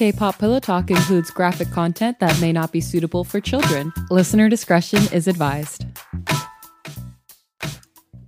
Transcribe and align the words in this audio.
K 0.00 0.12
pop 0.12 0.38
Pillow 0.38 0.60
Talk 0.60 0.90
includes 0.90 1.30
graphic 1.30 1.70
content 1.72 2.20
that 2.20 2.40
may 2.40 2.52
not 2.52 2.72
be 2.72 2.80
suitable 2.80 3.22
for 3.22 3.38
children. 3.38 3.92
Listener 4.08 4.48
discretion 4.48 5.02
is 5.12 5.28
advised. 5.28 5.84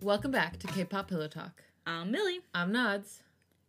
Welcome 0.02 0.32
back 0.32 0.58
to 0.58 0.66
K 0.66 0.84
pop 0.84 1.08
Pillow 1.08 1.28
Talk. 1.28 1.62
I'm 1.86 2.10
Milly. 2.10 2.40
I'm 2.52 2.74
Nads. 2.74 3.20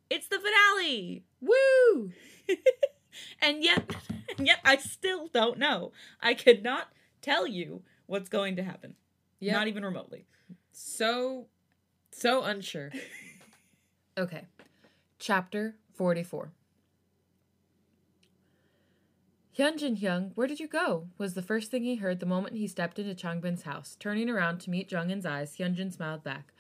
It's 0.10 0.28
the 0.28 0.38
finale. 0.38 1.24
Woo! 1.40 2.12
and 3.42 3.64
yet, 3.64 3.96
and 4.38 4.48
yet 4.48 4.60
I 4.66 4.76
still 4.76 5.28
don't 5.28 5.58
know. 5.58 5.94
I 6.22 6.34
could 6.34 6.62
not 6.62 6.90
tell 7.22 7.48
you 7.48 7.84
what's 8.06 8.28
going 8.28 8.58
to 8.58 8.64
happen. 8.64 8.96
Yep. 9.40 9.54
Not 9.54 9.68
even 9.70 9.86
remotely. 9.86 10.26
So, 10.74 11.46
so 12.12 12.44
unsure. 12.44 12.92
okay. 14.18 14.42
Chapter 15.20 15.78
44. 15.94 16.52
Hyunjin 19.58 20.00
Hyung, 20.00 20.32
where 20.34 20.48
did 20.48 20.60
you 20.60 20.68
go? 20.68 21.10
was 21.20 21.36
the 21.36 21.44
first 21.44 21.70
thing 21.70 21.84
he 21.84 21.98
heard 21.98 22.20
the 22.20 22.26
moment 22.26 22.58
he 22.58 22.68
stepped 22.68 22.98
into 22.98 23.14
Changbin's 23.14 23.64
house. 23.64 23.96
Turning 24.00 24.28
around 24.28 24.58
to 24.60 24.72
meet 24.72 24.90
Jungin's 24.90 25.28
eyes, 25.28 25.56
Hyunjin 25.56 25.94
smiled 25.94 26.24
back. 26.24 26.54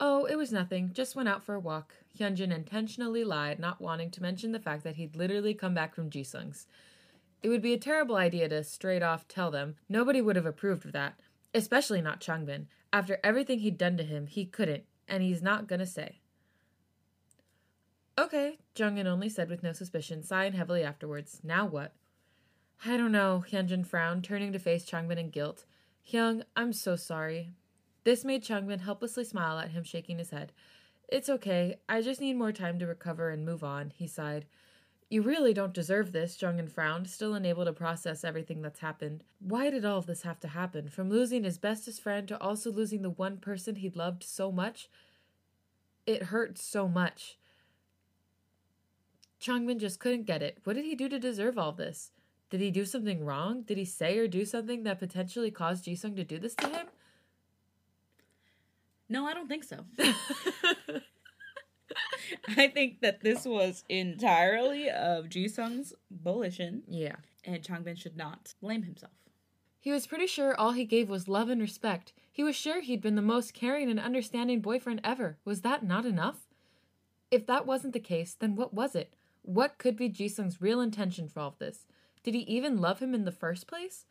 Oh, 0.00 0.24
it 0.24 0.36
was 0.36 0.50
nothing. 0.50 0.92
Just 0.94 1.14
went 1.14 1.28
out 1.28 1.44
for 1.44 1.54
a 1.54 1.60
walk. 1.60 1.92
Hyunjin 2.18 2.50
intentionally 2.50 3.24
lied, 3.24 3.58
not 3.58 3.82
wanting 3.82 4.10
to 4.12 4.22
mention 4.22 4.52
the 4.52 4.58
fact 4.58 4.84
that 4.84 4.96
he'd 4.96 5.16
literally 5.16 5.52
come 5.52 5.74
back 5.74 5.94
from 5.94 6.08
Jisung's. 6.08 6.66
It 7.42 7.50
would 7.50 7.60
be 7.60 7.74
a 7.74 7.78
terrible 7.78 8.16
idea 8.16 8.48
to 8.48 8.64
straight 8.64 9.02
off 9.02 9.28
tell 9.28 9.50
them. 9.50 9.76
Nobody 9.86 10.22
would 10.22 10.36
have 10.36 10.46
approved 10.46 10.86
of 10.86 10.92
that, 10.92 11.20
especially 11.52 12.00
not 12.00 12.22
Changbin. 12.22 12.68
After 12.90 13.20
everything 13.22 13.58
he'd 13.58 13.76
done 13.76 13.98
to 13.98 14.02
him, 14.02 14.26
he 14.26 14.46
couldn't, 14.46 14.84
and 15.06 15.22
he's 15.22 15.42
not 15.42 15.68
gonna 15.68 15.84
say. 15.84 16.20
Okay, 18.18 18.58
Jungin 18.74 19.06
only 19.06 19.28
said 19.28 19.50
with 19.50 19.62
no 19.62 19.72
suspicion, 19.72 20.22
sighing 20.22 20.54
heavily 20.54 20.82
afterwards. 20.82 21.40
Now 21.44 21.66
what? 21.66 21.92
I 22.84 22.96
don't 22.96 23.12
know, 23.12 23.44
Hyunjin 23.50 23.86
frowned, 23.86 24.24
turning 24.24 24.52
to 24.52 24.58
face 24.58 24.86
Changbin 24.86 25.18
in 25.18 25.28
guilt. 25.28 25.66
Hyung, 26.10 26.44
I'm 26.56 26.72
so 26.72 26.96
sorry. 26.96 27.52
This 28.04 28.24
made 28.24 28.42
Changbin 28.42 28.80
helplessly 28.80 29.24
smile 29.24 29.58
at 29.58 29.72
him, 29.72 29.84
shaking 29.84 30.16
his 30.16 30.30
head. 30.30 30.52
It's 31.06 31.28
okay. 31.28 31.76
I 31.90 32.00
just 32.00 32.22
need 32.22 32.38
more 32.38 32.52
time 32.52 32.78
to 32.78 32.86
recover 32.86 33.28
and 33.28 33.44
move 33.44 33.62
on, 33.62 33.92
he 33.94 34.06
sighed. 34.06 34.46
You 35.10 35.20
really 35.20 35.52
don't 35.52 35.74
deserve 35.74 36.12
this, 36.12 36.38
Jungin 36.38 36.70
frowned, 36.70 37.10
still 37.10 37.34
unable 37.34 37.66
to 37.66 37.72
process 37.72 38.24
everything 38.24 38.62
that's 38.62 38.80
happened. 38.80 39.24
Why 39.40 39.68
did 39.68 39.84
all 39.84 39.98
of 39.98 40.06
this 40.06 40.22
have 40.22 40.40
to 40.40 40.48
happen? 40.48 40.88
From 40.88 41.10
losing 41.10 41.44
his 41.44 41.58
bestest 41.58 42.00
friend 42.00 42.26
to 42.28 42.40
also 42.40 42.72
losing 42.72 43.02
the 43.02 43.10
one 43.10 43.36
person 43.38 43.76
he'd 43.76 43.96
loved 43.96 44.22
so 44.22 44.50
much? 44.50 44.88
It 46.06 46.24
hurt 46.24 46.56
so 46.56 46.88
much. 46.88 47.36
Changbin 49.38 49.78
just 49.80 50.00
couldn't 50.00 50.26
get 50.26 50.42
it. 50.42 50.58
What 50.64 50.76
did 50.76 50.86
he 50.86 50.94
do 50.94 51.10
to 51.10 51.18
deserve 51.18 51.58
all 51.58 51.72
this? 51.72 52.12
Did 52.50 52.60
he 52.60 52.70
do 52.70 52.84
something 52.84 53.24
wrong? 53.24 53.62
Did 53.62 53.78
he 53.78 53.84
say 53.84 54.18
or 54.18 54.28
do 54.28 54.44
something 54.44 54.82
that 54.82 54.98
potentially 54.98 55.50
caused 55.50 55.84
Jisung 55.86 56.16
to 56.16 56.24
do 56.24 56.38
this 56.38 56.54
to 56.56 56.68
him? 56.68 56.86
No, 59.08 59.26
I 59.26 59.34
don't 59.34 59.48
think 59.48 59.64
so. 59.64 59.84
I 62.56 62.68
think 62.68 63.00
that 63.00 63.22
this 63.22 63.44
was 63.44 63.84
entirely 63.88 64.88
of 64.90 65.26
Jisung's 65.26 65.92
volition, 66.10 66.82
Yeah. 66.88 67.16
and 67.44 67.62
Changbin 67.62 67.98
should 67.98 68.16
not 68.16 68.54
blame 68.60 68.82
himself. 68.82 69.12
He 69.78 69.90
was 69.90 70.06
pretty 70.06 70.26
sure 70.26 70.54
all 70.58 70.72
he 70.72 70.84
gave 70.84 71.08
was 71.08 71.26
love 71.28 71.48
and 71.48 71.60
respect. 71.60 72.12
He 72.30 72.44
was 72.44 72.54
sure 72.54 72.80
he'd 72.82 73.00
been 73.00 73.14
the 73.16 73.22
most 73.22 73.54
caring 73.54 73.90
and 73.90 73.98
understanding 73.98 74.60
boyfriend 74.60 75.00
ever. 75.02 75.38
Was 75.44 75.62
that 75.62 75.84
not 75.84 76.04
enough? 76.04 76.46
If 77.30 77.46
that 77.46 77.66
wasn't 77.66 77.94
the 77.94 78.00
case, 78.00 78.36
then 78.38 78.56
what 78.56 78.74
was 78.74 78.94
it? 78.94 79.14
What 79.42 79.78
could 79.78 79.96
be 79.96 80.10
Jisung's 80.10 80.60
real 80.60 80.80
intention 80.80 81.28
for 81.28 81.40
all 81.40 81.48
of 81.48 81.58
this? 81.58 81.86
Did 82.22 82.34
he 82.34 82.40
even 82.40 82.80
love 82.80 83.00
him 83.00 83.14
in 83.14 83.24
the 83.24 83.32
first 83.32 83.66
place? 83.66 84.06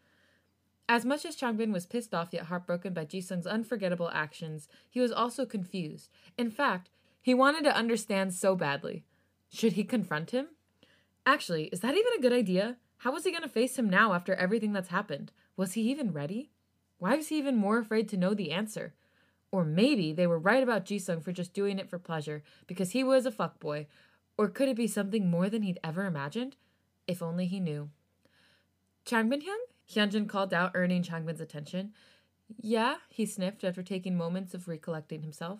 As 0.87 1.05
much 1.05 1.23
as 1.23 1.35
Changbin 1.35 1.71
was 1.71 1.85
pissed 1.85 2.15
off 2.15 2.33
yet 2.33 2.45
heartbroken 2.45 2.93
by 2.93 3.05
Jisung's 3.05 3.45
unforgettable 3.45 4.09
actions, 4.11 4.67
he 4.89 4.99
was 4.99 5.11
also 5.11 5.45
confused. 5.45 6.09
In 6.37 6.49
fact, 6.49 6.89
he 7.21 7.33
wanted 7.35 7.63
to 7.65 7.75
understand 7.75 8.33
so 8.33 8.55
badly. 8.55 9.05
Should 9.49 9.73
he 9.73 9.83
confront 9.83 10.31
him? 10.31 10.47
Actually, 11.25 11.65
is 11.65 11.81
that 11.81 11.95
even 11.95 12.13
a 12.17 12.21
good 12.21 12.33
idea? 12.33 12.77
How 12.97 13.11
was 13.11 13.23
he 13.23 13.31
going 13.31 13.43
to 13.43 13.49
face 13.49 13.77
him 13.77 13.87
now 13.87 14.13
after 14.13 14.33
everything 14.33 14.73
that's 14.73 14.89
happened? 14.89 15.31
Was 15.55 15.73
he 15.73 15.81
even 15.83 16.11
ready? 16.11 16.49
Why 16.97 17.15
was 17.15 17.27
he 17.27 17.37
even 17.37 17.55
more 17.55 17.77
afraid 17.77 18.09
to 18.09 18.17
know 18.17 18.33
the 18.33 18.51
answer? 18.51 18.95
Or 19.51 19.63
maybe 19.63 20.11
they 20.11 20.27
were 20.27 20.39
right 20.39 20.63
about 20.63 20.85
Jisung 20.85 21.23
for 21.23 21.31
just 21.31 21.53
doing 21.53 21.79
it 21.79 21.89
for 21.89 21.99
pleasure 21.99 22.43
because 22.67 22.91
he 22.91 23.03
was 23.03 23.25
a 23.25 23.31
fuckboy. 23.31 23.85
Or 24.37 24.47
could 24.47 24.69
it 24.69 24.75
be 24.75 24.87
something 24.87 25.29
more 25.29 25.49
than 25.49 25.61
he'd 25.61 25.79
ever 25.83 26.05
imagined? 26.05 26.55
If 27.07 27.21
only 27.21 27.45
he 27.45 27.59
knew. 27.59 27.89
Changbin 29.05 29.41
Hyung? 29.41 29.65
Hyunjin 29.89 30.27
called 30.27 30.53
out, 30.53 30.71
earning 30.75 31.03
Changbin's 31.03 31.41
attention. 31.41 31.93
Yeah, 32.61 32.95
he 33.09 33.25
sniffed 33.25 33.63
after 33.63 33.83
taking 33.83 34.17
moments 34.17 34.53
of 34.53 34.67
recollecting 34.67 35.21
himself. 35.21 35.59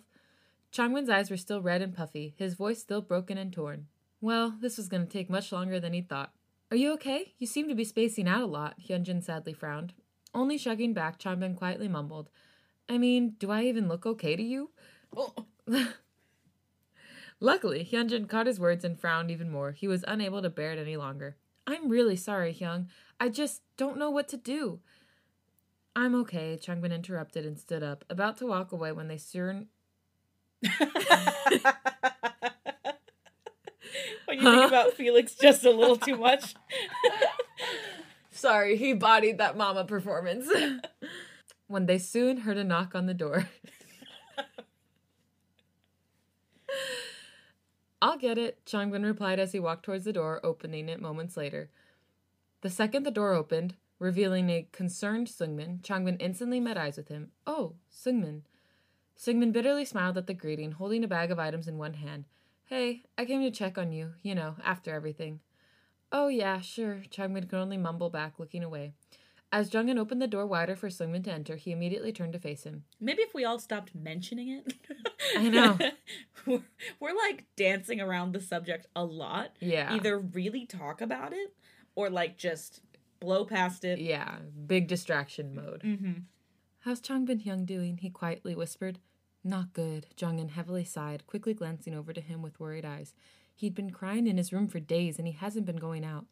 Changbin's 0.72 1.10
eyes 1.10 1.30
were 1.30 1.36
still 1.36 1.60
red 1.60 1.82
and 1.82 1.94
puffy, 1.94 2.34
his 2.36 2.54
voice 2.54 2.80
still 2.80 3.02
broken 3.02 3.38
and 3.38 3.52
torn. 3.52 3.86
Well, 4.20 4.56
this 4.60 4.76
was 4.76 4.88
going 4.88 5.06
to 5.06 5.12
take 5.12 5.30
much 5.30 5.50
longer 5.50 5.80
than 5.80 5.92
he 5.92 6.02
thought. 6.02 6.32
Are 6.70 6.76
you 6.76 6.92
okay? 6.94 7.34
You 7.38 7.46
seem 7.46 7.68
to 7.68 7.74
be 7.74 7.84
spacing 7.84 8.28
out 8.28 8.42
a 8.42 8.46
lot, 8.46 8.76
Hyunjin 8.80 9.22
sadly 9.22 9.52
frowned. 9.52 9.92
Only 10.32 10.56
shrugging 10.56 10.94
back, 10.94 11.18
Changbin 11.18 11.56
quietly 11.56 11.88
mumbled. 11.88 12.30
I 12.88 12.98
mean, 12.98 13.34
do 13.38 13.50
I 13.50 13.64
even 13.64 13.88
look 13.88 14.06
okay 14.06 14.36
to 14.36 14.42
you? 14.42 14.70
Oh, 15.16 15.34
Luckily, 17.40 17.88
Hyunjin 17.90 18.28
caught 18.28 18.46
his 18.46 18.60
words 18.60 18.84
and 18.84 19.00
frowned 19.00 19.30
even 19.30 19.50
more. 19.50 19.72
He 19.72 19.88
was 19.88 20.04
unable 20.06 20.42
to 20.42 20.50
bear 20.50 20.72
it 20.72 20.78
any 20.78 20.96
longer. 20.96 21.36
I'm 21.66 21.88
really 21.88 22.16
sorry, 22.16 22.54
Hyung. 22.54 22.86
I 23.18 23.28
just 23.28 23.62
don't 23.76 23.98
know 23.98 24.10
what 24.10 24.28
to 24.28 24.36
do. 24.36 24.80
I'm 25.94 26.14
okay, 26.22 26.58
Changbin 26.60 26.94
interrupted 26.94 27.44
and 27.44 27.58
stood 27.58 27.82
up, 27.82 28.04
about 28.08 28.36
to 28.38 28.46
walk 28.46 28.72
away 28.72 28.92
when 28.92 29.08
they 29.08 29.18
soon 29.18 29.68
when 34.26 34.38
you 34.38 34.42
think 34.42 34.68
about 34.68 34.92
Felix 34.94 35.34
just 35.34 35.64
a 35.64 35.70
little 35.70 35.96
too 35.96 36.16
much. 36.16 36.54
Sorry, 38.30 38.76
he 38.76 38.92
bodied 38.92 39.38
that 39.38 39.56
mama 39.56 39.84
performance. 39.84 40.48
when 41.66 41.86
they 41.86 41.98
soon 41.98 42.38
heard 42.38 42.58
a 42.58 42.64
knock 42.64 42.94
on 42.94 43.06
the 43.06 43.14
door. 43.14 43.48
I'll 48.02 48.16
get 48.16 48.38
it, 48.38 48.64
Changbin 48.64 49.04
replied 49.04 49.38
as 49.38 49.52
he 49.52 49.60
walked 49.60 49.84
towards 49.84 50.04
the 50.04 50.12
door, 50.12 50.40
opening 50.42 50.88
it 50.88 51.00
moments 51.00 51.36
later. 51.36 51.70
The 52.62 52.70
second 52.70 53.04
the 53.04 53.10
door 53.10 53.34
opened, 53.34 53.74
revealing 53.98 54.48
a 54.48 54.66
concerned 54.72 55.26
Sungmin, 55.26 55.82
Changbin 55.82 56.16
instantly 56.18 56.60
met 56.60 56.78
eyes 56.78 56.96
with 56.96 57.08
him. 57.08 57.30
Oh, 57.46 57.74
Sungmin. 57.92 58.42
Sungmin 59.18 59.52
bitterly 59.52 59.84
smiled 59.84 60.16
at 60.16 60.26
the 60.26 60.34
greeting, 60.34 60.72
holding 60.72 61.04
a 61.04 61.08
bag 61.08 61.30
of 61.30 61.38
items 61.38 61.68
in 61.68 61.76
one 61.76 61.94
hand. 61.94 62.24
Hey, 62.64 63.02
I 63.18 63.26
came 63.26 63.42
to 63.42 63.50
check 63.50 63.76
on 63.76 63.92
you, 63.92 64.14
you 64.22 64.34
know, 64.34 64.56
after 64.64 64.94
everything. 64.94 65.40
Oh, 66.10 66.28
yeah, 66.28 66.60
sure, 66.60 67.02
Changbin 67.10 67.48
could 67.48 67.58
only 67.58 67.76
mumble 67.76 68.08
back, 68.10 68.38
looking 68.38 68.64
away. 68.64 68.94
As 69.52 69.68
Jungin 69.68 69.98
opened 69.98 70.22
the 70.22 70.28
door 70.28 70.46
wider 70.46 70.76
for 70.76 70.88
Sungmin 70.88 71.24
to 71.24 71.32
enter, 71.32 71.56
he 71.56 71.72
immediately 71.72 72.12
turned 72.12 72.32
to 72.34 72.38
face 72.38 72.62
him. 72.62 72.84
Maybe 73.00 73.22
if 73.22 73.34
we 73.34 73.44
all 73.44 73.58
stopped 73.58 73.94
mentioning 73.96 74.48
it. 74.48 74.74
I 75.36 75.48
know. 75.48 75.76
we're, 76.46 76.62
we're 77.00 77.16
like 77.16 77.46
dancing 77.56 78.00
around 78.00 78.32
the 78.32 78.40
subject 78.40 78.86
a 78.94 79.04
lot. 79.04 79.56
Yeah. 79.58 79.92
Either 79.92 80.18
really 80.18 80.66
talk 80.66 81.00
about 81.00 81.32
it 81.32 81.52
or 81.96 82.10
like 82.10 82.38
just 82.38 82.80
blow 83.18 83.44
past 83.44 83.84
it. 83.84 83.98
Yeah, 83.98 84.36
big 84.66 84.86
distraction 84.86 85.54
mode. 85.54 85.82
Mm-hmm. 85.84 86.12
How's 86.80 87.00
Changbin 87.00 87.44
Hyung 87.44 87.66
doing? 87.66 87.98
He 87.98 88.08
quietly 88.08 88.54
whispered. 88.54 89.00
Not 89.42 89.72
good, 89.72 90.06
Jungin 90.16 90.50
heavily 90.50 90.84
sighed, 90.84 91.26
quickly 91.26 91.54
glancing 91.54 91.94
over 91.94 92.12
to 92.12 92.20
him 92.20 92.42
with 92.42 92.60
worried 92.60 92.84
eyes. 92.84 93.14
He'd 93.54 93.74
been 93.74 93.90
crying 93.90 94.26
in 94.26 94.36
his 94.36 94.52
room 94.52 94.68
for 94.68 94.80
days 94.80 95.18
and 95.18 95.26
he 95.26 95.34
hasn't 95.34 95.66
been 95.66 95.76
going 95.76 96.04
out. 96.04 96.26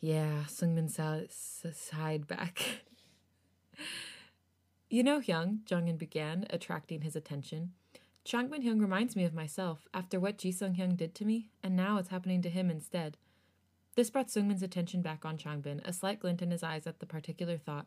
Yeah, 0.00 0.44
Sungmin 0.46 0.90
sighed 0.90 2.26
back. 2.26 2.82
you 4.90 5.02
know, 5.02 5.20
Hyung, 5.20 5.64
Jungin 5.64 5.98
began, 5.98 6.46
attracting 6.50 7.00
his 7.02 7.16
attention. 7.16 7.72
Changbin 8.24 8.64
Hyung 8.64 8.80
reminds 8.80 9.14
me 9.16 9.24
of 9.24 9.34
myself 9.34 9.86
after 9.94 10.18
what 10.18 10.38
Ji 10.38 10.52
Sung 10.52 10.74
Hyung 10.74 10.96
did 10.96 11.14
to 11.14 11.24
me, 11.24 11.50
and 11.62 11.76
now 11.76 11.96
it's 11.98 12.08
happening 12.08 12.42
to 12.42 12.50
him 12.50 12.70
instead. 12.70 13.16
This 13.94 14.10
brought 14.10 14.28
Sungmin's 14.28 14.62
attention 14.62 15.00
back 15.00 15.24
on 15.24 15.38
Changbin, 15.38 15.80
a 15.86 15.92
slight 15.92 16.20
glint 16.20 16.42
in 16.42 16.50
his 16.50 16.62
eyes 16.62 16.86
at 16.86 16.98
the 16.98 17.06
particular 17.06 17.56
thought. 17.56 17.86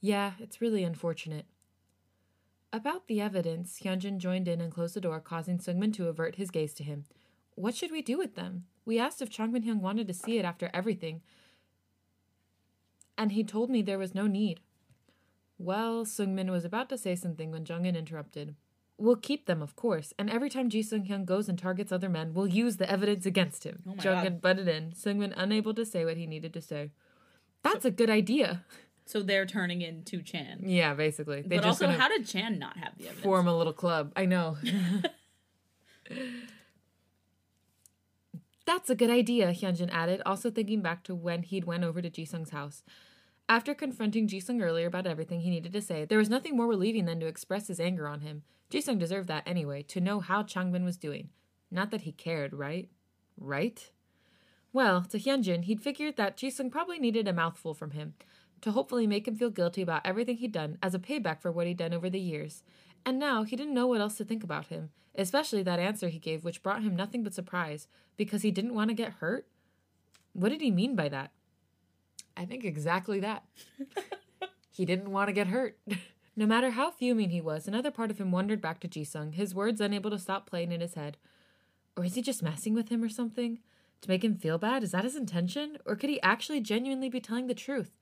Yeah, 0.00 0.32
it's 0.38 0.60
really 0.60 0.84
unfortunate. 0.84 1.46
About 2.72 3.06
the 3.06 3.20
evidence, 3.20 3.80
Hyunjin 3.82 4.18
joined 4.18 4.48
in 4.48 4.60
and 4.60 4.72
closed 4.72 4.94
the 4.94 5.00
door, 5.00 5.20
causing 5.20 5.58
Sungmin 5.58 5.92
to 5.94 6.08
avert 6.08 6.36
his 6.36 6.50
gaze 6.50 6.72
to 6.74 6.84
him. 6.84 7.04
What 7.54 7.74
should 7.74 7.92
we 7.92 8.00
do 8.00 8.16
with 8.16 8.34
them? 8.34 8.64
We 8.84 8.98
asked 8.98 9.22
if 9.22 9.30
Changbin 9.30 9.64
Hyung 9.64 9.80
wanted 9.80 10.06
to 10.08 10.14
see 10.14 10.38
it 10.38 10.44
after 10.44 10.70
everything, 10.74 11.22
and 13.16 13.32
he 13.32 13.44
told 13.44 13.70
me 13.70 13.82
there 13.82 13.98
was 13.98 14.14
no 14.14 14.26
need. 14.26 14.60
Well, 15.58 16.04
Sungmin 16.04 16.50
was 16.50 16.64
about 16.64 16.88
to 16.90 16.98
say 16.98 17.14
something 17.14 17.50
when 17.50 17.64
Jungin 17.64 17.96
interrupted. 17.96 18.56
We'll 18.96 19.16
keep 19.16 19.46
them, 19.46 19.62
of 19.62 19.74
course, 19.74 20.12
and 20.18 20.30
every 20.30 20.50
time 20.50 20.68
Ji 20.68 20.82
Sung 20.82 21.06
Hyung 21.06 21.24
goes 21.24 21.48
and 21.48 21.58
targets 21.58 21.90
other 21.90 22.08
men, 22.08 22.32
we'll 22.34 22.46
use 22.46 22.76
the 22.76 22.90
evidence 22.90 23.26
against 23.26 23.64
him. 23.64 23.82
Oh 23.88 23.92
Jungin 23.92 24.40
butted 24.40 24.68
in, 24.68 24.92
Sungmin 24.92 25.32
unable 25.36 25.74
to 25.74 25.84
say 25.84 26.04
what 26.04 26.16
he 26.16 26.26
needed 26.26 26.52
to 26.54 26.60
say. 26.60 26.90
That's 27.62 27.84
a 27.84 27.90
good 27.90 28.10
idea. 28.10 28.64
So 29.06 29.22
they're 29.22 29.46
turning 29.46 29.82
into 29.82 30.22
Chan. 30.22 30.60
Yeah, 30.62 30.94
basically. 30.94 31.42
They 31.42 31.56
but 31.56 31.64
just 31.64 31.82
also, 31.82 31.96
how 31.96 32.08
did 32.08 32.26
Chan 32.26 32.58
not 32.58 32.76
have 32.76 32.96
the 32.96 33.04
evidence? 33.04 33.22
form 33.24 33.48
a 33.48 33.56
little 33.56 33.72
club. 33.72 34.12
I 34.16 34.26
know. 34.26 34.56
That's 38.66 38.88
a 38.88 38.94
good 38.94 39.10
idea, 39.10 39.52
Hyunjin 39.52 39.90
added, 39.92 40.22
also 40.24 40.50
thinking 40.50 40.80
back 40.80 41.02
to 41.04 41.14
when 41.14 41.42
he'd 41.42 41.64
went 41.64 41.84
over 41.84 42.00
to 42.00 42.10
Jisung's 42.10 42.50
house. 42.50 42.82
After 43.46 43.74
confronting 43.74 44.26
Jisung 44.26 44.62
earlier 44.62 44.86
about 44.86 45.06
everything 45.06 45.40
he 45.40 45.50
needed 45.50 45.72
to 45.74 45.82
say, 45.82 46.06
there 46.06 46.18
was 46.18 46.30
nothing 46.30 46.56
more 46.56 46.66
relieving 46.66 47.04
than 47.04 47.20
to 47.20 47.26
express 47.26 47.68
his 47.68 47.78
anger 47.78 48.08
on 48.08 48.20
him. 48.20 48.42
Jisung 48.70 48.98
deserved 48.98 49.28
that 49.28 49.46
anyway, 49.46 49.82
to 49.82 50.00
know 50.00 50.20
how 50.20 50.42
Changbin 50.42 50.84
was 50.84 50.96
doing. 50.96 51.28
Not 51.70 51.90
that 51.90 52.02
he 52.02 52.12
cared, 52.12 52.54
right? 52.54 52.88
Right? 53.38 53.90
Well, 54.72 55.02
to 55.02 55.18
Hyunjin, 55.18 55.64
he'd 55.64 55.82
figured 55.82 56.16
that 56.16 56.38
Jisung 56.38 56.70
probably 56.70 56.98
needed 56.98 57.28
a 57.28 57.34
mouthful 57.34 57.74
from 57.74 57.90
him, 57.90 58.14
to 58.62 58.72
hopefully 58.72 59.06
make 59.06 59.28
him 59.28 59.36
feel 59.36 59.50
guilty 59.50 59.82
about 59.82 60.06
everything 60.06 60.38
he'd 60.38 60.52
done 60.52 60.78
as 60.82 60.94
a 60.94 60.98
payback 60.98 61.42
for 61.42 61.52
what 61.52 61.66
he'd 61.66 61.76
done 61.76 61.92
over 61.92 62.08
the 62.08 62.18
years. 62.18 62.62
And 63.06 63.18
now 63.18 63.42
he 63.42 63.56
didn't 63.56 63.74
know 63.74 63.86
what 63.86 64.00
else 64.00 64.16
to 64.16 64.24
think 64.24 64.42
about 64.42 64.66
him, 64.66 64.90
especially 65.14 65.62
that 65.62 65.78
answer 65.78 66.08
he 66.08 66.18
gave, 66.18 66.44
which 66.44 66.62
brought 66.62 66.82
him 66.82 66.96
nothing 66.96 67.22
but 67.22 67.34
surprise, 67.34 67.86
because 68.16 68.42
he 68.42 68.50
didn't 68.50 68.74
want 68.74 68.88
to 68.90 68.94
get 68.94 69.14
hurt? 69.14 69.46
What 70.32 70.48
did 70.48 70.60
he 70.60 70.70
mean 70.70 70.96
by 70.96 71.08
that? 71.10 71.30
I 72.36 72.44
think 72.44 72.64
exactly 72.64 73.20
that. 73.20 73.44
he 74.70 74.84
didn't 74.84 75.10
want 75.10 75.28
to 75.28 75.32
get 75.32 75.48
hurt. 75.48 75.78
no 76.36 76.46
matter 76.46 76.70
how 76.70 76.90
fuming 76.90 77.30
he 77.30 77.40
was, 77.40 77.68
another 77.68 77.90
part 77.90 78.10
of 78.10 78.18
him 78.18 78.32
wandered 78.32 78.60
back 78.60 78.80
to 78.80 78.88
Jisung, 78.88 79.34
his 79.34 79.54
words 79.54 79.80
unable 79.80 80.10
to 80.10 80.18
stop 80.18 80.48
playing 80.48 80.72
in 80.72 80.80
his 80.80 80.94
head. 80.94 81.16
Or 81.96 82.04
is 82.04 82.14
he 82.14 82.22
just 82.22 82.42
messing 82.42 82.74
with 82.74 82.88
him 82.88 83.02
or 83.02 83.08
something? 83.08 83.60
To 84.00 84.10
make 84.10 84.24
him 84.24 84.34
feel 84.34 84.58
bad? 84.58 84.82
Is 84.82 84.90
that 84.90 85.04
his 85.04 85.16
intention? 85.16 85.78
Or 85.86 85.94
could 85.94 86.10
he 86.10 86.20
actually 86.22 86.60
genuinely 86.60 87.08
be 87.08 87.20
telling 87.20 87.46
the 87.46 87.54
truth? 87.54 87.92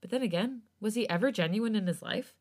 But 0.00 0.10
then 0.10 0.22
again, 0.22 0.62
was 0.80 0.94
he 0.94 1.08
ever 1.08 1.32
genuine 1.32 1.74
in 1.74 1.86
his 1.86 2.02
life? 2.02 2.34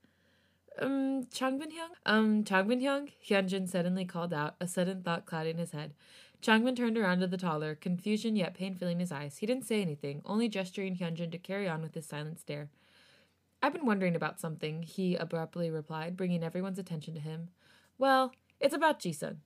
Um, 0.82 1.26
Changbin 1.26 1.72
Hyung? 1.72 1.90
Um, 2.06 2.44
Changbin 2.44 2.82
Hyung? 2.82 3.12
Hyunjin 3.28 3.68
suddenly 3.68 4.06
called 4.06 4.34
out, 4.34 4.56
a 4.62 4.68
sudden 4.68 5.04
thought 5.04 5.26
clouding 5.26 5.58
his 5.58 5.72
head. 5.72 5.94
Changbin 6.42 6.76
turned 6.76 6.98
around 6.98 7.20
to 7.20 7.28
the 7.28 7.38
taller, 7.38 7.76
confusion 7.76 8.38
yet 8.38 8.54
pain 8.54 8.74
filling 8.74 9.00
his 9.00 9.12
eyes. 9.12 9.38
He 9.38 9.46
didn't 9.46 9.66
say 9.66 9.82
anything, 9.82 10.22
only 10.26 10.48
gesturing 10.48 10.96
Hyunjin 10.96 11.32
to 11.32 11.38
carry 11.38 11.68
on 11.68 11.82
with 11.82 11.96
his 11.96 12.06
silent 12.06 12.40
stare. 12.40 12.70
I've 13.62 13.74
been 13.74 13.86
wondering 13.86 14.16
about 14.16 14.40
something, 14.40 14.84
he 14.84 15.16
abruptly 15.16 15.70
replied, 15.70 16.16
bringing 16.16 16.44
everyone's 16.44 16.80
attention 16.80 17.14
to 17.16 17.20
him. 17.20 17.50
Well, 17.98 18.32
it's 18.62 18.74
about 18.74 19.02
Jisung. 19.02 19.38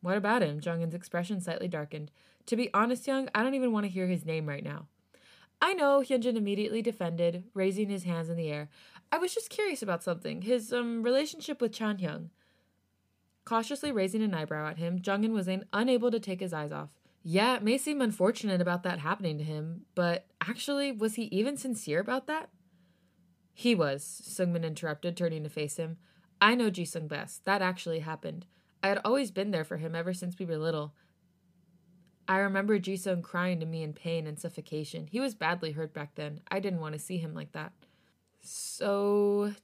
What 0.00 0.16
about 0.16 0.42
him? 0.42 0.60
Jonghyun's 0.60 0.94
expression 0.94 1.42
slightly 1.42 1.68
darkened. 1.68 2.10
To 2.46 2.56
be 2.56 2.72
honest, 2.72 3.06
Hyung, 3.06 3.28
I 3.34 3.42
don't 3.42 3.54
even 3.54 3.72
want 3.72 3.84
to 3.84 3.92
hear 3.92 4.06
his 4.06 4.24
name 4.24 4.48
right 4.48 4.64
now. 4.64 4.86
I 5.60 5.74
know, 5.74 6.00
Hyunjin 6.00 6.36
immediately 6.36 6.80
defended, 6.80 7.44
raising 7.52 7.90
his 7.90 8.04
hands 8.04 8.30
in 8.30 8.36
the 8.36 8.48
air. 8.48 8.70
I 9.12 9.18
was 9.18 9.34
just 9.34 9.50
curious 9.50 9.82
about 9.82 10.02
something. 10.02 10.42
His 10.42 10.72
um 10.72 11.02
relationship 11.02 11.60
with 11.60 11.72
Chan 11.72 11.98
Hyung. 11.98 12.28
Cautiously 13.44 13.90
raising 13.90 14.22
an 14.22 14.34
eyebrow 14.34 14.68
at 14.68 14.78
him, 14.78 15.00
Jungin 15.00 15.32
was 15.32 15.48
un- 15.48 15.64
unable 15.72 16.10
to 16.10 16.20
take 16.20 16.40
his 16.40 16.52
eyes 16.52 16.72
off. 16.72 16.90
Yeah, 17.22 17.56
it 17.56 17.62
may 17.62 17.76
seem 17.76 18.00
unfortunate 18.00 18.60
about 18.60 18.82
that 18.84 19.00
happening 19.00 19.38
to 19.38 19.44
him, 19.44 19.82
but 19.94 20.26
actually, 20.40 20.92
was 20.92 21.16
he 21.16 21.24
even 21.24 21.56
sincere 21.56 22.00
about 22.00 22.26
that? 22.28 22.50
He 23.52 23.74
was, 23.74 24.22
Sungmin 24.24 24.64
interrupted, 24.64 25.16
turning 25.16 25.42
to 25.42 25.50
face 25.50 25.76
him. 25.76 25.98
I 26.40 26.54
know 26.54 26.70
Jisung 26.70 27.08
best. 27.08 27.44
That 27.44 27.60
actually 27.60 27.98
happened. 27.98 28.46
I 28.82 28.88
had 28.88 29.00
always 29.04 29.30
been 29.30 29.50
there 29.50 29.64
for 29.64 29.76
him 29.76 29.94
ever 29.94 30.14
since 30.14 30.38
we 30.38 30.46
were 30.46 30.56
little. 30.56 30.94
I 32.26 32.38
remember 32.38 32.78
Jisung 32.78 33.22
crying 33.22 33.60
to 33.60 33.66
me 33.66 33.82
in 33.82 33.92
pain 33.92 34.26
and 34.26 34.38
suffocation. 34.38 35.08
He 35.08 35.20
was 35.20 35.34
badly 35.34 35.72
hurt 35.72 35.92
back 35.92 36.14
then. 36.14 36.40
I 36.50 36.60
didn't 36.60 36.80
want 36.80 36.94
to 36.94 36.98
see 36.98 37.18
him 37.18 37.34
like 37.34 37.52
that. 37.52 37.72
So, 38.42 39.54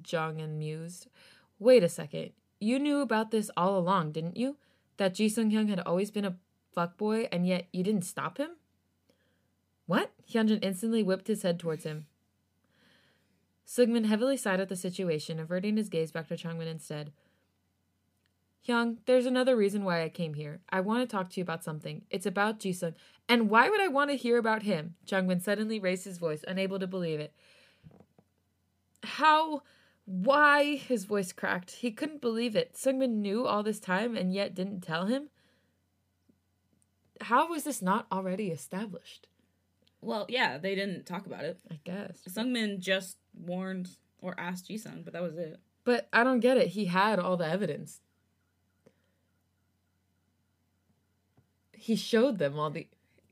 Jongin 0.00 0.58
mused. 0.58 1.08
Wait 1.58 1.82
a 1.82 1.88
second. 1.88 2.30
You 2.60 2.78
knew 2.78 3.00
about 3.00 3.30
this 3.30 3.50
all 3.56 3.78
along, 3.78 4.12
didn't 4.12 4.36
you? 4.36 4.56
That 4.96 5.14
Ji 5.14 5.28
Sung 5.28 5.50
Hyung 5.50 5.68
had 5.68 5.80
always 5.80 6.10
been 6.10 6.24
a 6.24 6.36
fuckboy, 6.76 7.28
and 7.30 7.46
yet 7.46 7.68
you 7.72 7.82
didn't 7.82 8.04
stop 8.04 8.38
him? 8.38 8.50
What? 9.86 10.12
Hyunjin 10.28 10.62
instantly 10.62 11.02
whipped 11.02 11.28
his 11.28 11.42
head 11.42 11.58
towards 11.58 11.84
him. 11.84 12.06
Sungmin 13.66 14.06
heavily 14.06 14.36
sighed 14.36 14.60
at 14.60 14.68
the 14.68 14.76
situation, 14.76 15.38
averting 15.38 15.76
his 15.76 15.88
gaze 15.88 16.10
back 16.10 16.28
to 16.28 16.36
Changbin 16.36 16.66
instead. 16.66 17.12
Hyung, 18.66 18.98
there's 19.06 19.26
another 19.26 19.56
reason 19.56 19.84
why 19.84 20.02
I 20.02 20.08
came 20.08 20.34
here. 20.34 20.60
I 20.68 20.80
want 20.80 21.08
to 21.08 21.16
talk 21.16 21.30
to 21.30 21.40
you 21.40 21.42
about 21.42 21.64
something. 21.64 22.02
It's 22.10 22.26
about 22.26 22.60
Jisung. 22.60 22.94
And 23.28 23.48
why 23.48 23.68
would 23.68 23.80
I 23.80 23.88
want 23.88 24.10
to 24.10 24.16
hear 24.16 24.36
about 24.36 24.62
him? 24.62 24.94
Changbin 25.06 25.42
suddenly 25.42 25.78
raised 25.78 26.04
his 26.04 26.18
voice, 26.18 26.44
unable 26.46 26.78
to 26.78 26.86
believe 26.86 27.20
it. 27.20 27.32
How? 29.02 29.62
Why? 30.04 30.76
His 30.76 31.04
voice 31.04 31.32
cracked. 31.32 31.70
He 31.72 31.90
couldn't 31.90 32.20
believe 32.20 32.56
it. 32.56 32.74
Sungmin 32.74 33.16
knew 33.16 33.46
all 33.46 33.62
this 33.62 33.80
time 33.80 34.16
and 34.16 34.32
yet 34.32 34.54
didn't 34.54 34.80
tell 34.80 35.06
him? 35.06 35.28
How 37.22 37.48
was 37.48 37.64
this 37.64 37.82
not 37.82 38.06
already 38.12 38.48
established? 38.48 39.26
Well, 40.00 40.26
yeah, 40.28 40.58
they 40.58 40.74
didn't 40.74 41.06
talk 41.06 41.26
about 41.26 41.44
it. 41.44 41.58
I 41.70 41.80
guess. 41.84 42.20
Sungmin 42.28 42.78
just 42.78 43.16
warned 43.34 43.90
or 44.20 44.34
asked 44.38 44.68
Jisung, 44.68 45.04
but 45.04 45.12
that 45.12 45.22
was 45.22 45.36
it. 45.36 45.58
But 45.84 46.08
I 46.12 46.22
don't 46.22 46.40
get 46.40 46.56
it. 46.56 46.68
He 46.68 46.86
had 46.86 47.18
all 47.18 47.36
the 47.36 47.46
evidence. 47.46 48.00
He 51.72 51.96
showed 51.96 52.38
them 52.38 52.58
all 52.58 52.70
the. 52.70 52.86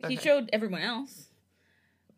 He 0.09 0.17
showed 0.17 0.51
everyone 0.53 0.83
else. 0.83 1.29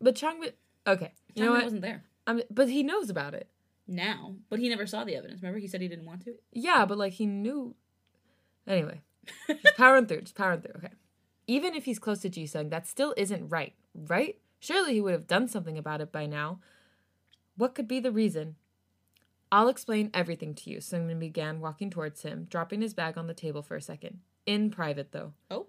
But 0.01 0.15
Changbin. 0.15 0.53
Okay. 0.87 1.11
You 1.35 1.43
know 1.43 1.51
Changbin 1.51 1.53
what? 1.53 1.63
wasn't 1.63 1.81
there 1.81 2.03
I'm, 2.29 2.41
but 2.51 2.69
he 2.69 2.83
knows 2.83 3.09
about 3.09 3.33
it. 3.33 3.47
now, 3.87 4.35
but 4.49 4.59
he 4.59 4.69
never 4.69 4.85
saw 4.85 5.03
the 5.03 5.15
evidence. 5.15 5.41
Remember, 5.41 5.59
he 5.59 5.67
said 5.67 5.81
he 5.81 5.87
didn't 5.87 6.05
want 6.05 6.23
to. 6.25 6.35
Yeah, 6.53 6.85
but 6.85 6.97
like 6.97 7.13
he 7.13 7.25
knew. 7.25 7.75
Anyway, 8.67 9.01
just 9.47 9.77
powering 9.77 10.05
through, 10.05 10.21
just 10.21 10.35
powering 10.35 10.61
through. 10.61 10.75
Okay. 10.77 10.93
Even 11.47 11.73
if 11.73 11.85
he's 11.85 11.97
close 11.97 12.19
to 12.19 12.29
Jisung, 12.29 12.69
that 12.69 12.85
still 12.85 13.13
isn't 13.17 13.49
right, 13.49 13.73
right? 13.95 14.37
Surely 14.59 14.93
he 14.93 15.01
would 15.01 15.13
have 15.13 15.25
done 15.27 15.47
something 15.47 15.77
about 15.77 16.01
it 16.01 16.11
by 16.11 16.25
now. 16.27 16.59
What 17.55 17.73
could 17.73 17.87
be 17.87 17.99
the 17.99 18.11
reason? 18.11 18.55
I'll 19.51 19.69
explain 19.69 20.11
everything 20.13 20.53
to 20.55 20.69
you, 20.69 20.77
Sungmin 20.77 21.19
began, 21.19 21.59
walking 21.59 21.89
towards 21.89 22.21
him, 22.21 22.45
dropping 22.51 22.81
his 22.81 22.93
bag 22.93 23.17
on 23.17 23.25
the 23.25 23.33
table 23.33 23.63
for 23.63 23.75
a 23.75 23.81
second. 23.81 24.19
In 24.45 24.69
private, 24.69 25.11
though. 25.11 25.33
Oh, 25.49 25.65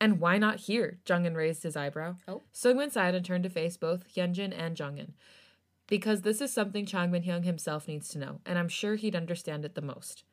And 0.00 0.18
why 0.20 0.38
not 0.38 0.60
here? 0.60 1.00
Jungin 1.04 1.36
raised 1.36 1.62
his 1.64 1.76
eyebrow. 1.76 2.16
Oh. 2.26 2.40
Sungmin 2.54 2.90
sighed 2.90 3.14
and 3.14 3.24
turned 3.24 3.44
to 3.44 3.50
face 3.50 3.76
both 3.76 4.08
Hyunjin 4.14 4.58
and 4.58 4.74
Jungin. 4.76 5.10
Because 5.86 6.22
this 6.22 6.40
is 6.40 6.52
something 6.52 6.86
Changbin 6.86 7.26
Hyung 7.26 7.44
himself 7.44 7.86
needs 7.86 8.08
to 8.10 8.18
know, 8.18 8.40
and 8.46 8.58
I'm 8.58 8.68
sure 8.68 8.94
he'd 8.94 9.16
understand 9.16 9.64
it 9.64 9.74
the 9.74 9.82
most. 9.82 10.24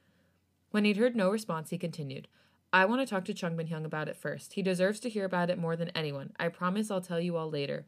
When 0.71 0.85
he'd 0.85 0.97
heard 0.97 1.15
no 1.15 1.29
response, 1.29 1.69
he 1.69 1.77
continued. 1.77 2.27
I 2.73 2.85
want 2.85 3.01
to 3.01 3.05
talk 3.05 3.25
to 3.25 3.33
Changbin 3.33 3.69
Hyung 3.69 3.83
about 3.83 4.07
it 4.07 4.15
first. 4.15 4.53
He 4.53 4.61
deserves 4.61 5.01
to 5.01 5.09
hear 5.09 5.25
about 5.25 5.49
it 5.49 5.57
more 5.57 5.75
than 5.75 5.89
anyone. 5.89 6.31
I 6.39 6.47
promise 6.47 6.89
I'll 6.89 7.01
tell 7.01 7.19
you 7.19 7.35
all 7.35 7.49
later. 7.49 7.85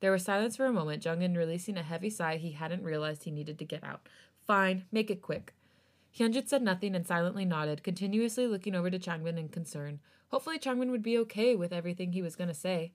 There 0.00 0.12
was 0.12 0.24
silence 0.24 0.56
for 0.56 0.66
a 0.66 0.72
moment, 0.72 1.02
Jungin 1.02 1.36
releasing 1.36 1.76
a 1.76 1.82
heavy 1.82 2.10
sigh 2.10 2.36
he 2.36 2.52
hadn't 2.52 2.82
realized 2.82 3.24
he 3.24 3.30
needed 3.30 3.58
to 3.58 3.64
get 3.64 3.84
out. 3.84 4.08
Fine, 4.46 4.84
make 4.90 5.10
it 5.10 5.22
quick. 5.22 5.54
Hyunjin 6.14 6.48
said 6.48 6.62
nothing 6.62 6.94
and 6.94 7.06
silently 7.06 7.44
nodded, 7.44 7.82
continuously 7.82 8.46
looking 8.46 8.74
over 8.74 8.90
to 8.90 8.98
Changbin 8.98 9.38
in 9.38 9.48
concern. 9.48 10.00
Hopefully 10.28 10.58
Changbin 10.58 10.90
would 10.90 11.02
be 11.02 11.18
okay 11.18 11.56
with 11.56 11.72
everything 11.72 12.12
he 12.12 12.22
was 12.22 12.36
going 12.36 12.48
to 12.48 12.54
say. 12.54 12.92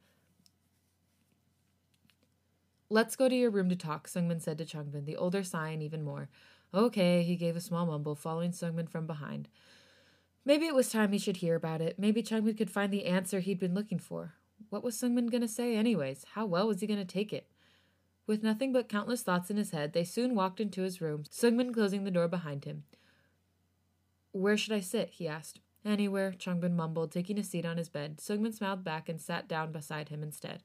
Let's 2.91 3.15
go 3.15 3.29
to 3.29 3.35
your 3.35 3.51
room 3.51 3.69
to 3.69 3.75
talk, 3.75 4.07
Sungmin 4.07 4.41
said 4.41 4.57
to 4.57 4.65
Changbin, 4.65 5.05
the 5.05 5.15
older 5.15 5.43
sighing 5.43 5.81
even 5.81 6.01
more. 6.01 6.27
Okay, 6.73 7.21
he 7.21 7.35
gave 7.35 7.55
a 7.55 7.61
small 7.61 7.85
mumble, 7.85 8.15
following 8.15 8.51
Sungmin 8.51 8.89
from 8.89 9.05
behind. 9.05 9.47
Maybe 10.43 10.65
it 10.65 10.73
was 10.73 10.89
time 10.89 11.11
he 11.11 11.19
should 11.19 11.37
hear 11.37 11.55
about 11.55 11.81
it. 11.81 11.99
Maybe 11.99 12.23
Changbin 12.23 12.57
could 12.57 12.71
find 12.71 12.91
the 12.91 13.05
answer 13.05 13.41
he'd 13.41 13.59
been 13.59 13.75
looking 13.75 13.99
for. 13.99 14.33
What 14.69 14.83
was 14.83 14.95
Sungmin 14.95 15.29
going 15.29 15.41
to 15.41 15.47
say, 15.47 15.75
anyways? 15.75 16.25
How 16.33 16.47
well 16.47 16.67
was 16.67 16.81
he 16.81 16.87
going 16.87 16.99
to 16.99 17.05
take 17.05 17.31
it? 17.31 17.47
With 18.25 18.41
nothing 18.41 18.73
but 18.73 18.89
countless 18.89 19.21
thoughts 19.21 19.51
in 19.51 19.57
his 19.57 19.71
head, 19.71 19.93
they 19.93 20.03
soon 20.03 20.33
walked 20.33 20.59
into 20.59 20.81
his 20.81 20.99
room, 20.99 21.23
Sungmin 21.29 21.73
closing 21.73 22.03
the 22.03 22.11
door 22.11 22.27
behind 22.27 22.65
him. 22.65 22.83
Where 24.31 24.57
should 24.57 24.73
I 24.73 24.79
sit? 24.79 25.09
he 25.11 25.27
asked. 25.27 25.59
Anywhere, 25.85 26.31
Changbin 26.31 26.75
mumbled, 26.75 27.11
taking 27.11 27.37
a 27.37 27.43
seat 27.43 27.65
on 27.65 27.77
his 27.77 27.89
bed. 27.89 28.17
Sungmin 28.17 28.53
smiled 28.53 28.83
back 28.83 29.09
and 29.09 29.21
sat 29.21 29.47
down 29.47 29.71
beside 29.71 30.09
him 30.09 30.23
instead. 30.23 30.63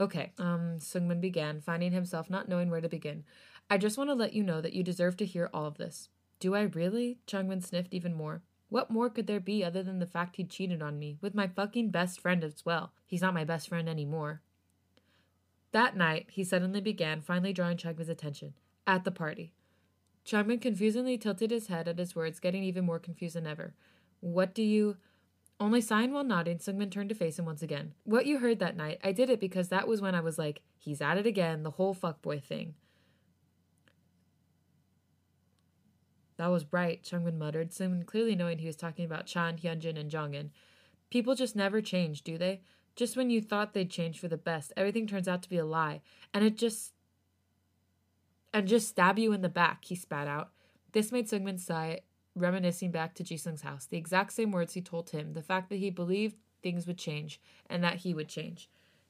Okay, 0.00 0.32
um, 0.38 0.76
Sungmin 0.78 1.20
began, 1.20 1.60
finding 1.60 1.92
himself 1.92 2.30
not 2.30 2.48
knowing 2.48 2.70
where 2.70 2.80
to 2.80 2.88
begin. 2.88 3.24
I 3.68 3.78
just 3.78 3.98
want 3.98 4.10
to 4.10 4.14
let 4.14 4.32
you 4.32 4.42
know 4.42 4.60
that 4.60 4.72
you 4.72 4.82
deserve 4.82 5.16
to 5.18 5.26
hear 5.26 5.50
all 5.52 5.66
of 5.66 5.76
this. 5.76 6.08
Do 6.40 6.54
I 6.54 6.62
really? 6.62 7.18
Changbin 7.26 7.64
sniffed 7.64 7.92
even 7.92 8.14
more. 8.14 8.42
What 8.68 8.90
more 8.90 9.10
could 9.10 9.26
there 9.26 9.40
be 9.40 9.64
other 9.64 9.82
than 9.82 9.98
the 9.98 10.06
fact 10.06 10.36
he 10.36 10.44
cheated 10.44 10.82
on 10.82 10.98
me, 10.98 11.18
with 11.20 11.34
my 11.34 11.48
fucking 11.48 11.90
best 11.90 12.20
friend 12.20 12.44
as 12.44 12.64
well? 12.64 12.92
He's 13.06 13.22
not 13.22 13.34
my 13.34 13.44
best 13.44 13.68
friend 13.68 13.88
anymore. 13.88 14.42
That 15.72 15.96
night, 15.96 16.26
he 16.30 16.44
suddenly 16.44 16.80
began, 16.80 17.20
finally 17.20 17.52
drawing 17.52 17.76
Changbin's 17.76 18.08
attention. 18.08 18.54
At 18.86 19.04
the 19.04 19.10
party. 19.10 19.52
Changbin 20.24 20.60
confusingly 20.60 21.18
tilted 21.18 21.50
his 21.50 21.66
head 21.66 21.88
at 21.88 21.98
his 21.98 22.14
words, 22.14 22.38
getting 22.40 22.62
even 22.62 22.84
more 22.84 22.98
confused 22.98 23.34
than 23.34 23.46
ever. 23.46 23.74
What 24.20 24.54
do 24.54 24.62
you. 24.62 24.96
Only 25.60 25.80
sighing 25.80 26.12
while 26.12 26.24
nodding, 26.24 26.58
Sungmin 26.58 26.90
turned 26.90 27.08
to 27.08 27.14
face 27.16 27.38
him 27.38 27.44
once 27.44 27.62
again. 27.62 27.94
What 28.04 28.26
you 28.26 28.38
heard 28.38 28.60
that 28.60 28.76
night, 28.76 29.00
I 29.02 29.10
did 29.10 29.28
it 29.28 29.40
because 29.40 29.68
that 29.68 29.88
was 29.88 30.00
when 30.00 30.14
I 30.14 30.20
was 30.20 30.38
like, 30.38 30.62
he's 30.76 31.00
at 31.00 31.18
it 31.18 31.26
again, 31.26 31.64
the 31.64 31.72
whole 31.72 31.94
fuckboy 31.94 32.42
thing. 32.42 32.74
That 36.36 36.46
was 36.46 36.72
right, 36.72 37.02
Changbin 37.02 37.36
muttered, 37.36 37.72
Sungmin 37.72 38.06
clearly 38.06 38.36
knowing 38.36 38.58
he 38.58 38.66
was 38.68 38.76
talking 38.76 39.04
about 39.04 39.26
Chan, 39.26 39.58
Hyunjin, 39.58 39.98
and 39.98 40.10
Jongin. 40.10 40.50
People 41.10 41.34
just 41.34 41.56
never 41.56 41.80
change, 41.80 42.22
do 42.22 42.38
they? 42.38 42.60
Just 42.94 43.16
when 43.16 43.28
you 43.28 43.40
thought 43.40 43.74
they'd 43.74 43.90
change 43.90 44.20
for 44.20 44.28
the 44.28 44.36
best, 44.36 44.72
everything 44.76 45.08
turns 45.08 45.26
out 45.26 45.42
to 45.42 45.48
be 45.48 45.56
a 45.56 45.64
lie, 45.64 46.00
and 46.32 46.44
it 46.44 46.56
just 46.56 46.92
and 48.52 48.68
just 48.68 48.88
stab 48.88 49.18
you 49.18 49.32
in 49.32 49.42
the 49.42 49.48
back, 49.48 49.84
he 49.84 49.94
spat 49.94 50.28
out. 50.28 50.50
This 50.92 51.12
made 51.12 51.28
Sungmin 51.28 51.60
sigh, 51.60 52.00
reminiscing 52.38 52.90
back 52.90 53.14
to 53.14 53.24
Jisung's 53.24 53.62
house, 53.62 53.86
the 53.86 53.96
exact 53.96 54.32
same 54.32 54.52
words 54.52 54.74
he 54.74 54.80
told 54.80 55.10
him, 55.10 55.34
the 55.34 55.42
fact 55.42 55.68
that 55.68 55.76
he 55.76 55.90
believed 55.90 56.36
things 56.62 56.86
would 56.86 56.98
change, 56.98 57.40
and 57.68 57.82
that 57.84 57.96
he 57.96 58.14
would 58.14 58.28
change. 58.28 58.68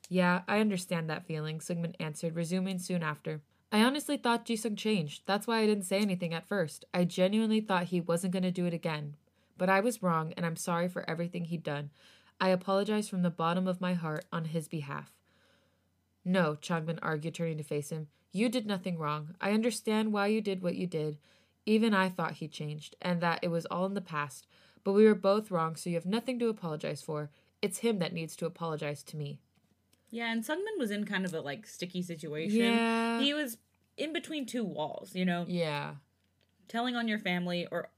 Yeah, 0.08 0.42
I 0.48 0.60
understand 0.60 1.08
that 1.08 1.26
feeling, 1.26 1.58
Sungmin 1.58 1.94
answered, 2.00 2.34
resuming 2.34 2.78
soon 2.78 3.02
after. 3.02 3.42
I 3.70 3.82
honestly 3.82 4.16
thought 4.16 4.46
Jisung 4.46 4.76
changed. 4.76 5.22
That's 5.26 5.46
why 5.46 5.58
I 5.58 5.66
didn't 5.66 5.84
say 5.84 5.98
anything 5.98 6.32
at 6.32 6.48
first. 6.48 6.86
I 6.94 7.04
genuinely 7.04 7.60
thought 7.60 7.84
he 7.84 8.00
wasn't 8.00 8.32
going 8.32 8.42
to 8.44 8.50
do 8.50 8.64
it 8.64 8.72
again. 8.72 9.16
But 9.58 9.68
I 9.68 9.80
was 9.80 10.02
wrong, 10.02 10.32
and 10.36 10.46
I'm 10.46 10.56
sorry 10.56 10.88
for 10.88 11.08
everything 11.08 11.44
he'd 11.46 11.62
done. 11.62 11.90
I 12.40 12.48
apologize 12.48 13.08
from 13.08 13.22
the 13.22 13.30
bottom 13.30 13.66
of 13.66 13.80
my 13.80 13.94
heart 13.94 14.24
on 14.32 14.46
his 14.46 14.68
behalf. 14.68 15.12
No, 16.24 16.56
Changbin 16.60 16.98
argued, 17.02 17.34
turning 17.34 17.58
to 17.58 17.64
face 17.64 17.90
him. 17.90 18.08
You 18.32 18.48
did 18.48 18.66
nothing 18.66 18.98
wrong. 18.98 19.34
I 19.40 19.52
understand 19.52 20.12
why 20.12 20.28
you 20.28 20.40
did 20.40 20.62
what 20.62 20.76
you 20.76 20.86
did. 20.86 21.18
Even 21.68 21.92
I 21.92 22.08
thought 22.08 22.34
he 22.34 22.48
changed, 22.48 22.96
and 23.02 23.20
that 23.20 23.40
it 23.42 23.48
was 23.48 23.66
all 23.66 23.84
in 23.84 23.92
the 23.92 24.00
past. 24.00 24.46
But 24.84 24.92
we 24.94 25.04
were 25.04 25.14
both 25.14 25.50
wrong, 25.50 25.76
so 25.76 25.90
you 25.90 25.96
have 25.96 26.06
nothing 26.06 26.38
to 26.38 26.48
apologize 26.48 27.02
for. 27.02 27.28
It's 27.60 27.80
him 27.80 27.98
that 27.98 28.14
needs 28.14 28.34
to 28.36 28.46
apologize 28.46 29.02
to 29.02 29.18
me. 29.18 29.38
Yeah, 30.10 30.32
and 30.32 30.42
Sungmin 30.42 30.78
was 30.78 30.90
in 30.90 31.04
kind 31.04 31.26
of 31.26 31.34
a 31.34 31.42
like 31.42 31.66
sticky 31.66 32.00
situation. 32.00 32.58
Yeah. 32.58 33.20
He 33.20 33.34
was 33.34 33.58
in 33.98 34.14
between 34.14 34.46
two 34.46 34.64
walls, 34.64 35.14
you 35.14 35.26
know, 35.26 35.44
Yeah. 35.46 35.96
telling 36.68 36.96
on 36.96 37.06
your 37.06 37.18
family 37.18 37.66
or 37.70 37.90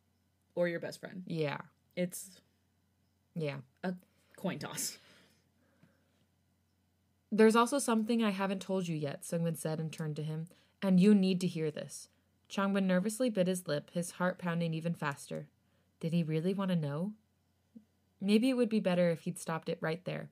or 0.56 0.66
your 0.66 0.80
best 0.80 0.98
friend. 0.98 1.22
Yeah. 1.28 1.58
It's 1.94 2.40
Yeah. 3.36 3.58
a 3.84 3.94
coin 4.36 4.58
toss. 4.58 4.98
There's 7.30 7.54
also 7.54 7.78
something 7.78 8.20
I 8.24 8.30
haven't 8.30 8.60
told 8.62 8.88
you 8.88 8.96
yet, 8.96 9.22
Sungmin 9.22 9.56
said 9.56 9.78
and 9.78 9.92
turned 9.92 10.16
to 10.16 10.24
him, 10.24 10.48
and 10.82 10.98
you 10.98 11.14
need 11.14 11.40
to 11.42 11.46
hear 11.46 11.70
this. 11.70 12.08
Changbin 12.50 12.84
nervously 12.84 13.30
bit 13.30 13.46
his 13.46 13.68
lip, 13.68 13.90
his 13.92 14.12
heart 14.12 14.38
pounding 14.38 14.74
even 14.74 14.94
faster. 14.94 15.46
Did 16.00 16.12
he 16.12 16.22
really 16.22 16.52
want 16.52 16.70
to 16.70 16.76
know? 16.76 17.12
Maybe 18.20 18.50
it 18.50 18.56
would 18.56 18.68
be 18.68 18.80
better 18.80 19.10
if 19.10 19.22
he'd 19.22 19.38
stopped 19.38 19.68
it 19.68 19.78
right 19.80 20.04
there, 20.04 20.30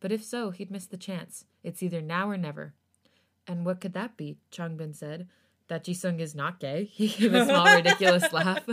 but 0.00 0.12
if 0.12 0.24
so, 0.24 0.50
he'd 0.50 0.70
miss 0.70 0.86
the 0.86 0.96
chance. 0.96 1.44
It's 1.62 1.82
either 1.82 2.02
now 2.02 2.28
or 2.28 2.36
never. 2.36 2.74
And 3.46 3.64
what 3.64 3.80
could 3.80 3.92
that 3.94 4.16
be? 4.16 4.38
Changbin 4.50 4.94
said. 4.94 5.28
That 5.68 5.84
Jisung 5.84 6.18
is 6.18 6.34
not 6.34 6.58
gay. 6.58 6.84
He 6.92 7.08
gave 7.08 7.32
a 7.32 7.44
small, 7.44 7.72
ridiculous 7.76 8.32
laugh. 8.32 8.68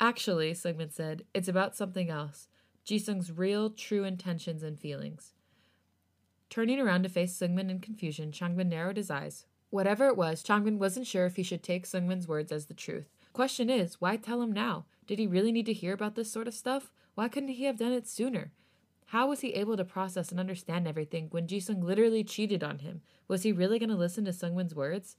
Actually, 0.00 0.52
Sungmin 0.52 0.92
said, 0.92 1.24
it's 1.34 1.48
about 1.48 1.76
something 1.76 2.10
else. 2.10 2.48
Jisung's 2.86 3.30
real, 3.30 3.70
true 3.70 4.04
intentions 4.04 4.62
and 4.62 4.78
feelings. 4.78 5.32
Turning 6.50 6.80
around 6.80 7.02
to 7.02 7.08
face 7.08 7.36
Sungmin 7.36 7.70
in 7.70 7.80
confusion, 7.80 8.30
Changbin 8.30 8.68
narrowed 8.68 8.96
his 8.96 9.10
eyes. 9.10 9.46
Whatever 9.72 10.08
it 10.08 10.18
was, 10.18 10.42
Changbin 10.44 10.76
wasn't 10.76 11.06
sure 11.06 11.24
if 11.24 11.36
he 11.36 11.42
should 11.42 11.62
take 11.62 11.86
Sungmin's 11.86 12.28
words 12.28 12.52
as 12.52 12.66
the 12.66 12.74
truth. 12.74 13.08
Question 13.32 13.70
is, 13.70 14.02
why 14.02 14.18
tell 14.18 14.42
him 14.42 14.52
now? 14.52 14.84
Did 15.06 15.18
he 15.18 15.26
really 15.26 15.50
need 15.50 15.64
to 15.64 15.72
hear 15.72 15.94
about 15.94 16.14
this 16.14 16.30
sort 16.30 16.46
of 16.46 16.52
stuff? 16.52 16.92
Why 17.14 17.28
couldn't 17.28 17.48
he 17.48 17.64
have 17.64 17.78
done 17.78 17.92
it 17.92 18.06
sooner? 18.06 18.52
How 19.06 19.28
was 19.28 19.40
he 19.40 19.54
able 19.54 19.78
to 19.78 19.84
process 19.86 20.30
and 20.30 20.38
understand 20.38 20.86
everything 20.86 21.28
when 21.30 21.46
Jisung 21.46 21.82
literally 21.82 22.22
cheated 22.22 22.62
on 22.62 22.80
him? 22.80 23.00
Was 23.28 23.44
he 23.44 23.52
really 23.52 23.78
going 23.78 23.88
to 23.88 23.96
listen 23.96 24.26
to 24.26 24.30
Sungmin's 24.30 24.74
words? 24.74 25.16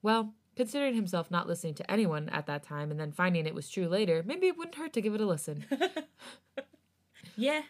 Well, 0.00 0.32
considering 0.56 0.94
himself 0.94 1.30
not 1.30 1.46
listening 1.46 1.74
to 1.74 1.90
anyone 1.90 2.30
at 2.30 2.46
that 2.46 2.62
time 2.62 2.90
and 2.90 2.98
then 2.98 3.12
finding 3.12 3.44
it 3.44 3.54
was 3.54 3.68
true 3.68 3.86
later, 3.86 4.22
maybe 4.24 4.46
it 4.46 4.56
wouldn't 4.56 4.76
hurt 4.76 4.94
to 4.94 5.02
give 5.02 5.14
it 5.14 5.20
a 5.20 5.26
listen. 5.26 5.66
Yeah, 7.36 7.62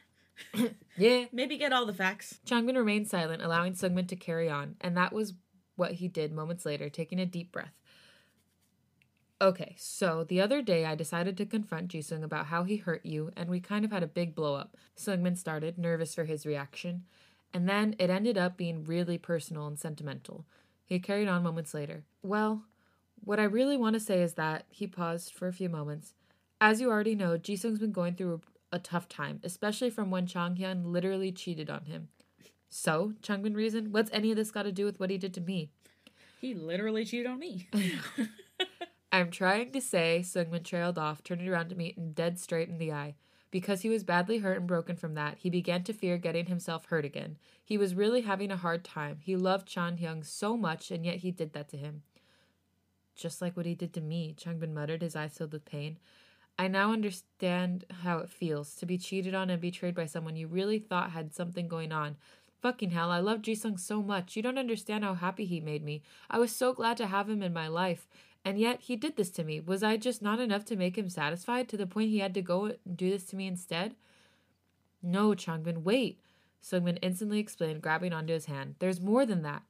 yeah. 0.97 1.27
maybe 1.33 1.57
get 1.57 1.73
all 1.73 1.87
the 1.87 1.95
facts. 1.95 2.41
Changbin 2.45 2.77
remained 2.77 3.09
silent, 3.09 3.43
allowing 3.43 3.75
Sungmin 3.75 4.09
to 4.09 4.17
carry 4.17 4.49
on, 4.49 4.77
and 4.81 4.97
that 4.97 5.13
was 5.13 5.35
what 5.81 5.93
he 5.93 6.09
did 6.09 6.31
moments 6.31 6.67
later, 6.67 6.91
taking 6.91 7.19
a 7.19 7.25
deep 7.25 7.51
breath. 7.51 7.73
Okay, 9.41 9.75
so 9.79 10.23
the 10.23 10.39
other 10.39 10.61
day 10.61 10.85
I 10.85 10.95
decided 10.95 11.39
to 11.39 11.47
confront 11.47 11.91
Jisung 11.91 12.23
about 12.23 12.47
how 12.47 12.65
he 12.65 12.77
hurt 12.77 13.07
you, 13.07 13.31
and 13.35 13.49
we 13.49 13.59
kind 13.59 13.87
of 13.87 13.91
had 13.91 14.03
a 14.03 14.07
big 14.07 14.35
blow 14.35 14.55
up. 14.55 14.77
Sungmin 14.95 15.39
started, 15.39 15.79
nervous 15.79 16.15
for 16.15 16.25
his 16.25 16.45
reaction, 16.45 17.05
and 17.55 17.67
then 17.67 17.97
it 17.99 18.11
ended 18.11 18.37
up 18.37 18.59
being 18.59 18.85
really 18.85 19.17
personal 19.17 19.67
and 19.67 19.79
sentimental. 19.79 20.45
He 20.85 20.99
carried 20.99 21.29
on 21.29 21.43
moments 21.43 21.73
later. 21.73 22.05
Well, 22.23 22.65
what 23.25 23.41
I 23.41 23.45
really 23.45 23.79
want 23.79 23.95
to 23.95 24.01
say 24.01 24.21
is 24.21 24.35
that 24.35 24.67
he 24.69 24.87
paused 24.87 25.33
for 25.33 25.49
a 25.49 25.53
few 25.55 25.71
moments. 25.71 26.13
As 26.61 26.83
you 26.83 26.91
already 26.91 27.15
know, 27.15 27.39
Jisung's 27.39 27.79
been 27.79 27.93
going 27.93 28.17
through 28.17 28.43
a 28.71 28.79
tough 28.79 29.09
time, 29.09 29.41
especially 29.43 29.89
from 29.89 30.11
when 30.11 30.27
Chan 30.27 30.57
Hyung 30.57 30.85
literally 30.85 31.33
cheated 31.33 31.71
on 31.71 31.87
him. 31.87 32.09
So, 32.71 33.15
Changbin 33.21 33.57
reasoned, 33.57 33.93
what's 33.93 34.11
any 34.13 34.31
of 34.31 34.37
this 34.37 34.53
got 34.53 34.63
to 34.63 34.73
do 34.73 34.85
with 34.85 35.01
what 35.01 35.11
he 35.11 35.19
did 35.19 35.35
to 35.35 35.41
me? 35.41 35.71
He 36.41 36.55
literally 36.55 37.05
cheated 37.05 37.27
on 37.27 37.41
me. 37.41 37.69
I'm 39.13 39.31
trying 39.33 39.73
to 39.73 39.81
say, 39.81 40.21
Sungmin 40.25 40.63
trailed 40.63 40.97
off, 40.97 41.25
turning 41.25 41.49
around 41.49 41.69
to 41.71 41.75
meet 41.75 41.99
him 41.99 42.13
dead 42.13 42.39
straight 42.39 42.69
in 42.69 42.79
the 42.79 42.93
eye. 42.93 43.17
Because 43.51 43.81
he 43.81 43.89
was 43.89 44.05
badly 44.05 44.39
hurt 44.39 44.59
and 44.59 44.69
broken 44.69 44.95
from 44.95 45.15
that, 45.15 45.39
he 45.39 45.51
began 45.51 45.83
to 45.83 45.93
fear 45.93 46.17
getting 46.17 46.47
himself 46.47 46.87
hurt 46.87 47.05
again. 47.05 47.37
He 47.65 47.77
was 47.77 47.97
really 47.97 48.21
having 48.21 48.53
a 48.53 48.57
hard 48.57 48.85
time. 48.85 49.19
He 49.21 49.35
loved 49.35 49.67
Chan 49.67 49.99
Hyung 49.99 50.25
so 50.25 50.57
much, 50.57 50.93
and 50.93 51.05
yet 51.05 51.17
he 51.17 51.33
did 51.33 51.53
that 51.55 51.69
to 51.71 51.77
him. 51.77 52.03
Just 53.17 53.43
like 53.43 53.57
what 53.57 53.67
he 53.67 53.75
did 53.75 53.93
to 53.95 54.01
me, 54.01 54.37
Changbin 54.39 54.73
muttered, 54.73 55.03
his 55.03 55.17
eyes 55.17 55.37
filled 55.37 55.53
with 55.53 55.65
pain. 55.65 55.99
I 56.61 56.69
now 56.69 56.93
understand 56.93 57.87
how 58.03 58.19
it 58.19 58.29
feels 58.29 58.75
to 58.77 58.87
be 58.87 58.99
cheated 58.99 59.35
on 59.35 59.51
and 59.51 59.61
betrayed 59.61 59.95
by 59.95 60.07
someone 60.07 60.37
you 60.37 60.47
really 60.47 60.79
thought 60.79 61.11
had 61.11 61.35
something 61.35 61.69
going 61.69 61.91
on. 61.91 62.17
Fucking 62.61 62.91
hell, 62.91 63.11
I 63.11 63.21
love 63.21 63.41
Jisung 63.41 63.79
so 63.81 64.03
much. 64.03 64.37
You 64.37 64.43
don't 64.43 64.59
understand 64.59 65.03
how 65.03 65.15
happy 65.15 65.47
he 65.47 65.61
made 65.61 65.83
me. 65.83 66.03
I 66.29 66.39
was 66.39 66.55
so 66.55 66.73
glad 66.75 66.97
to 66.99 67.07
have 67.07 67.29
him 67.29 67.43
in 67.43 67.53
my 67.53 67.69
life. 67.69 68.07
And 68.45 68.59
yet 68.59 68.83
he 68.83 68.97
did 68.97 69.17
this 69.17 69.31
to 69.31 69.45
me. 69.45 69.61
Was 69.61 69.83
I 69.83 69.97
just 69.97 70.23
not 70.23 70.41
enough 70.41 70.65
to 70.67 70.77
make 70.77 70.97
him 70.97 71.09
satisfied 71.09 71.69
to 71.69 71.77
the 71.77 71.87
point 71.87 72.11
he 72.11 72.19
had 72.19 72.35
to 72.35 72.43
go 72.43 72.67
and 72.67 72.97
do 72.97 73.11
this 73.11 73.25
to 73.27 73.37
me 73.37 73.47
instead? 73.47 73.95
No, 75.03 75.31
Changbin, 75.31 75.83
wait. 75.83 76.21
Sungmin 76.63 76.99
instantly 77.01 77.39
explained, 77.39 77.83
grabbing 77.83 78.13
onto 78.13 78.35
his 78.35 78.47
hand. 78.47 78.75
There's 78.79 79.01
more 79.01 79.25
than 79.25 79.43
that. 79.43 79.63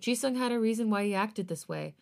Jisung 0.00 0.36
had 0.36 0.52
a 0.52 0.60
reason 0.60 0.90
why 0.90 1.04
he 1.04 1.14
acted 1.14 1.48
this 1.48 1.68
way. 1.68 1.94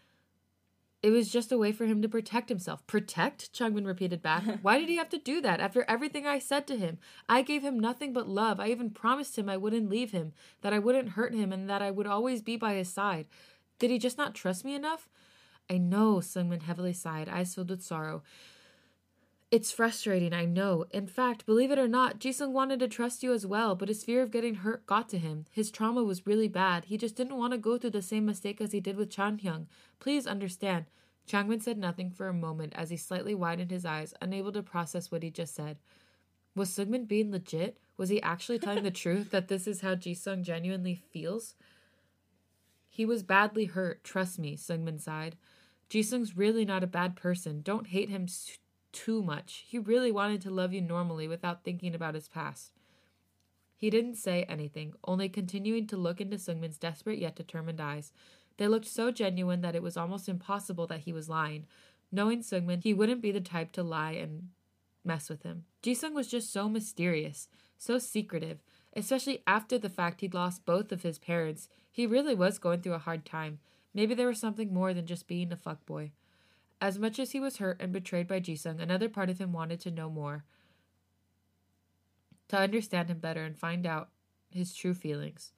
It 1.03 1.11
was 1.11 1.33
just 1.33 1.51
a 1.51 1.57
way 1.57 1.73
for 1.73 1.87
him 1.87 2.03
to 2.03 2.09
protect 2.09 2.51
himself. 2.51 2.87
Protect? 2.87 3.53
Changbin 3.55 3.87
repeated 3.87 4.21
back. 4.21 4.45
Why 4.63 4.79
did 4.79 4.91
he 4.91 4.97
have 4.97 5.09
to 5.11 5.19
do 5.19 5.41
that 5.41 5.59
after 5.59 5.85
everything 5.89 6.27
I 6.27 6.39
said 6.39 6.67
to 6.67 6.77
him? 6.77 6.99
I 7.27 7.41
gave 7.41 7.63
him 7.63 7.81
nothing 7.81 8.13
but 8.13 8.29
love. 8.29 8.61
I 8.61 8.69
even 8.69 8.91
promised 8.91 9.39
him 9.39 9.49
I 9.49 9.57
wouldn't 9.57 9.89
leave 9.89 10.11
him, 10.11 10.35
that 10.61 10.75
I 10.75 10.79
wouldn't 10.79 11.11
hurt 11.11 11.33
him, 11.33 11.53
and 11.53 11.71
that 11.71 11.81
I 11.81 11.91
would 11.91 12.07
always 12.07 12.43
be 12.43 12.57
by 12.57 12.75
his 12.75 12.93
side. 12.93 13.27
Did 13.79 13.91
he 13.91 13.99
just 13.99 14.19
not 14.19 14.35
trust 14.35 14.63
me 14.63 14.75
enough? 14.75 15.09
I 15.71 15.79
know, 15.79 16.17
Sungmin 16.17 16.63
heavily 16.63 16.93
sighed, 16.93 17.29
eyes 17.29 17.55
filled 17.55 17.71
with 17.71 17.83
sorrow. 17.83 18.23
It's 19.51 19.73
frustrating, 19.73 20.33
I 20.33 20.45
know. 20.45 20.85
In 20.93 21.09
fact, 21.09 21.45
believe 21.45 21.73
it 21.73 21.79
or 21.79 21.89
not, 21.89 22.21
Jisung 22.21 22.53
wanted 22.53 22.79
to 22.81 22.89
trust 22.89 23.25
you 23.25 23.33
as 23.33 23.45
well, 23.45 23.75
but 23.75 23.89
his 23.89 24.05
fear 24.05 24.23
of 24.23 24.31
getting 24.31 24.57
hurt 24.57 24.87
got 24.87 25.09
to 25.09 25.19
him. 25.19 25.45
His 25.51 25.73
trauma 25.73 26.05
was 26.05 26.25
really 26.25 26.47
bad. 26.47 26.85
He 26.85 26.97
just 26.97 27.17
didn't 27.17 27.37
want 27.37 27.53
to 27.53 27.59
go 27.59 27.77
through 27.77 27.91
the 27.91 28.01
same 28.01 28.27
mistake 28.27 28.61
as 28.61 28.71
he 28.71 28.79
did 28.79 28.97
with 28.97 29.11
Chan 29.11 29.39
Hyung. 29.39 29.67
Please 29.99 30.25
understand. 30.25 30.85
Changbin 31.29 31.61
said 31.61 31.79
nothing 31.79 32.13
for 32.13 32.29
a 32.29 32.33
moment 32.33 32.75
as 32.77 32.91
he 32.91 32.97
slightly 32.97 33.35
widened 33.35 33.73
his 33.73 33.85
eyes, 33.85 34.15
unable 34.21 34.53
to 34.53 34.63
process 34.63 35.11
what 35.11 35.25
he 35.25 35.31
just 35.31 35.55
said. 35.55 35.79
Was 36.55 36.71
Sungmin 36.71 37.09
being 37.09 37.33
legit? 37.33 37.77
Was 37.97 38.09
he 38.09 38.23
actually 38.23 38.61
telling 38.61 38.85
the 38.85 38.91
truth 38.93 39.33
that 39.33 39.49
this 39.49 39.67
is 39.67 39.81
how 39.81 39.97
Jisung 39.97 40.43
genuinely 40.43 40.95
feels? 40.95 41.57
He 42.89 43.05
was 43.05 43.25
badly 43.25 43.65
hurt, 43.65 44.05
trust 44.05 44.39
me, 44.39 44.57
Sungmin 44.57 45.01
sighed. 45.01 45.37
Jisung's 45.89 46.37
really 46.37 46.65
not 46.65 46.85
a 46.85 46.89
bad 46.89 47.17
person. 47.17 47.63
Don't 47.63 47.89
hate 47.89 48.11
him 48.11 48.29
too 48.93 49.23
much. 49.23 49.65
He 49.67 49.79
really 49.79 50.13
wanted 50.13 50.41
to 50.43 50.51
love 50.51 50.73
you 50.73 50.81
normally 50.81 51.29
without 51.29 51.65
thinking 51.65 51.95
about 51.95 52.15
his 52.15 52.29
past. 52.29 52.73
He 53.77 53.89
didn't 53.91 54.17
say 54.17 54.45
anything, 54.45 54.93
only 55.05 55.29
continuing 55.29 55.87
to 55.87 55.97
look 55.97 56.21
into 56.21 56.37
Sungmin's 56.37 56.77
desperate 56.77 57.19
yet 57.19 57.35
determined 57.35 57.81
eyes. 57.81 58.13
They 58.59 58.69
looked 58.69 58.87
so 58.87 59.11
genuine 59.11 59.63
that 59.63 59.75
it 59.75 59.83
was 59.83 59.97
almost 59.97 60.29
impossible 60.29 60.87
that 60.89 61.01
he 61.01 61.13
was 61.13 61.31
lying. 61.31 61.67
Knowing 62.13 62.41
Sungmin, 62.41 62.83
he 62.83 62.93
wouldn't 62.93 63.23
be 63.23 63.33
the 63.33 63.41
type 63.41 63.73
to 63.73 63.83
lie 63.83 64.13
and 64.13 64.51
mess 65.03 65.31
with 65.31 65.45
him. 65.45 65.65
Jisung 65.83 66.13
was 66.13 66.27
just 66.29 66.53
so 66.53 66.69
mysterious, 66.69 67.49
so 67.79 67.99
secretive, 67.99 68.59
especially 68.95 69.43
after 69.47 69.79
the 69.79 69.89
fact 69.89 70.21
he'd 70.21 70.35
lost 70.35 70.67
both 70.67 70.93
of 70.93 71.03
his 71.03 71.19
parents. 71.19 71.69
He 71.91 72.07
really 72.07 72.35
was 72.35 72.59
going 72.59 72.83
through 72.83 72.95
a 72.95 72.99
hard 72.99 73.25
time. 73.25 73.61
Maybe 73.95 74.15
there 74.15 74.29
was 74.29 74.39
something 74.39 74.75
more 74.75 74.93
than 74.93 75.07
just 75.07 75.27
being 75.27 75.53
a 75.53 75.57
fuckboy. 75.57 76.11
As 76.81 76.99
much 76.99 77.19
as 77.19 77.33
he 77.33 77.41
was 77.41 77.59
hurt 77.59 77.81
and 77.81 77.93
betrayed 77.93 78.27
by 78.27 78.41
Jisung, 78.41 78.81
another 78.81 79.09
part 79.09 79.29
of 79.29 79.39
him 79.39 79.53
wanted 79.53 79.81
to 79.81 79.91
know 79.91 80.09
more. 80.09 80.45
To 82.49 82.59
understand 82.59 83.11
him 83.11 83.19
better 83.19 83.45
and 83.45 83.57
find 83.57 83.87
out 83.87 84.09
his 84.51 84.75
true 84.75 84.95
feelings. 84.95 85.53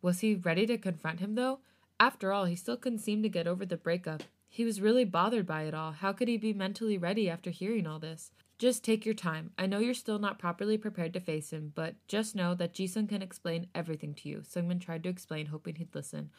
Was 0.00 0.20
he 0.20 0.36
ready 0.36 0.64
to 0.66 0.78
confront 0.78 1.20
him, 1.20 1.34
though? 1.34 1.58
After 1.98 2.32
all, 2.32 2.44
he 2.44 2.54
still 2.54 2.76
couldn't 2.76 3.00
seem 3.00 3.22
to 3.22 3.28
get 3.28 3.48
over 3.48 3.66
the 3.66 3.76
breakup. 3.76 4.22
He 4.48 4.64
was 4.64 4.80
really 4.80 5.04
bothered 5.04 5.46
by 5.46 5.62
it 5.62 5.74
all. 5.74 5.92
How 5.92 6.12
could 6.12 6.28
he 6.28 6.38
be 6.38 6.52
mentally 6.52 6.96
ready 6.96 7.28
after 7.28 7.50
hearing 7.50 7.86
all 7.86 7.98
this? 7.98 8.30
Just 8.58 8.82
take 8.84 9.04
your 9.04 9.14
time. 9.14 9.50
I 9.58 9.66
know 9.66 9.80
you're 9.80 9.94
still 9.94 10.18
not 10.18 10.38
properly 10.38 10.78
prepared 10.78 11.12
to 11.14 11.20
face 11.20 11.52
him, 11.52 11.72
but 11.74 11.96
just 12.06 12.34
know 12.34 12.54
that 12.54 12.74
Jisung 12.74 13.08
can 13.08 13.22
explain 13.22 13.68
everything 13.74 14.14
to 14.14 14.28
you. 14.28 14.38
Sungmin 14.38 14.80
tried 14.80 15.02
to 15.02 15.08
explain, 15.08 15.46
hoping 15.46 15.76
he'd 15.76 15.94
listen. 15.94 16.30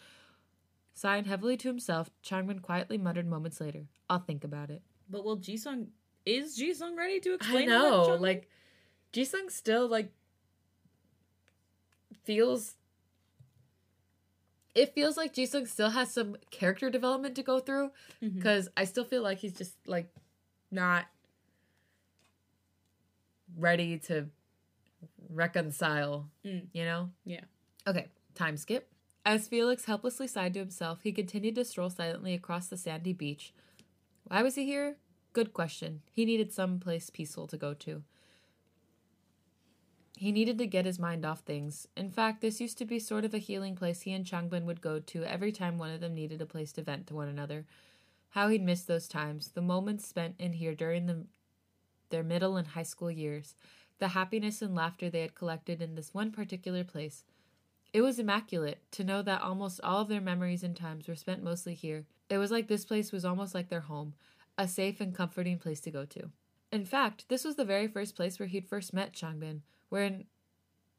Sighing 0.99 1.23
heavily 1.23 1.55
to 1.55 1.69
himself, 1.69 2.09
Changbin 2.21 2.61
quietly 2.61 2.97
muttered 2.97 3.25
moments 3.25 3.61
later, 3.61 3.85
I'll 4.09 4.19
think 4.19 4.43
about 4.43 4.69
it. 4.69 4.81
But 5.09 5.23
will 5.23 5.37
Jisung 5.37 5.87
is 6.25 6.59
Jisung 6.59 6.97
ready 6.97 7.21
to 7.21 7.35
explain? 7.35 7.69
I 7.69 7.71
know, 7.71 8.17
like 8.19 8.49
Jisung 9.13 9.49
still 9.49 9.87
like 9.87 10.11
feels 12.25 12.75
it 14.75 14.93
feels 14.93 15.15
like 15.15 15.33
Jisung 15.33 15.69
still 15.69 15.91
has 15.91 16.13
some 16.13 16.35
character 16.51 16.89
development 16.89 17.33
to 17.35 17.43
go 17.43 17.61
through 17.61 17.91
because 18.19 18.67
I 18.75 18.83
still 18.83 19.05
feel 19.05 19.23
like 19.23 19.37
he's 19.37 19.53
just 19.57 19.75
like 19.87 20.13
not 20.69 21.05
ready 23.57 23.99
to 23.99 24.25
reconcile, 25.29 26.29
Mm. 26.43 26.67
you 26.73 26.83
know? 26.83 27.09
Yeah. 27.23 27.45
Okay, 27.87 28.09
time 28.35 28.57
skip. 28.57 28.91
As 29.25 29.47
Felix 29.47 29.85
helplessly 29.85 30.27
sighed 30.27 30.53
to 30.53 30.59
himself, 30.59 30.99
he 31.03 31.11
continued 31.11 31.55
to 31.55 31.65
stroll 31.65 31.89
silently 31.89 32.33
across 32.33 32.67
the 32.67 32.77
sandy 32.77 33.13
beach. 33.13 33.53
Why 34.23 34.41
was 34.41 34.55
he 34.55 34.65
here? 34.65 34.97
Good 35.33 35.53
question. 35.53 36.01
He 36.11 36.25
needed 36.25 36.51
some 36.51 36.79
place 36.79 37.09
peaceful 37.09 37.47
to 37.47 37.57
go 37.57 37.73
to. 37.75 38.03
He 40.17 40.31
needed 40.31 40.57
to 40.57 40.67
get 40.67 40.85
his 40.85 40.99
mind 40.99 41.25
off 41.25 41.39
things. 41.39 41.87
In 41.95 42.09
fact, 42.09 42.41
this 42.41 42.59
used 42.59 42.77
to 42.79 42.85
be 42.85 42.99
sort 42.99 43.23
of 43.23 43.33
a 43.33 43.37
healing 43.37 43.75
place 43.75 44.01
he 44.01 44.11
and 44.11 44.25
Changbin 44.25 44.65
would 44.65 44.81
go 44.81 44.99
to 44.99 45.23
every 45.23 45.51
time 45.51 45.77
one 45.77 45.91
of 45.91 46.01
them 46.01 46.13
needed 46.13 46.41
a 46.41 46.45
place 46.45 46.73
to 46.73 46.81
vent 46.81 47.07
to 47.07 47.15
one 47.15 47.29
another. 47.29 47.65
How 48.31 48.49
he'd 48.49 48.61
miss 48.61 48.83
those 48.83 49.07
times, 49.07 49.49
the 49.49 49.61
moments 49.61 50.05
spent 50.05 50.35
in 50.37 50.53
here 50.53 50.75
during 50.75 51.05
the, 51.05 51.25
their 52.09 52.23
middle 52.23 52.57
and 52.57 52.67
high 52.67 52.83
school 52.83 53.09
years, 53.09 53.55
the 53.99 54.09
happiness 54.09 54.61
and 54.61 54.75
laughter 54.75 55.09
they 55.09 55.21
had 55.21 55.35
collected 55.35 55.81
in 55.81 55.95
this 55.95 56.13
one 56.13 56.31
particular 56.31 56.83
place. 56.83 57.23
It 57.91 58.01
was 58.01 58.19
immaculate 58.19 58.79
to 58.91 59.03
know 59.03 59.21
that 59.23 59.41
almost 59.41 59.81
all 59.83 60.01
of 60.01 60.09
their 60.09 60.21
memories 60.21 60.63
and 60.63 60.75
times 60.75 61.07
were 61.07 61.15
spent 61.15 61.43
mostly 61.43 61.73
here. 61.73 62.05
It 62.29 62.37
was 62.37 62.51
like 62.51 62.67
this 62.67 62.85
place 62.85 63.11
was 63.11 63.25
almost 63.25 63.55
like 63.55 63.69
their 63.69 63.81
home, 63.81 64.13
a 64.57 64.67
safe 64.67 65.01
and 65.01 65.15
comforting 65.15 65.57
place 65.57 65.79
to 65.81 65.91
go 65.91 66.05
to. 66.05 66.29
In 66.71 66.85
fact, 66.85 67.25
this 67.29 67.43
was 67.43 67.55
the 67.55 67.65
very 67.65 67.87
first 67.87 68.15
place 68.15 68.37
where 68.37 68.47
he'd 68.47 68.67
first 68.67 68.93
met 68.93 69.13
Changbin, 69.13 69.61
wherein 69.89 70.25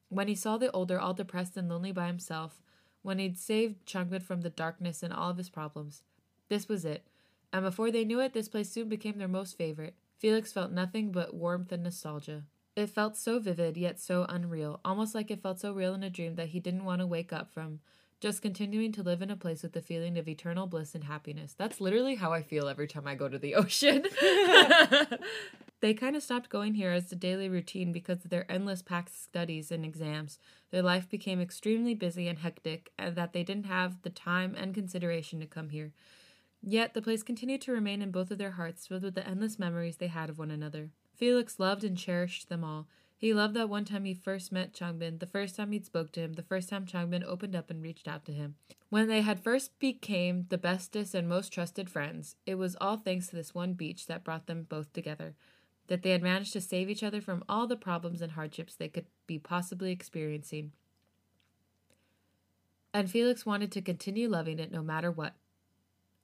when 0.09 0.27
he 0.27 0.35
saw 0.35 0.59
the 0.59 0.73
older 0.73 0.99
all 0.99 1.15
depressed 1.15 1.57
and 1.57 1.69
lonely 1.69 1.93
by 1.93 2.09
himself, 2.09 2.61
when 3.03 3.21
he'd 3.21 3.39
saved 3.39 3.87
Changbin 3.87 4.23
from 4.23 4.41
the 4.41 4.51
darkness 4.51 5.05
and 5.05 5.13
all 5.13 5.31
of 5.31 5.39
his 5.39 5.49
problems. 5.49 6.03
This 6.49 6.69
was 6.69 6.85
it. 6.85 7.07
And 7.53 7.65
before 7.65 7.93
they 7.93 8.05
knew 8.05 8.19
it, 8.21 8.33
this 8.33 8.49
place 8.49 8.71
soon 8.71 8.89
became 8.89 9.19
their 9.19 9.29
most 9.29 9.57
favorite. 9.57 9.95
Felix 10.19 10.53
felt 10.53 10.73
nothing 10.73 11.13
but 11.13 11.35
warmth 11.35 11.71
and 11.71 11.85
nostalgia. 11.85 12.43
It 12.77 12.89
felt 12.89 13.17
so 13.17 13.41
vivid, 13.41 13.77
yet 13.77 13.99
so 13.99 14.27
unreal, 14.29 14.81
almost 14.85 15.15
like 15.15 15.31
it 15.31 15.43
felt 15.43 15.61
so 15.61 15.73
real 15.73 15.95
in 15.95 16.03
a 16.03 16.11
dream 16.11 16.37
that 16.37 16.49
he 16.49 16.61
didn't 16.61 16.85
want 16.85 17.01
to 17.01 17.07
wake 17.07 17.33
up 17.33 17.53
from, 17.53 17.81
just 18.21 18.43
continuing 18.43 18.93
to 18.93 19.03
live 19.03 19.23
in 19.23 19.31
a 19.31 19.37
place 19.37 19.63
with 19.63 19.73
the 19.73 19.83
feeling 19.83 20.17
of 20.17 20.29
eternal 20.29 20.67
bliss 20.67 20.95
and 20.95 21.05
happiness. 21.05 21.53
That's 21.53 21.81
literally 21.81 22.15
how 22.15 22.33
I 22.33 22.43
feel 22.43 22.69
every 22.69 22.87
time 22.87 23.09
I 23.09 23.17
go 23.17 23.29
to 23.29 23.39
the 23.39 23.55
ocean. 23.57 24.05
they 25.81 25.95
kind 25.95 26.15
of 26.15 26.23
stopped 26.23 26.49
going 26.49 26.75
here 26.75 26.93
as 26.93 27.11
a 27.11 27.17
daily 27.17 27.49
routine 27.49 27.91
because 27.91 28.25
of 28.25 28.31
their 28.31 28.51
endless 28.51 28.83
packed 28.83 29.15
studies 29.15 29.73
and 29.73 29.85
exams. 29.85 30.39
Their 30.71 30.83
life 30.83 31.09
became 31.09 31.41
extremely 31.41 31.95
busy 31.95 32.29
and 32.29 32.39
hectic, 32.39 32.93
and 32.97 33.17
that 33.17 33.33
they 33.33 33.43
didn't 33.43 33.67
have 33.67 34.03
the 34.03 34.11
time 34.11 34.55
and 34.57 34.75
consideration 34.75 35.41
to 35.41 35.47
come 35.47 35.71
here. 35.71 35.93
Yet 36.63 36.95
the 36.95 37.03
place 37.03 37.23
continued 37.25 37.63
to 37.63 37.73
remain 37.73 38.01
in 38.01 38.13
both 38.13 38.31
of 38.31 38.39
their 38.39 38.53
hearts, 38.53 38.87
filled 38.87 39.03
with 39.03 39.15
the 39.15 39.27
endless 39.27 39.59
memories 39.59 39.97
they 39.97 40.09
had 40.09 40.31
of 40.31 40.39
one 40.39 40.51
another. 40.51 40.91
Felix 41.21 41.61
loved 41.61 41.85
and 41.85 41.99
cherished 41.99 42.49
them 42.49 42.65
all. 42.65 42.89
He 43.15 43.35
loved 43.35 43.53
that 43.53 43.69
one 43.69 43.85
time 43.85 44.07
he 44.07 44.15
first 44.15 44.51
met 44.51 44.73
Changbin, 44.73 45.19
the 45.19 45.27
first 45.27 45.55
time 45.55 45.71
he'd 45.71 45.85
spoke 45.85 46.13
to 46.13 46.21
him, 46.21 46.33
the 46.33 46.43
first 46.43 46.71
time 46.71 46.87
Changbin 46.87 47.23
opened 47.23 47.55
up 47.55 47.69
and 47.69 47.83
reached 47.83 48.09
out 48.09 48.25
to 48.25 48.33
him. 48.33 48.55
When 48.89 49.07
they 49.07 49.21
had 49.21 49.45
first 49.45 49.79
became 49.79 50.47
the 50.49 50.57
bestest 50.57 51.15
and 51.15 51.29
most 51.29 51.53
trusted 51.53 51.91
friends, 51.91 52.37
it 52.47 52.55
was 52.55 52.75
all 52.81 52.97
thanks 52.97 53.27
to 53.27 53.37
this 53.37 53.55
one 53.55 53.75
beach 53.75 54.07
that 54.07 54.25
brought 54.25 54.47
them 54.47 54.63
both 54.67 54.95
together. 54.95 55.35
That 55.89 56.03
they 56.03 56.13
had 56.13 56.23
managed 56.23 56.55
to 56.55 56.61
save 56.63 56.89
each 56.89 57.03
other 57.03 57.21
from 57.21 57.45
all 57.47 57.67
the 57.67 57.77
problems 57.77 58.23
and 58.23 58.33
hardships 58.33 58.75
they 58.75 58.89
could 58.89 59.05
be 59.27 59.39
possibly 59.39 59.93
experiencing. 59.93 60.73
And 62.95 63.11
Felix 63.11 63.45
wanted 63.45 63.71
to 63.73 63.83
continue 63.83 64.27
loving 64.27 64.59
it 64.59 64.73
no 64.73 64.83
matter 64.83 65.11
what. 65.11 65.35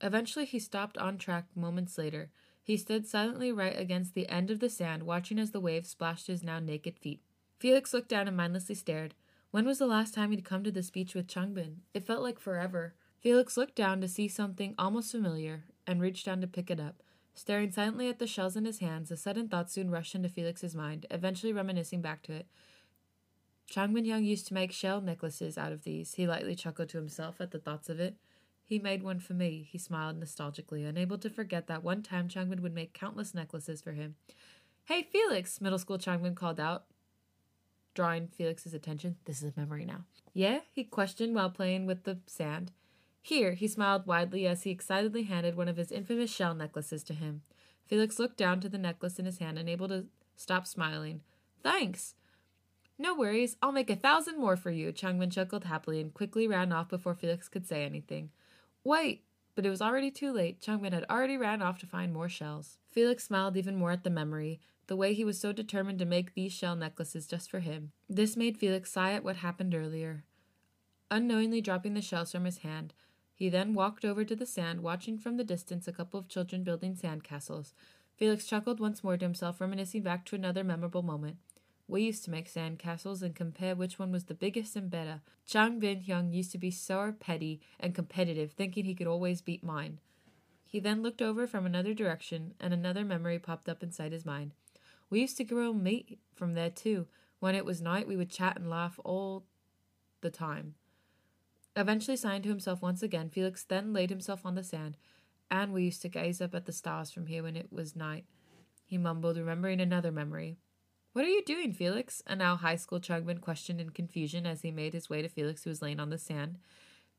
Eventually, 0.00 0.46
he 0.46 0.59
stopped 0.59 0.96
on 0.96 1.18
track 1.18 1.44
moments 1.54 1.98
later. 1.98 2.30
He 2.66 2.76
stood 2.76 3.07
silently 3.07 3.52
right 3.52 3.79
against 3.79 4.14
the 4.14 4.29
end 4.29 4.50
of 4.50 4.59
the 4.59 4.68
sand, 4.68 5.05
watching 5.05 5.38
as 5.38 5.52
the 5.52 5.61
waves 5.61 5.90
splashed 5.90 6.26
his 6.26 6.42
now 6.42 6.59
naked 6.59 6.98
feet. 6.98 7.22
Felix 7.61 7.94
looked 7.94 8.09
down 8.09 8.26
and 8.26 8.37
mindlessly 8.37 8.74
stared. 8.74 9.14
When 9.52 9.64
was 9.64 9.79
the 9.79 9.87
last 9.87 10.12
time 10.12 10.33
he'd 10.33 10.44
come 10.44 10.64
to 10.64 10.72
this 10.72 10.90
beach 10.90 11.14
with 11.14 11.29
Changbin? 11.29 11.76
It 11.94 12.05
felt 12.05 12.24
like 12.24 12.40
forever. 12.40 12.94
Felix 13.20 13.57
looked 13.57 13.76
down 13.76 14.00
to 14.00 14.09
see 14.09 14.26
something 14.26 14.74
almost 14.76 15.12
familiar 15.12 15.62
and 15.87 16.00
reached 16.00 16.26
down 16.26 16.40
to 16.40 16.48
pick 16.48 16.68
it 16.68 16.81
up. 16.81 17.05
Staring 17.35 17.70
silently 17.70 18.09
at 18.09 18.18
the 18.18 18.26
shells 18.26 18.57
in 18.57 18.64
his 18.64 18.81
hands, 18.81 19.12
a 19.12 19.16
sudden 19.16 19.46
thought 19.46 19.70
soon 19.70 19.88
rushed 19.88 20.16
into 20.16 20.29
Felix's 20.29 20.74
mind, 20.74 21.07
eventually 21.09 21.52
reminiscing 21.52 22.02
back 22.02 22.24
to 22.24 22.33
it. 22.33 22.48
Changbin 23.70 24.07
Hyung 24.07 24.24
used 24.24 24.48
to 24.48 24.55
make 24.55 24.72
shell 24.72 25.00
necklaces 25.00 25.57
out 25.57 25.70
of 25.70 25.85
these. 25.85 26.14
He 26.14 26.26
lightly 26.26 26.57
chuckled 26.57 26.88
to 26.88 26.98
himself 26.98 27.40
at 27.40 27.52
the 27.52 27.61
thoughts 27.61 27.88
of 27.88 28.00
it. 28.00 28.16
He 28.66 28.81
made 28.81 29.05
one 29.05 29.20
for 29.20 29.33
me, 29.33 29.68
he 29.70 29.79
smiled 29.79 30.20
nostalgically, 30.20 30.85
unable 30.85 31.18
to 31.18 31.31
forget 31.31 31.68
that 31.68 31.85
one 31.85 32.02
time 32.02 32.29
Changbin 32.29 32.61
would 32.61 32.74
make 32.74 32.92
countless 32.92 33.33
necklaces 33.33 33.81
for 33.81 33.92
him. 33.92 34.16
Hey, 34.87 35.05
Felix, 35.05 35.61
middle 35.61 35.79
school 35.79 35.98
Changbin 35.98 36.35
called 36.35 36.59
out, 36.59 36.87
drawing 37.94 38.26
Felix's 38.26 38.74
attention. 38.74 39.16
This 39.24 39.40
is 39.40 39.52
a 39.57 39.61
memory 39.61 39.85
now. 39.85 40.05
Yeah? 40.35 40.61
he 40.72 40.83
questioned 40.83 41.35
while 41.35 41.48
playing 41.48 41.87
with 41.87 42.02
the 42.02 42.18
sand. 42.26 42.72
Here, 43.22 43.52
he 43.52 43.68
smiled 43.68 44.07
widely 44.07 44.48
as 44.48 44.64
he 44.64 44.70
excitedly 44.72 45.24
handed 45.24 45.57
one 45.57 45.68
of 45.68 45.76
his 45.76 45.92
infamous 45.92 46.35
shell 46.35 46.55
necklaces 46.55 47.05
to 47.05 47.14
him. 47.14 47.42
Felix 47.87 48.18
looked 48.18 48.37
down 48.37 48.61
to 48.61 48.68
the 48.68 48.79
necklace 48.79 49.18
in 49.20 49.26
his 49.26 49.38
hand, 49.38 49.59
unable 49.59 49.87
to 49.88 50.07
stop 50.35 50.66
smiling. 50.66 51.20
Thanks! 51.62 52.14
No 52.98 53.14
worries, 53.14 53.57
I'll 53.62 53.72
make 53.72 53.90
a 53.90 53.96
thousand 53.96 54.40
more 54.40 54.57
for 54.57 54.70
you, 54.70 54.92
Changbin 54.92 55.31
chuckled 55.31 55.64
happily 55.64 56.00
and 56.00 56.12
quickly 56.12 56.48
ran 56.48 56.72
off 56.72 56.88
before 56.88 57.14
Felix 57.14 57.48
could 57.48 57.66
say 57.66 57.85
anything. 57.85 58.31
Wait! 58.87 59.25
But 59.57 59.66
it 59.66 59.70
was 59.70 59.83
already 59.83 60.12
too 60.12 60.33
late. 60.33 60.61
Changbin 60.61 60.92
had 60.92 61.05
already 61.11 61.37
ran 61.37 61.61
off 61.61 61.77
to 61.81 61.88
find 61.88 62.12
more 62.12 62.29
shells. 62.29 62.79
Felix 62.88 63.25
smiled 63.25 63.57
even 63.57 63.75
more 63.75 63.90
at 63.90 64.05
the 64.05 64.11
memory, 64.11 64.61
the 64.87 64.94
way 64.94 65.12
he 65.12 65.25
was 65.25 65.40
so 65.40 65.53
determined 65.53 65.99
to 65.99 66.05
make 66.05 66.35
these 66.35 66.53
shell 66.53 66.77
necklaces 66.77 67.27
just 67.27 67.51
for 67.51 67.59
him. 67.59 67.90
This 68.09 68.37
made 68.37 68.59
Felix 68.59 68.92
sigh 68.92 69.14
at 69.14 69.25
what 69.25 69.38
happened 69.38 69.75
earlier. 69.75 70.22
Unknowingly 71.11 71.61
dropping 71.61 71.94
the 71.94 72.01
shells 72.01 72.31
from 72.31 72.44
his 72.44 72.59
hand, 72.59 72.94
he 73.35 73.49
then 73.49 73.75
walked 73.75 74.05
over 74.05 74.25
to 74.25 74.37
the 74.37 74.46
sand, 74.46 74.85
watching 74.85 75.18
from 75.18 75.37
the 75.37 75.42
distance 75.42 75.88
a 75.88 75.92
couple 75.92 76.20
of 76.20 76.29
children 76.29 76.62
building 76.62 76.94
sandcastles. 76.94 77.72
Felix 78.14 78.46
chuckled 78.46 78.79
once 78.79 79.03
more 79.03 79.16
to 79.16 79.25
himself, 79.25 79.61
reminiscing 79.61 80.03
back 80.03 80.25
to 80.27 80.37
another 80.37 80.62
memorable 80.62 81.03
moment. 81.03 81.38
We 81.88 82.03
used 82.03 82.25
to 82.25 82.31
make 82.31 82.53
sandcastles 82.53 83.22
and 83.22 83.35
compare 83.35 83.77
which 83.77 83.99
one 83.99 84.11
was 84.11 84.25
the 84.25 84.35
biggest 84.35 84.75
and 84.75 84.90
better. 84.90 85.20
Chang 85.46 85.79
Bin 85.79 86.01
Hyung 86.01 86.33
used 86.33 86.51
to 86.53 86.59
be 86.59 86.70
so 86.70 87.14
petty 87.18 87.61
and 87.79 87.94
competitive, 87.94 88.53
thinking 88.53 88.85
he 88.85 88.94
could 88.94 89.07
always 89.07 89.40
beat 89.40 89.62
mine. 89.62 90.01
He 90.66 90.81
then 90.81 91.03
looked 91.03 91.22
over 91.22 91.46
from 91.46 91.64
another 91.64 91.94
direction, 91.94 92.55
and 92.59 92.75
another 92.75 93.05
memory 93.05 93.38
popped 93.38 93.68
up 93.68 93.83
inside 93.83 94.11
his 94.11 94.27
mind. 94.27 94.53
We 95.11 95.20
used 95.20 95.37
to 95.37 95.44
grill 95.44 95.75
meat 95.75 96.18
from 96.35 96.55
there 96.55 96.70
too. 96.70 97.07
When 97.38 97.55
it 97.55 97.64
was 97.64 97.81
night, 97.81 98.09
we 98.09 98.16
would 98.16 98.31
chat 98.31 98.57
and 98.57 98.68
laugh 98.68 98.99
all 99.05 99.44
the 100.22 100.31
time. 100.31 100.75
Eventually 101.77 102.16
sighing 102.16 102.42
to 102.42 102.49
himself 102.49 102.83
once 102.83 103.03
again, 103.03 103.29
Felix 103.29 103.62
then 103.62 103.92
laid 103.92 104.11
himself 104.11 104.44
on 104.44 104.57
the 104.57 104.64
sand, 104.64 104.96
and 105.51 105.72
we 105.72 105.85
used 105.85 106.03
to 106.03 106.09
gaze 106.09 106.40
up 106.40 106.55
at 106.55 106.64
the 106.64 106.72
stars 106.72 107.12
from 107.12 107.27
here 107.27 107.44
when 107.44 107.55
it 107.55 107.72
was 107.72 107.94
night. 107.94 108.25
He 108.85 108.99
mumbled, 108.99 109.37
remembering 109.37 109.81
another 109.81 110.11
memory. 110.11 110.57
What 111.16 111.24
are 111.24 111.29
you 111.29 111.42
doing, 111.42 111.72
Felix? 111.72 112.22
A 112.26 112.37
now 112.37 112.57
high 112.57 112.76
school 112.76 113.00
Changbin 113.00 113.40
questioned 113.40 113.81
in 113.81 113.88
confusion 113.88 114.44
as 114.44 114.61
he 114.61 114.70
made 114.70 114.92
his 114.92 115.09
way 115.09 115.22
to 115.22 115.31
Felix, 115.31 115.64
who 115.64 115.70
was 115.70 115.81
laying 115.81 115.98
on 115.98 116.11
the 116.11 116.18
sand. 116.18 116.59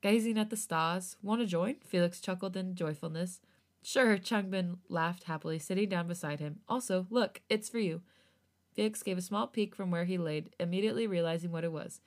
Gazing 0.03 0.37
at 0.37 0.51
the 0.51 0.55
stars. 0.55 1.17
Want 1.23 1.41
to 1.41 1.47
join? 1.47 1.77
Felix 1.83 2.21
chuckled 2.21 2.55
in 2.55 2.75
joyfulness. 2.75 3.41
Sure, 3.81 4.19
Changbin 4.19 4.77
laughed 4.87 5.23
happily, 5.23 5.57
sitting 5.57 5.89
down 5.89 6.07
beside 6.07 6.39
him. 6.39 6.59
Also, 6.69 7.07
look, 7.09 7.41
it's 7.49 7.69
for 7.69 7.79
you. 7.79 8.03
Felix 8.75 9.01
gave 9.01 9.17
a 9.17 9.21
small 9.23 9.47
peek 9.47 9.73
from 9.73 9.89
where 9.89 10.05
he 10.05 10.19
laid, 10.19 10.51
immediately 10.59 11.07
realizing 11.07 11.51
what 11.51 11.63
it 11.63 11.71
was. 11.71 11.99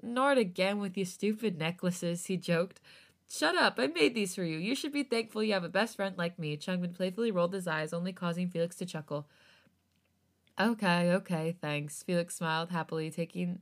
Nor 0.00 0.34
again 0.34 0.78
with 0.78 0.96
your 0.96 1.06
stupid 1.06 1.58
necklaces, 1.58 2.26
he 2.26 2.36
joked. 2.36 2.80
Shut 3.28 3.56
up, 3.56 3.80
I 3.80 3.88
made 3.88 4.14
these 4.14 4.36
for 4.36 4.44
you. 4.44 4.58
You 4.58 4.76
should 4.76 4.92
be 4.92 5.02
thankful 5.02 5.42
you 5.42 5.54
have 5.54 5.64
a 5.64 5.68
best 5.68 5.96
friend 5.96 6.16
like 6.16 6.38
me. 6.38 6.56
Changbin 6.56 6.94
playfully 6.94 7.32
rolled 7.32 7.52
his 7.52 7.66
eyes, 7.66 7.92
only 7.92 8.12
causing 8.12 8.46
Felix 8.46 8.76
to 8.76 8.86
chuckle. 8.86 9.26
Okay, 10.60 11.10
okay, 11.12 11.56
thanks. 11.60 12.02
Felix 12.02 12.36
smiled 12.36 12.70
happily, 12.70 13.10
taking 13.10 13.60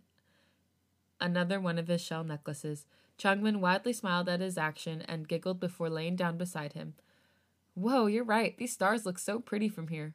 another 1.20 1.61
one 1.61 1.79
of 1.79 1.88
his 1.88 2.00
shell 2.00 2.24
necklaces. 2.24 2.87
Changbin 3.18 3.61
widely 3.61 3.92
smiled 3.92 4.29
at 4.29 4.40
his 4.40 4.59
action 4.59 5.03
and 5.03 5.29
giggled 5.29 5.61
before 5.61 5.90
laying 5.90 6.16
down 6.16 6.37
beside 6.37 6.72
him. 6.72 6.94
Whoa, 7.74 8.07
you're 8.07 8.24
right. 8.24 8.57
These 8.57 8.72
stars 8.72 9.07
look 9.07 9.18
so 9.18 9.38
pretty 9.38 9.68
from 9.68 9.88
here. 9.88 10.14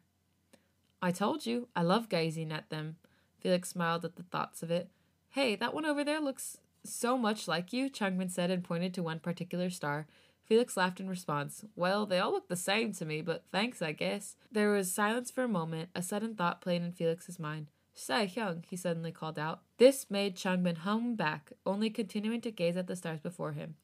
I 1.02 1.12
told 1.12 1.46
you, 1.46 1.68
I 1.76 1.84
love 1.84 2.10
gazing 2.10 2.52
at 2.52 2.70
them. 2.70 2.98
Felix 3.40 3.70
smiled 3.70 4.04
at 4.06 4.16
the 4.16 4.24
thoughts 4.24 4.64
of 4.64 4.72
it. 4.72 4.90
Hey, 5.30 5.56
that 5.56 5.74
one 5.74 5.86
over 5.86 6.04
there 6.04 6.20
looks 6.20 6.58
so 6.84 7.18
much 7.18 7.48
like 7.48 7.72
you, 7.74 7.90
Changbin 7.90 8.32
said 8.32 8.52
and 8.52 8.64
pointed 8.64 8.94
to 8.96 9.04
one 9.04 9.20
particular 9.20 9.70
star. 9.70 10.08
Felix 10.46 10.78
laughed 10.78 11.00
in 11.00 11.10
response. 11.10 11.66
Well, 11.76 12.06
they 12.06 12.20
all 12.20 12.32
look 12.32 12.48
the 12.48 12.56
same 12.56 12.94
to 12.94 13.06
me, 13.06 13.22
but 13.22 13.46
thanks, 13.52 13.82
I 13.82 13.92
guess. 13.92 14.36
There 14.52 14.72
was 14.72 14.92
silence 14.92 15.32
for 15.32 15.44
a 15.44 15.48
moment. 15.48 15.90
A 15.96 16.04
sudden 16.04 16.36
thought 16.36 16.62
played 16.62 16.84
in 16.84 16.92
Felix's 16.92 17.40
mind. 17.40 17.68
Say, 17.94 18.32
Hyung, 18.34 18.64
he 18.70 18.76
suddenly 18.76 19.12
called 19.12 19.40
out. 19.40 19.62
This 19.78 20.08
made 20.10 20.36
Changbin 20.36 20.78
hum 20.78 21.16
back, 21.16 21.54
only 21.66 21.90
continuing 21.90 22.42
to 22.42 22.52
gaze 22.52 22.78
at 22.78 22.88
the 22.88 22.96
stars 22.96 23.22
before 23.22 23.54
him. 23.54 23.76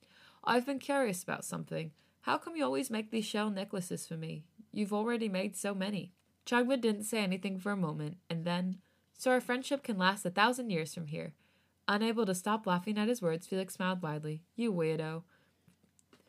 I've 0.43 0.65
been 0.65 0.79
curious 0.79 1.23
about 1.23 1.45
something. 1.45 1.91
How 2.21 2.37
come 2.37 2.55
you 2.55 2.63
always 2.63 2.91
make 2.91 3.09
these 3.09 3.25
shell 3.25 3.49
necklaces 3.49 4.05
for 4.05 4.15
me? 4.17 4.43
You've 4.71 4.93
already 4.93 5.29
made 5.29 5.55
so 5.55 5.73
many. 5.73 6.13
Changbin 6.45 6.81
didn't 6.81 7.03
say 7.03 7.23
anything 7.23 7.57
for 7.57 7.71
a 7.71 7.77
moment, 7.77 8.17
and 8.29 8.45
then, 8.45 8.77
So 9.17 9.31
our 9.31 9.41
friendship 9.41 9.81
can 9.81 9.97
last 9.97 10.25
a 10.25 10.29
thousand 10.29 10.69
years 10.69 10.93
from 10.93 11.07
here. 11.07 11.33
Unable 11.87 12.25
to 12.25 12.35
stop 12.35 12.67
laughing 12.67 12.97
at 12.97 13.07
his 13.07 13.21
words, 13.21 13.47
Felix 13.47 13.75
smiled 13.75 14.01
widely. 14.01 14.43
You 14.55 14.71
weirdo. 14.73 15.23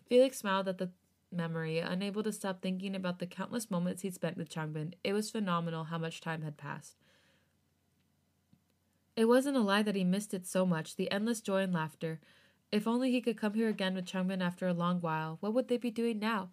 Felix 0.07 0.39
smiled 0.39 0.69
at 0.69 0.79
the 0.79 0.91
memory, 1.31 1.79
unable 1.79 2.23
to 2.23 2.33
stop 2.33 2.61
thinking 2.61 2.95
about 2.95 3.19
the 3.19 3.27
countless 3.27 3.71
moments 3.71 4.03
he'd 4.03 4.15
spent 4.15 4.37
with 4.37 4.51
Changbin. 4.51 4.95
It 5.03 5.13
was 5.13 5.31
phenomenal 5.31 5.85
how 5.85 5.99
much 5.99 6.21
time 6.21 6.43
had 6.43 6.57
passed. 6.57 6.97
It 9.17 9.27
wasn't 9.27 9.57
a 9.57 9.61
lie 9.61 9.83
that 9.83 9.95
he 9.95 10.05
missed 10.05 10.33
it 10.33 10.47
so 10.47 10.65
much, 10.65 10.97
the 10.97 11.11
endless 11.11 11.41
joy 11.41 11.63
and 11.63 11.73
laughter. 11.73 12.21
If 12.71 12.87
only 12.87 13.11
he 13.11 13.21
could 13.21 13.37
come 13.37 13.55
here 13.55 13.69
again 13.69 13.95
with 13.95 14.07
Changbin 14.07 14.43
after 14.43 14.67
a 14.67 14.73
long 14.73 15.01
while, 15.01 15.37
what 15.41 15.53
would 15.53 15.69
they 15.69 15.77
be 15.77 15.91
doing 15.91 16.19
now? 16.19 16.51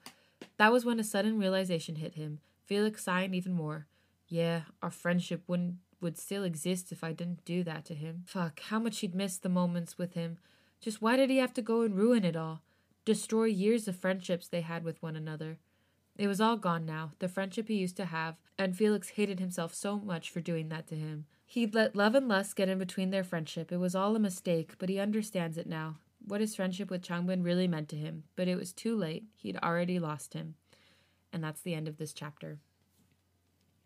That 0.57 0.71
was 0.71 0.83
when 0.83 0.99
a 0.99 1.03
sudden 1.03 1.39
realization 1.39 1.95
hit 1.95 2.15
him. 2.15 2.39
Felix 2.65 3.03
sighed 3.03 3.33
even 3.33 3.53
more. 3.53 3.87
Yeah, 4.27 4.63
our 4.81 4.91
friendship 4.91 5.43
wouldn't 5.47 5.75
would 6.01 6.17
still 6.17 6.43
exist 6.43 6.91
if 6.91 7.03
I 7.03 7.11
didn't 7.11 7.43
do 7.43 7.63
that 7.63 7.83
to 7.85 7.93
him. 7.93 8.23
Fuck, 8.25 8.61
how 8.61 8.79
much 8.79 8.99
he'd 8.99 9.15
missed 9.15 9.43
the 9.43 9.49
moments 9.49 9.97
with 9.97 10.13
him. 10.13 10.37
Just 10.79 11.01
why 11.01 11.17
did 11.17 11.29
he 11.29 11.37
have 11.37 11.53
to 11.55 11.61
go 11.61 11.81
and 11.81 11.95
ruin 11.95 12.23
it 12.23 12.37
all? 12.37 12.61
Destroy 13.05 13.45
years 13.45 13.87
of 13.87 13.95
friendships 13.95 14.47
they 14.47 14.61
had 14.61 14.83
with 14.83 15.01
one 15.01 15.15
another. 15.15 15.57
It 16.17 16.27
was 16.27 16.41
all 16.41 16.57
gone 16.57 16.85
now, 16.85 17.13
the 17.19 17.29
friendship 17.29 17.69
he 17.69 17.75
used 17.75 17.95
to 17.97 18.05
have, 18.05 18.35
and 18.57 18.75
Felix 18.75 19.09
hated 19.11 19.39
himself 19.39 19.73
so 19.73 19.97
much 19.97 20.29
for 20.29 20.41
doing 20.41 20.67
that 20.69 20.85
to 20.87 20.95
him. 20.95 21.25
He'd 21.45 21.73
let 21.73 21.95
love 21.95 22.13
and 22.13 22.27
lust 22.27 22.55
get 22.55 22.69
in 22.69 22.77
between 22.77 23.09
their 23.09 23.23
friendship. 23.23 23.71
It 23.71 23.77
was 23.77 23.95
all 23.95 24.15
a 24.15 24.19
mistake, 24.19 24.73
but 24.77 24.89
he 24.89 24.99
understands 24.99 25.57
it 25.57 25.65
now. 25.65 25.97
What 26.23 26.41
his 26.41 26.55
friendship 26.55 26.91
with 26.91 27.01
Changbin 27.01 27.43
really 27.43 27.67
meant 27.67 27.89
to 27.89 27.95
him, 27.95 28.25
but 28.35 28.47
it 28.47 28.57
was 28.57 28.73
too 28.73 28.95
late. 28.95 29.23
He'd 29.37 29.57
already 29.63 29.97
lost 29.97 30.33
him. 30.33 30.55
And 31.31 31.43
that's 31.43 31.61
the 31.61 31.73
end 31.73 31.87
of 31.87 31.97
this 31.97 32.13
chapter. 32.13 32.59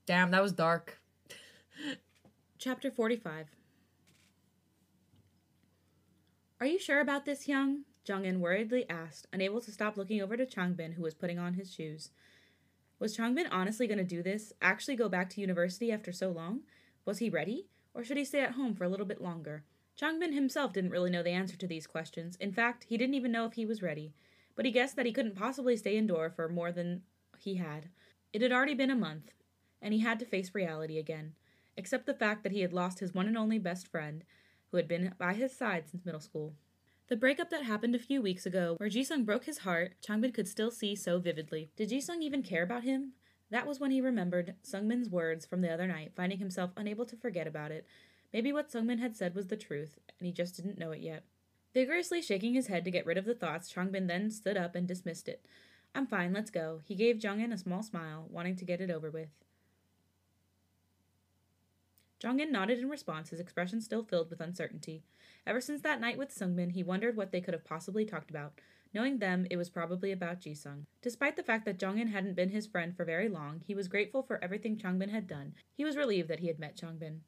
Damn, 0.05 0.31
that 0.31 0.41
was 0.41 0.51
dark. 0.53 0.99
Chapter 2.57 2.91
45 2.91 3.47
Are 6.59 6.65
you 6.65 6.79
sure 6.79 6.99
about 6.99 7.25
this, 7.25 7.45
Hyung? 7.45 7.83
Jongin 8.05 8.39
worriedly 8.39 8.85
asked, 8.89 9.27
unable 9.31 9.61
to 9.61 9.71
stop 9.71 9.97
looking 9.97 10.21
over 10.21 10.35
to 10.37 10.45
Changbin, 10.45 10.93
who 10.93 11.03
was 11.03 11.13
putting 11.13 11.39
on 11.39 11.53
his 11.53 11.73
shoes. 11.73 12.11
Was 12.99 13.15
Changbin 13.15 13.47
honestly 13.51 13.87
going 13.87 13.97
to 13.97 14.03
do 14.03 14.21
this? 14.21 14.53
Actually 14.61 14.95
go 14.95 15.09
back 15.09 15.29
to 15.31 15.41
university 15.41 15.91
after 15.91 16.11
so 16.11 16.29
long? 16.29 16.61
Was 17.05 17.19
he 17.19 17.29
ready? 17.29 17.67
Or 17.93 18.03
should 18.03 18.17
he 18.17 18.25
stay 18.25 18.41
at 18.41 18.51
home 18.51 18.75
for 18.75 18.83
a 18.83 18.89
little 18.89 19.05
bit 19.05 19.21
longer? 19.21 19.63
Changbin 19.99 20.33
himself 20.33 20.73
didn't 20.73 20.91
really 20.91 21.11
know 21.11 21.23
the 21.23 21.29
answer 21.29 21.55
to 21.57 21.67
these 21.67 21.87
questions. 21.87 22.35
In 22.37 22.51
fact, 22.51 22.85
he 22.89 22.97
didn't 22.97 23.15
even 23.15 23.31
know 23.31 23.45
if 23.45 23.53
he 23.53 23.65
was 23.65 23.81
ready. 23.81 24.13
But 24.55 24.65
he 24.65 24.71
guessed 24.71 24.95
that 24.95 25.05
he 25.05 25.13
couldn't 25.13 25.35
possibly 25.35 25.77
stay 25.77 25.97
indoor 25.97 26.29
for 26.29 26.49
more 26.49 26.71
than 26.71 27.03
he 27.39 27.55
had. 27.55 27.89
It 28.31 28.41
had 28.41 28.51
already 28.51 28.73
been 28.73 28.91
a 28.91 28.95
month, 28.95 29.31
and 29.81 29.93
he 29.93 29.99
had 29.99 30.19
to 30.19 30.25
face 30.25 30.53
reality 30.53 30.97
again 30.97 31.33
except 31.77 32.05
the 32.05 32.13
fact 32.13 32.43
that 32.43 32.51
he 32.51 32.61
had 32.61 32.73
lost 32.73 32.99
his 32.99 33.13
one 33.13 33.27
and 33.27 33.37
only 33.37 33.59
best 33.59 33.87
friend, 33.87 34.23
who 34.71 34.77
had 34.77 34.87
been 34.87 35.13
by 35.17 35.33
his 35.33 35.55
side 35.55 35.87
since 35.89 36.05
middle 36.05 36.21
school. 36.21 36.53
The 37.09 37.17
breakup 37.17 37.49
that 37.49 37.63
happened 37.63 37.95
a 37.95 37.99
few 37.99 38.21
weeks 38.21 38.45
ago, 38.45 38.75
where 38.77 38.89
Jisung 38.89 39.25
broke 39.25 39.43
his 39.43 39.59
heart, 39.59 39.95
Changbin 40.01 40.33
could 40.33 40.47
still 40.47 40.71
see 40.71 40.95
so 40.95 41.19
vividly. 41.19 41.69
Did 41.75 41.89
Jisung 41.89 42.21
even 42.21 42.41
care 42.41 42.63
about 42.63 42.83
him? 42.83 43.11
That 43.51 43.67
was 43.67 43.79
when 43.79 43.91
he 43.91 43.99
remembered 43.99 44.55
Sungmin's 44.63 45.09
words 45.09 45.45
from 45.45 45.61
the 45.61 45.71
other 45.71 45.85
night, 45.85 46.13
finding 46.15 46.39
himself 46.39 46.71
unable 46.77 47.05
to 47.05 47.17
forget 47.17 47.45
about 47.45 47.71
it. 47.71 47.85
Maybe 48.31 48.53
what 48.53 48.71
Sungmin 48.71 48.99
had 48.99 49.17
said 49.17 49.35
was 49.35 49.47
the 49.47 49.57
truth, 49.57 49.99
and 50.17 50.25
he 50.25 50.31
just 50.31 50.55
didn't 50.55 50.79
know 50.79 50.91
it 50.91 51.01
yet. 51.01 51.25
Vigorously 51.73 52.21
shaking 52.21 52.53
his 52.53 52.67
head 52.67 52.85
to 52.85 52.91
get 52.91 53.05
rid 53.05 53.17
of 53.17 53.25
the 53.25 53.35
thoughts, 53.35 53.71
Changbin 53.71 54.07
then 54.07 54.31
stood 54.31 54.55
up 54.55 54.73
and 54.73 54.87
dismissed 54.87 55.27
it. 55.27 55.45
I'm 55.93 56.07
fine, 56.07 56.33
let's 56.33 56.51
go. 56.51 56.81
He 56.85 56.95
gave 56.95 57.17
Jongin 57.17 57.51
a 57.51 57.57
small 57.57 57.83
smile, 57.83 58.27
wanting 58.29 58.55
to 58.55 58.65
get 58.65 58.79
it 58.79 58.89
over 58.89 59.11
with. 59.11 59.29
Jongin 62.23 62.51
nodded 62.51 62.79
in 62.79 62.89
response, 62.89 63.31
his 63.31 63.41
expression 63.41 63.81
still 63.81 64.01
filled 64.01 64.29
with 64.29 64.39
uncertainty. 64.39 65.03
Ever 65.45 65.59
since 65.59 65.81
that 65.81 65.99
night 65.99 66.17
with 66.17 66.33
Sungmin, 66.33 66.71
he 66.71 66.81
wondered 66.81 67.17
what 67.17 67.33
they 67.33 67.41
could 67.41 67.53
have 67.53 67.65
possibly 67.65 68.05
talked 68.05 68.29
about. 68.29 68.53
Knowing 68.93 69.17
them, 69.17 69.45
it 69.51 69.57
was 69.57 69.69
probably 69.69 70.09
about 70.13 70.39
Jisung. 70.39 70.85
Despite 71.01 71.35
the 71.35 71.43
fact 71.43 71.65
that 71.65 71.77
Jongin 71.77 72.11
hadn't 72.11 72.35
been 72.35 72.49
his 72.49 72.65
friend 72.65 72.95
for 72.95 73.03
very 73.03 73.27
long, 73.27 73.59
he 73.65 73.75
was 73.75 73.89
grateful 73.89 74.23
for 74.23 74.41
everything 74.41 74.77
Changbin 74.77 75.09
had 75.09 75.27
done. 75.27 75.53
He 75.73 75.83
was 75.83 75.97
relieved 75.97 76.29
that 76.29 76.39
he 76.39 76.47
had 76.47 76.59
met 76.59 76.77
Changbin. 76.77 77.19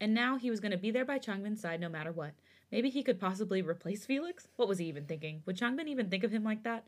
And 0.00 0.14
now 0.14 0.36
he 0.36 0.50
was 0.50 0.60
going 0.60 0.70
to 0.70 0.78
be 0.78 0.92
there 0.92 1.04
by 1.04 1.18
Changbin's 1.18 1.60
side 1.60 1.80
no 1.80 1.88
matter 1.88 2.12
what. 2.12 2.34
Maybe 2.70 2.88
he 2.88 3.02
could 3.02 3.18
possibly 3.18 3.62
replace 3.62 4.06
Felix? 4.06 4.46
What 4.54 4.68
was 4.68 4.78
he 4.78 4.86
even 4.86 5.06
thinking? 5.06 5.42
Would 5.46 5.58
Changbin 5.58 5.88
even 5.88 6.08
think 6.08 6.22
of 6.22 6.30
him 6.30 6.44
like 6.44 6.62
that? 6.62 6.86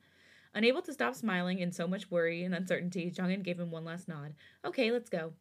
Unable 0.54 0.82
to 0.82 0.92
stop 0.92 1.16
smiling 1.16 1.58
in 1.58 1.72
so 1.72 1.88
much 1.88 2.08
worry 2.08 2.44
and 2.44 2.54
uncertainty, 2.54 3.10
Jongin 3.10 3.42
gave 3.42 3.58
him 3.58 3.72
one 3.72 3.84
last 3.84 4.06
nod. 4.06 4.34
Okay, 4.64 4.92
let's 4.92 5.10
go 5.10 5.32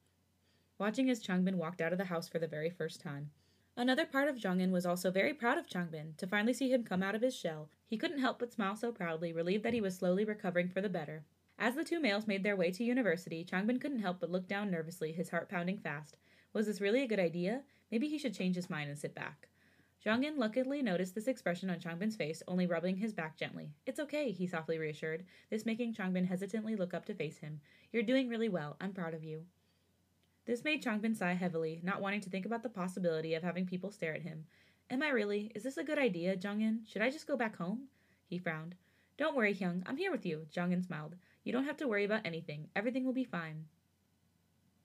watching 0.79 1.09
as 1.09 1.21
Changbin 1.21 1.55
walked 1.55 1.81
out 1.81 1.91
of 1.91 1.97
the 1.97 2.05
house 2.05 2.27
for 2.27 2.39
the 2.39 2.47
very 2.47 2.69
first 2.69 3.01
time. 3.01 3.31
Another 3.75 4.05
part 4.05 4.27
of 4.27 4.37
Jongin 4.37 4.71
was 4.71 4.85
also 4.85 5.11
very 5.11 5.33
proud 5.33 5.57
of 5.57 5.67
Changbin 5.67 6.17
to 6.17 6.27
finally 6.27 6.53
see 6.53 6.71
him 6.71 6.83
come 6.83 7.03
out 7.03 7.15
of 7.15 7.21
his 7.21 7.35
shell. 7.35 7.69
He 7.87 7.97
couldn't 7.97 8.19
help 8.19 8.39
but 8.39 8.51
smile 8.51 8.75
so 8.75 8.91
proudly, 8.91 9.31
relieved 9.31 9.63
that 9.63 9.73
he 9.73 9.81
was 9.81 9.95
slowly 9.95 10.25
recovering 10.25 10.69
for 10.69 10.81
the 10.81 10.89
better. 10.89 11.23
As 11.59 11.75
the 11.75 11.83
two 11.83 11.99
males 11.99 12.27
made 12.27 12.43
their 12.43 12.55
way 12.55 12.71
to 12.71 12.83
university, 12.83 13.43
Changbin 13.43 13.81
couldn't 13.81 13.99
help 13.99 14.19
but 14.19 14.31
look 14.31 14.47
down 14.47 14.69
nervously, 14.69 15.11
his 15.11 15.29
heart 15.29 15.49
pounding 15.49 15.77
fast. 15.77 16.17
Was 16.53 16.67
this 16.67 16.81
really 16.81 17.03
a 17.03 17.07
good 17.07 17.19
idea? 17.19 17.61
Maybe 17.91 18.07
he 18.07 18.17
should 18.17 18.33
change 18.33 18.55
his 18.55 18.69
mind 18.69 18.89
and 18.89 18.97
sit 18.97 19.15
back. 19.15 19.47
Jongin 20.05 20.37
luckily 20.37 20.81
noticed 20.81 21.15
this 21.15 21.27
expression 21.27 21.69
on 21.69 21.79
Changbin's 21.79 22.15
face, 22.15 22.43
only 22.47 22.67
rubbing 22.67 22.97
his 22.97 23.13
back 23.13 23.35
gently. 23.35 23.71
It's 23.85 23.99
okay, 23.99 24.31
he 24.31 24.47
softly 24.47 24.77
reassured, 24.77 25.25
this 25.49 25.65
making 25.65 25.95
Changbin 25.95 26.27
hesitantly 26.27 26.75
look 26.75 26.93
up 26.93 27.05
to 27.05 27.13
face 27.13 27.39
him. 27.39 27.59
You're 27.91 28.03
doing 28.03 28.29
really 28.29 28.49
well. 28.49 28.77
I'm 28.79 28.93
proud 28.93 29.13
of 29.13 29.23
you. 29.23 29.45
This 30.47 30.63
made 30.63 30.81
Changbin 30.81 31.13
sigh 31.13 31.33
heavily, 31.33 31.81
not 31.83 32.01
wanting 32.01 32.21
to 32.21 32.29
think 32.29 32.45
about 32.45 32.63
the 32.63 32.69
possibility 32.69 33.33
of 33.33 33.43
having 33.43 33.65
people 33.65 33.91
stare 33.91 34.13
at 34.13 34.21
him. 34.21 34.45
Am 34.89 35.03
I 35.03 35.09
really? 35.09 35.51
Is 35.53 35.63
this 35.63 35.75
a 35.75 35.83
good 35.83 35.99
idea, 35.99 36.37
Jongin? 36.37 36.87
Should 36.87 37.01
I 37.01 37.09
just 37.09 37.27
go 37.27 37.35
back 37.35 37.57
home? 37.57 37.89
He 38.29 38.37
frowned. 38.37 38.75
Don't 39.17 39.35
worry, 39.35 39.53
Hyung. 39.53 39.83
I'm 39.85 39.97
here 39.97 40.09
with 40.09 40.25
you, 40.25 40.47
Jongin 40.55 40.85
smiled. 40.85 41.15
You 41.43 41.51
don't 41.51 41.65
have 41.65 41.75
to 41.77 41.87
worry 41.87 42.05
about 42.05 42.25
anything. 42.25 42.69
Everything 42.77 43.03
will 43.03 43.11
be 43.11 43.25
fine. 43.25 43.65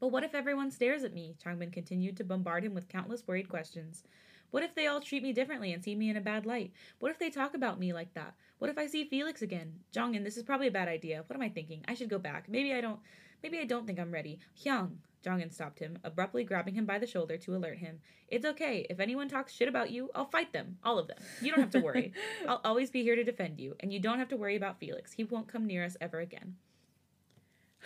But 0.01 0.09
what 0.09 0.25
if 0.25 0.35
everyone 0.35 0.73
stares 0.73 1.05
at 1.05 1.15
me? 1.15 1.37
Changbin 1.41 1.73
continued 1.73 2.17
to 2.17 2.25
bombard 2.25 2.65
him 2.65 2.75
with 2.75 2.89
countless 2.89 3.25
worried 3.25 3.49
questions. 3.49 4.03
What 4.51 4.65
if 4.65 4.75
they 4.75 4.89
all 4.89 5.01
treat 5.01 5.23
me 5.23 5.33
differently 5.33 5.73
and 5.73 5.85
see 5.85 5.95
me 5.95 6.11
in 6.11 6.17
a 6.17 6.21
bad 6.21 6.45
light? 6.45 6.73
What 6.99 7.13
if 7.13 7.21
they 7.21 7.31
talk 7.31 7.55
about 7.55 7.79
me 7.79 7.93
like 7.93 8.13
that? 8.15 8.35
What 8.59 8.69
if 8.69 8.79
I 8.79 8.89
see 8.89 9.05
Felix 9.05 9.43
again? 9.43 9.75
Jongin, 9.95 10.25
this 10.25 10.37
is 10.37 10.43
probably 10.43 10.67
a 10.67 10.73
bad 10.73 10.89
idea. 10.89 11.23
What 11.29 11.37
am 11.37 11.43
I 11.43 11.49
thinking? 11.51 11.85
I 11.87 11.95
should 11.95 12.11
go 12.11 12.19
back. 12.19 12.49
Maybe 12.49 12.75
I 12.75 12.81
don't 12.81 12.99
maybe 13.45 13.61
I 13.61 13.65
don't 13.65 13.87
think 13.87 14.01
I'm 14.01 14.11
ready. 14.11 14.41
Hyung, 14.61 14.97
Jongin 15.23 15.53
stopped 15.53 15.79
him, 15.79 15.99
abruptly 16.05 16.45
grabbing 16.45 16.75
him 16.75 16.87
by 16.87 16.99
the 16.99 17.07
shoulder 17.07 17.37
to 17.39 17.55
alert 17.55 17.79
him. 17.79 18.01
It's 18.29 18.45
okay. 18.45 18.87
If 18.91 19.01
anyone 19.01 19.29
talks 19.29 19.53
shit 19.53 19.69
about 19.69 19.91
you, 19.91 20.11
I'll 20.15 20.27
fight 20.27 20.53
them. 20.53 20.79
All 20.83 20.99
of 20.99 21.09
them. 21.09 21.19
You 21.41 21.51
don't 21.51 21.61
have 21.61 21.71
to 21.71 21.81
worry. 21.81 22.13
I'll 22.49 22.61
always 22.65 22.91
be 22.91 23.03
here 23.03 23.17
to 23.17 23.25
defend 23.25 23.61
you, 23.61 23.77
and 23.81 23.93
you 23.93 24.01
don't 24.01 24.19
have 24.19 24.29
to 24.29 24.37
worry 24.37 24.57
about 24.57 24.79
Felix. 24.79 25.13
He 25.13 25.25
won't 25.25 25.49
come 25.49 25.67
near 25.67 25.85
us 25.85 25.97
ever 26.01 26.21
again. 26.21 26.57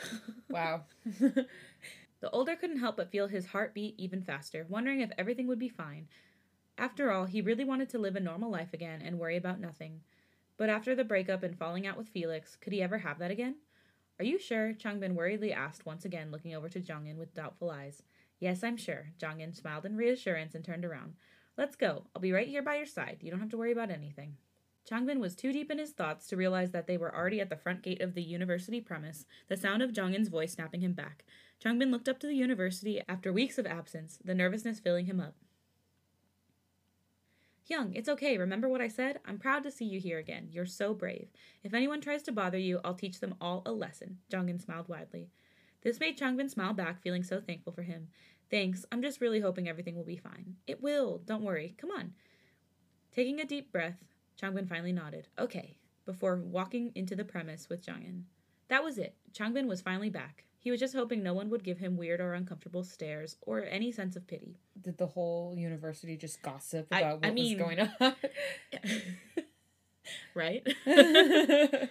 wow. 0.48 0.82
the 1.20 2.30
older 2.32 2.56
couldn't 2.56 2.80
help 2.80 2.96
but 2.96 3.10
feel 3.10 3.28
his 3.28 3.46
heart 3.46 3.74
beat 3.74 3.94
even 3.98 4.22
faster, 4.22 4.66
wondering 4.68 5.00
if 5.00 5.10
everything 5.18 5.46
would 5.46 5.58
be 5.58 5.68
fine. 5.68 6.08
After 6.78 7.10
all, 7.10 7.24
he 7.24 7.40
really 7.40 7.64
wanted 7.64 7.88
to 7.90 7.98
live 7.98 8.16
a 8.16 8.20
normal 8.20 8.50
life 8.50 8.74
again 8.74 9.00
and 9.02 9.18
worry 9.18 9.36
about 9.36 9.60
nothing. 9.60 10.00
But 10.58 10.70
after 10.70 10.94
the 10.94 11.04
breakup 11.04 11.42
and 11.42 11.56
falling 11.58 11.86
out 11.86 11.98
with 11.98 12.08
Felix, 12.08 12.56
could 12.56 12.72
he 12.72 12.82
ever 12.82 12.98
have 12.98 13.18
that 13.18 13.30
again? 13.30 13.56
Are 14.18 14.24
you 14.24 14.38
sure? 14.38 14.72
Changbin 14.72 15.14
worriedly 15.14 15.52
asked, 15.52 15.84
once 15.84 16.06
again 16.06 16.30
looking 16.30 16.54
over 16.54 16.70
to 16.70 16.80
Jongin 16.80 17.18
with 17.18 17.34
doubtful 17.34 17.70
eyes. 17.70 18.02
Yes, 18.40 18.64
I'm 18.64 18.78
sure. 18.78 19.12
Jongin 19.20 19.54
smiled 19.54 19.84
in 19.84 19.96
reassurance 19.96 20.54
and 20.54 20.64
turned 20.64 20.86
around. 20.86 21.14
Let's 21.58 21.76
go. 21.76 22.04
I'll 22.14 22.22
be 22.22 22.32
right 22.32 22.48
here 22.48 22.62
by 22.62 22.76
your 22.76 22.86
side. 22.86 23.18
You 23.20 23.30
don't 23.30 23.40
have 23.40 23.50
to 23.50 23.58
worry 23.58 23.72
about 23.72 23.90
anything. 23.90 24.36
Changbin 24.90 25.18
was 25.18 25.34
too 25.34 25.52
deep 25.52 25.70
in 25.70 25.78
his 25.78 25.90
thoughts 25.90 26.28
to 26.28 26.36
realize 26.36 26.70
that 26.70 26.86
they 26.86 26.96
were 26.96 27.14
already 27.14 27.40
at 27.40 27.50
the 27.50 27.56
front 27.56 27.82
gate 27.82 28.00
of 28.00 28.14
the 28.14 28.22
university 28.22 28.80
premise, 28.80 29.26
the 29.48 29.56
sound 29.56 29.82
of 29.82 29.92
Jongin's 29.92 30.28
voice 30.28 30.52
snapping 30.52 30.80
him 30.80 30.92
back. 30.92 31.24
Changbin 31.62 31.90
looked 31.90 32.08
up 32.08 32.18
to 32.20 32.26
the 32.26 32.34
university 32.34 33.02
after 33.08 33.32
weeks 33.32 33.58
of 33.58 33.66
absence, 33.66 34.18
the 34.24 34.34
nervousness 34.34 34.78
filling 34.78 35.06
him 35.06 35.20
up. 35.20 35.34
Hyung, 37.68 37.92
it's 37.94 38.08
okay. 38.08 38.38
Remember 38.38 38.68
what 38.68 38.80
I 38.80 38.88
said? 38.88 39.18
I'm 39.24 39.38
proud 39.38 39.64
to 39.64 39.70
see 39.70 39.84
you 39.84 39.98
here 39.98 40.18
again. 40.18 40.48
You're 40.50 40.66
so 40.66 40.94
brave. 40.94 41.28
If 41.64 41.74
anyone 41.74 42.00
tries 42.00 42.22
to 42.24 42.32
bother 42.32 42.58
you, 42.58 42.80
I'll 42.84 42.94
teach 42.94 43.18
them 43.18 43.34
all 43.40 43.62
a 43.66 43.72
lesson. 43.72 44.18
Jongin 44.30 44.62
smiled 44.62 44.88
widely. 44.88 45.30
This 45.82 45.98
made 45.98 46.18
Changbin 46.18 46.50
smile 46.50 46.74
back, 46.74 47.02
feeling 47.02 47.22
so 47.24 47.40
thankful 47.40 47.72
for 47.72 47.82
him. 47.82 48.08
Thanks. 48.50 48.84
I'm 48.92 49.02
just 49.02 49.20
really 49.20 49.40
hoping 49.40 49.68
everything 49.68 49.96
will 49.96 50.04
be 50.04 50.16
fine. 50.16 50.56
It 50.66 50.82
will. 50.82 51.22
Don't 51.24 51.42
worry. 51.42 51.74
Come 51.78 51.90
on. 51.90 52.12
Taking 53.12 53.40
a 53.40 53.44
deep 53.44 53.72
breath, 53.72 54.04
Changbin 54.40 54.68
finally 54.68 54.92
nodded. 54.92 55.28
Okay. 55.38 55.78
Before 56.04 56.36
walking 56.36 56.92
into 56.94 57.16
the 57.16 57.24
premise 57.24 57.68
with 57.68 57.84
Jongin. 57.84 58.22
That 58.68 58.84
was 58.84 58.96
it. 58.98 59.16
Changbin 59.32 59.66
was 59.66 59.80
finally 59.80 60.10
back. 60.10 60.45
He 60.66 60.72
was 60.72 60.80
just 60.80 60.96
hoping 60.96 61.22
no 61.22 61.32
one 61.32 61.48
would 61.50 61.62
give 61.62 61.78
him 61.78 61.96
weird 61.96 62.20
or 62.20 62.34
uncomfortable 62.34 62.82
stares 62.82 63.36
or 63.42 63.64
any 63.64 63.92
sense 63.92 64.16
of 64.16 64.26
pity. 64.26 64.56
Did 64.82 64.98
the 64.98 65.06
whole 65.06 65.54
university 65.56 66.16
just 66.16 66.42
gossip 66.42 66.88
I- 66.90 67.02
about 67.02 67.20
what 67.20 67.26
I 67.26 67.30
mean- 67.30 67.56
was 67.56 67.64
going 67.68 67.88
on? 68.00 68.16
right? 70.34 70.66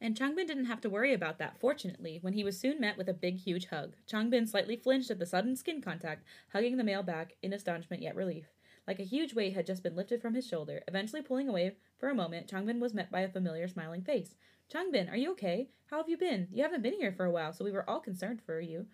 And 0.00 0.16
Changbin 0.16 0.46
didn't 0.48 0.64
have 0.66 0.80
to 0.82 0.90
worry 0.90 1.14
about 1.14 1.38
that, 1.38 1.58
fortunately, 1.60 2.18
when 2.20 2.32
he 2.34 2.42
was 2.44 2.58
soon 2.58 2.78
met 2.80 2.98
with 2.98 3.08
a 3.08 3.14
big, 3.14 3.38
huge 3.38 3.66
hug. 3.68 3.94
Changbin 4.10 4.46
slightly 4.48 4.76
flinched 4.76 5.10
at 5.10 5.18
the 5.20 5.24
sudden 5.24 5.56
skin 5.56 5.80
contact, 5.80 6.24
hugging 6.52 6.76
the 6.76 6.84
male 6.84 7.02
back 7.04 7.36
in 7.40 7.54
astonishment 7.54 8.02
yet 8.02 8.14
relief. 8.16 8.46
Like 8.86 8.98
a 8.98 9.04
huge 9.04 9.32
weight 9.32 9.54
had 9.54 9.64
just 9.64 9.82
been 9.82 9.96
lifted 9.96 10.20
from 10.20 10.34
his 10.34 10.46
shoulder. 10.46 10.82
Eventually 10.88 11.22
pulling 11.22 11.48
away 11.48 11.76
for 11.98 12.10
a 12.10 12.14
moment, 12.14 12.48
Changbin 12.48 12.80
was 12.80 12.92
met 12.92 13.10
by 13.10 13.20
a 13.20 13.30
familiar 13.30 13.66
smiling 13.66 14.02
face. 14.02 14.34
Changbin, 14.72 15.10
are 15.10 15.16
you 15.16 15.32
okay? 15.32 15.68
How 15.90 15.98
have 15.98 16.08
you 16.08 16.16
been? 16.16 16.48
You 16.50 16.62
haven't 16.62 16.82
been 16.82 16.94
here 16.94 17.12
for 17.12 17.24
a 17.24 17.30
while, 17.30 17.52
so 17.52 17.64
we 17.64 17.72
were 17.72 17.88
all 17.88 18.00
concerned 18.00 18.40
for 18.44 18.60
you. 18.60 18.86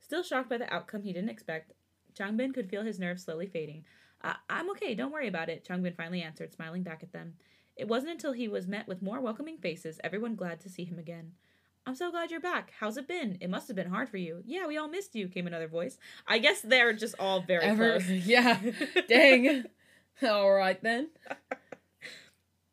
Still 0.00 0.22
shocked 0.22 0.48
by 0.48 0.58
the 0.58 0.72
outcome 0.72 1.02
he 1.02 1.12
didn't 1.12 1.28
expect, 1.30 1.72
Changbin 2.18 2.54
could 2.54 2.68
feel 2.68 2.82
his 2.82 2.98
nerves 2.98 3.22
slowly 3.24 3.46
fading. 3.46 3.84
I- 4.22 4.36
I'm 4.48 4.70
okay, 4.70 4.94
don't 4.94 5.12
worry 5.12 5.28
about 5.28 5.48
it, 5.48 5.64
Changbin 5.64 5.96
finally 5.96 6.22
answered, 6.22 6.52
smiling 6.52 6.82
back 6.82 7.02
at 7.02 7.12
them. 7.12 7.34
It 7.76 7.86
wasn't 7.88 8.12
until 8.12 8.32
he 8.32 8.48
was 8.48 8.66
met 8.66 8.88
with 8.88 9.02
more 9.02 9.20
welcoming 9.20 9.58
faces, 9.58 10.00
everyone 10.02 10.34
glad 10.34 10.60
to 10.60 10.68
see 10.68 10.84
him 10.84 10.98
again. 10.98 11.32
I'm 11.86 11.94
so 11.94 12.10
glad 12.10 12.30
you're 12.30 12.40
back. 12.40 12.72
How's 12.78 12.96
it 12.98 13.08
been? 13.08 13.38
It 13.40 13.48
must 13.48 13.68
have 13.68 13.76
been 13.76 13.88
hard 13.90 14.08
for 14.08 14.18
you. 14.18 14.42
Yeah, 14.44 14.66
we 14.66 14.76
all 14.76 14.88
missed 14.88 15.14
you, 15.14 15.28
came 15.28 15.46
another 15.46 15.68
voice. 15.68 15.98
I 16.26 16.38
guess 16.38 16.60
they're 16.60 16.92
just 16.92 17.14
all 17.18 17.40
very 17.40 17.64
Ever? 17.64 17.98
close. 18.00 18.08
Yeah. 18.10 18.58
Dang. 19.08 19.64
All 20.22 20.50
right 20.52 20.80
then. 20.82 21.08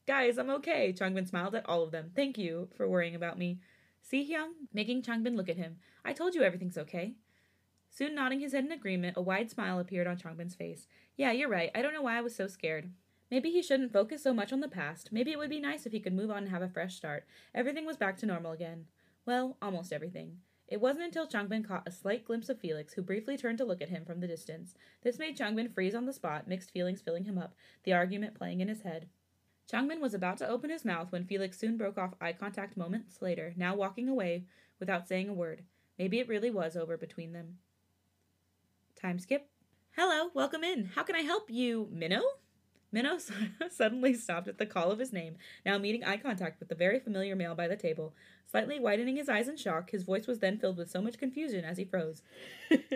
Guys, 0.07 0.37
I'm 0.37 0.49
okay. 0.49 0.93
Changbin 0.93 1.27
smiled 1.27 1.53
at 1.53 1.67
all 1.67 1.83
of 1.83 1.91
them. 1.91 2.11
Thank 2.15 2.37
you 2.37 2.69
for 2.77 2.87
worrying 2.87 3.13
about 3.13 3.37
me. 3.37 3.59
See, 4.01 4.31
Hyung? 4.31 4.51
Making 4.73 5.01
Changbin 5.01 5.35
look 5.35 5.49
at 5.49 5.57
him. 5.57 5.75
I 6.05 6.13
told 6.13 6.33
you 6.33 6.43
everything's 6.43 6.77
okay. 6.77 7.15
Soon 7.89 8.15
nodding 8.15 8.39
his 8.39 8.53
head 8.53 8.63
in 8.63 8.71
agreement, 8.71 9.17
a 9.17 9.21
wide 9.21 9.51
smile 9.51 9.79
appeared 9.79 10.07
on 10.07 10.17
Changbin's 10.17 10.55
face. 10.55 10.87
Yeah, 11.17 11.33
you're 11.33 11.49
right. 11.49 11.71
I 11.75 11.81
don't 11.81 11.93
know 11.93 12.03
why 12.03 12.17
I 12.17 12.21
was 12.21 12.33
so 12.33 12.47
scared. 12.47 12.89
Maybe 13.29 13.51
he 13.51 13.61
shouldn't 13.61 13.91
focus 13.91 14.23
so 14.23 14.33
much 14.33 14.53
on 14.53 14.61
the 14.61 14.69
past. 14.69 15.09
Maybe 15.11 15.33
it 15.33 15.37
would 15.37 15.49
be 15.49 15.59
nice 15.59 15.85
if 15.85 15.91
he 15.91 15.99
could 15.99 16.13
move 16.13 16.31
on 16.31 16.37
and 16.37 16.49
have 16.49 16.61
a 16.61 16.69
fresh 16.69 16.95
start. 16.95 17.25
Everything 17.53 17.85
was 17.85 17.97
back 17.97 18.15
to 18.19 18.25
normal 18.25 18.53
again. 18.53 18.85
Well, 19.25 19.57
almost 19.61 19.91
everything. 19.91 20.37
It 20.69 20.79
wasn't 20.79 21.03
until 21.03 21.27
Changbin 21.27 21.67
caught 21.67 21.85
a 21.85 21.91
slight 21.91 22.23
glimpse 22.23 22.47
of 22.47 22.61
Felix, 22.61 22.93
who 22.93 23.01
briefly 23.01 23.35
turned 23.35 23.57
to 23.57 23.65
look 23.65 23.81
at 23.81 23.89
him 23.89 24.05
from 24.05 24.21
the 24.21 24.27
distance. 24.27 24.73
This 25.01 25.19
made 25.19 25.37
Changbin 25.37 25.73
freeze 25.73 25.95
on 25.95 26.05
the 26.05 26.13
spot, 26.13 26.47
mixed 26.47 26.71
feelings 26.71 27.01
filling 27.01 27.25
him 27.25 27.37
up, 27.37 27.55
the 27.83 27.91
argument 27.91 28.35
playing 28.35 28.61
in 28.61 28.69
his 28.69 28.83
head. 28.83 29.09
Changbin 29.71 29.99
was 29.99 30.13
about 30.13 30.37
to 30.37 30.47
open 30.47 30.69
his 30.69 30.85
mouth 30.85 31.11
when 31.11 31.25
Felix 31.25 31.59
soon 31.59 31.77
broke 31.77 31.97
off 31.97 32.13
eye 32.21 32.31
contact 32.31 32.77
moments 32.77 33.21
later, 33.21 33.53
now 33.57 33.75
walking 33.75 34.07
away 34.07 34.45
without 34.79 35.07
saying 35.07 35.27
a 35.27 35.33
word. 35.33 35.63
Maybe 35.99 36.19
it 36.19 36.29
really 36.29 36.49
was 36.49 36.77
over 36.77 36.95
between 36.95 37.33
them. 37.33 37.57
Time 38.95 39.19
skip. 39.19 39.49
Hello, 39.91 40.29
welcome 40.33 40.63
in. 40.63 40.85
How 40.95 41.03
can 41.03 41.15
I 41.15 41.21
help 41.21 41.49
you, 41.49 41.89
Minho? 41.91 42.21
Minho 42.93 43.17
suddenly 43.69 44.13
stopped 44.13 44.47
at 44.47 44.57
the 44.57 44.65
call 44.65 44.91
of 44.91 44.99
his 44.99 45.11
name, 45.11 45.35
now 45.65 45.77
meeting 45.77 46.03
eye 46.03 46.17
contact 46.17 46.59
with 46.61 46.69
the 46.69 46.75
very 46.75 46.99
familiar 46.99 47.35
male 47.35 47.55
by 47.55 47.67
the 47.67 47.75
table. 47.75 48.13
Slightly 48.49 48.79
widening 48.79 49.17
his 49.17 49.27
eyes 49.27 49.49
in 49.49 49.57
shock, 49.57 49.89
his 49.89 50.03
voice 50.03 50.27
was 50.27 50.39
then 50.39 50.57
filled 50.57 50.77
with 50.77 50.89
so 50.89 51.01
much 51.01 51.17
confusion 51.17 51.65
as 51.65 51.77
he 51.77 51.83
froze. 51.83 52.21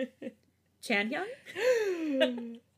Chan 0.80 1.10
Hyung? 1.10 2.60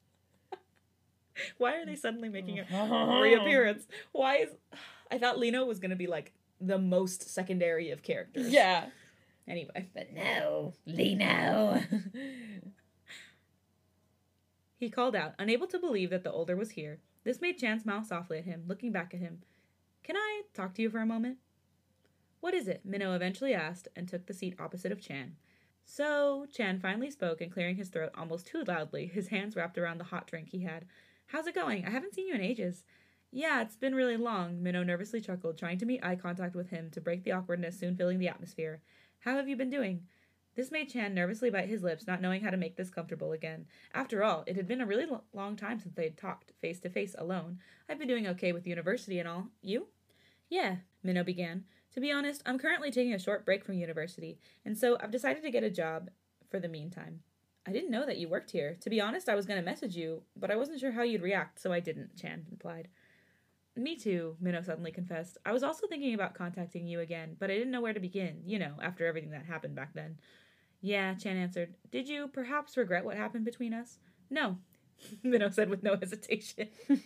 Why 1.59 1.77
are 1.77 1.87
they 1.87 1.97
suddenly 1.97 2.29
making 2.29 2.59
a 2.61 2.65
reappearance? 3.23 3.87
Why 4.13 4.37
is 4.37 4.51
I 5.11 5.19
thought 5.19 5.39
Lino 5.39 5.65
was 5.65 5.79
gonna 5.79 5.97
be 5.97 6.07
like 6.07 6.33
the 6.61 6.79
most 6.79 7.29
secondary 7.29 7.91
of 7.91 8.03
characters. 8.03 8.49
Yeah. 8.49 8.87
Anyway. 9.47 9.89
But 9.95 10.13
no, 10.13 10.75
Lino. 10.87 11.83
He 14.77 14.91
called 14.91 15.17
out, 15.17 15.33
unable 15.39 15.67
to 15.69 15.79
believe 15.79 16.11
that 16.11 16.25
the 16.25 16.33
older 16.33 16.57
was 16.57 16.73
here. 16.73 16.99
This 17.23 17.41
made 17.41 17.57
Chan 17.57 17.81
smile 17.81 18.05
softly 18.05 18.39
at 18.39 18.45
him, 18.45 18.65
looking 18.67 18.93
back 18.93 19.15
at 19.15 19.21
him. 19.21 19.41
Can 20.03 20.15
I 20.15 20.43
talk 20.53 20.75
to 20.75 20.83
you 20.83 20.91
for 20.91 20.99
a 20.99 21.07
moment? 21.07 21.39
What 22.41 22.53
is 22.53 22.69
it? 22.69 22.83
Minho 22.85 23.15
eventually 23.15 23.55
asked 23.55 23.89
and 23.97 24.07
took 24.07 24.27
the 24.27 24.35
seat 24.35 24.57
opposite 24.59 24.93
of 24.93 25.01
Chan. 25.01 25.37
So, 25.87 26.47
Chan 26.53 26.81
finally 26.81 27.11
spoke 27.11 27.41
and 27.41 27.51
clearing 27.51 27.77
his 27.77 27.89
throat 27.89 28.11
almost 28.15 28.47
too 28.47 28.63
loudly, 28.67 29.07
his 29.07 29.29
hands 29.29 29.57
wrapped 29.57 29.79
around 29.79 29.99
the 29.99 30.05
hot 30.05 30.27
drink 30.27 30.49
he 30.51 30.65
had. 30.65 30.85
How's 31.27 31.47
it 31.47 31.55
going? 31.55 31.85
I 31.85 31.91
haven't 31.91 32.15
seen 32.15 32.29
you 32.29 32.35
in 32.35 32.41
ages. 32.41 32.85
Yeah, 33.31 33.63
it's 33.63 33.77
been 33.77 33.95
really 33.95 34.17
long, 34.17 34.63
Minho 34.63 34.85
nervously 34.85 35.21
chuckled, 35.21 35.59
trying 35.59 35.79
to 35.79 35.87
meet 35.87 36.05
eye 36.05 36.15
contact 36.15 36.55
with 36.55 36.71
him 36.71 36.91
to 36.91 37.01
break 37.01 37.25
the 37.25 37.33
awkwardness 37.33 37.79
soon 37.79 37.97
filling 37.97 38.21
the 38.21 38.29
atmosphere. 38.29 38.81
How 39.21 39.35
have 39.37 39.49
you 39.49 39.57
been 39.57 39.71
doing? 39.71 40.07
This 40.55 40.71
made 40.71 40.89
Chan 40.89 41.15
nervously 41.15 41.51
bite 41.51 41.69
his 41.69 41.83
lips, 41.83 42.07
not 42.07 42.21
knowing 42.21 42.43
how 42.43 42.51
to 42.51 42.57
make 42.57 42.77
this 42.77 42.91
comfortable 42.91 43.33
again. 43.33 43.67
After 43.93 44.23
all, 44.23 44.45
it 44.47 44.55
had 44.55 44.69
been 44.69 44.81
a 44.81 44.87
really 44.87 45.07
lo- 45.07 45.25
long 45.33 45.57
time 45.57 45.81
since 45.81 45.95
they 45.95 46.05
had 46.05 46.17
talked 46.17 46.53
face 46.61 46.79
to 46.81 46.89
face 46.89 47.17
alone. 47.19 47.59
I've 47.89 47.99
been 47.99 48.07
doing 48.07 48.29
okay 48.29 48.53
with 48.53 48.67
university 48.67 49.19
and 49.19 49.29
all. 49.29 49.49
You? 49.63 49.89
Yeah, 50.49 50.77
Minho 51.03 51.25
began. 51.25 51.65
To 51.95 52.01
be 52.01 52.13
honest, 52.13 52.43
I'm 52.47 52.59
currently 52.59 52.93
taking 52.93 53.15
a 53.15 53.19
short 53.19 53.45
break 53.45 53.65
from 53.65 53.75
university, 53.75 54.39
and 54.65 54.79
so 54.79 54.97
I've 55.01 55.11
decided 55.11 55.43
to 55.43 55.51
get 55.51 55.65
a 55.65 55.71
job 55.71 56.11
for 56.49 56.61
the 56.61 56.69
meantime. 56.69 57.21
I 57.67 57.73
didn't 57.73 57.91
know 57.91 58.05
that 58.07 58.19
you 58.19 58.29
worked 58.29 58.51
here. 58.51 58.77
To 58.81 58.91
be 58.91 59.01
honest, 59.01 59.29
I 59.29 59.35
was 59.35 59.47
going 59.47 59.59
to 59.59 59.65
message 59.65 59.97
you, 59.97 60.23
but 60.37 60.51
I 60.51 60.57
wasn't 60.57 60.81
sure 60.81 60.93
how 60.93 61.03
you'd 61.03 61.23
react, 61.23 61.61
so 61.61 61.73
I 61.73 61.81
didn't, 61.81 62.17
Chan 62.17 62.45
replied. 62.51 62.89
Me 63.77 63.97
too, 63.97 64.37
Minho 64.41 64.63
suddenly 64.63 64.93
confessed. 64.93 65.39
I 65.45 65.53
was 65.53 65.63
also 65.63 65.87
thinking 65.87 66.15
about 66.15 66.35
contacting 66.35 66.87
you 66.87 67.01
again, 67.01 67.37
but 67.41 67.51
I 67.51 67.55
didn't 67.55 67.73
know 67.73 67.81
where 67.81 67.95
to 67.95 68.01
begin, 68.01 68.43
you 68.47 68.59
know, 68.59 68.75
after 68.83 69.07
everything 69.07 69.31
that 69.31 69.47
happened 69.47 69.75
back 69.75 69.95
then. 69.95 70.19
Yeah, 70.81 71.15
Chan 71.15 71.37
answered. 71.37 71.75
Did 71.91 72.09
you 72.09 72.29
perhaps 72.29 72.77
regret 72.77 73.05
what 73.05 73.17
happened 73.17 73.47
between 73.47 73.73
us? 73.73 73.99
No, 74.31 74.59
Minho 75.23 75.51
said 75.51 75.71
with 75.71 75.83
no 75.83 75.97
hesitation. 75.97 76.69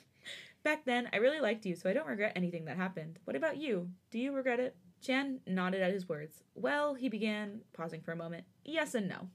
Back 0.64 0.84
then, 0.84 1.08
I 1.12 1.18
really 1.18 1.40
liked 1.40 1.64
you, 1.64 1.76
so 1.76 1.88
I 1.88 1.92
don't 1.92 2.06
regret 2.06 2.32
anything 2.34 2.64
that 2.64 2.76
happened. 2.76 3.18
What 3.24 3.36
about 3.36 3.56
you? 3.56 3.90
Do 4.10 4.18
you 4.18 4.32
regret 4.32 4.60
it? 4.60 4.76
Chan 5.00 5.40
nodded 5.46 5.80
at 5.80 5.92
his 5.92 6.08
words. 6.08 6.42
Well, 6.54 6.94
he 6.94 7.08
began, 7.08 7.60
pausing 7.72 8.00
for 8.00 8.12
a 8.12 8.16
moment. 8.16 8.44
Yes 8.64 8.94
and 8.94 9.08
no. 9.08 9.28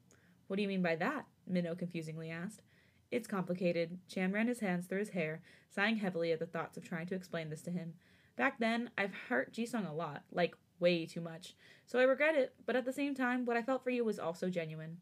What 0.53 0.57
do 0.57 0.61
you 0.61 0.67
mean 0.67 0.83
by 0.83 0.97
that? 0.97 1.25
Minho 1.47 1.73
confusingly 1.73 2.29
asked. 2.29 2.61
It's 3.09 3.25
complicated. 3.25 3.97
Chan 4.07 4.31
ran 4.31 4.45
his 4.45 4.59
hands 4.59 4.85
through 4.85 4.99
his 4.99 5.09
hair, 5.09 5.41
sighing 5.67 5.95
heavily 5.95 6.31
at 6.31 6.37
the 6.37 6.45
thoughts 6.45 6.77
of 6.77 6.83
trying 6.87 7.07
to 7.07 7.15
explain 7.15 7.49
this 7.49 7.63
to 7.63 7.71
him. 7.71 7.95
Back 8.35 8.59
then, 8.59 8.91
I've 8.95 9.15
hurt 9.29 9.51
Jisung 9.51 9.89
a 9.89 9.93
lot, 9.95 10.21
like 10.31 10.55
way 10.79 11.07
too 11.07 11.21
much. 11.21 11.55
So 11.87 11.97
I 11.97 12.03
regret 12.03 12.35
it, 12.35 12.53
but 12.67 12.75
at 12.75 12.85
the 12.85 12.93
same 12.93 13.15
time, 13.15 13.47
what 13.47 13.57
I 13.57 13.63
felt 13.63 13.83
for 13.83 13.89
you 13.89 14.05
was 14.05 14.19
also 14.19 14.47
genuine. 14.47 14.97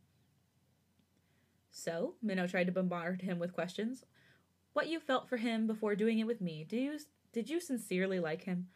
So, 1.70 2.14
Minho 2.22 2.48
tried 2.48 2.68
to 2.68 2.72
bombard 2.72 3.22
him 3.22 3.38
with 3.38 3.52
questions. 3.52 4.06
What 4.72 4.88
you 4.88 5.02
felt 5.02 5.28
for 5.28 5.36
him 5.36 5.68
before 5.68 5.96
doing 5.96 6.20
it 6.20 6.28
with 6.28 6.40
me, 6.40 6.64
do 6.64 6.78
you 6.78 6.98
did 7.34 7.50
you 7.50 7.60
sincerely 7.60 8.22
like 8.22 8.44
him? 8.44 8.68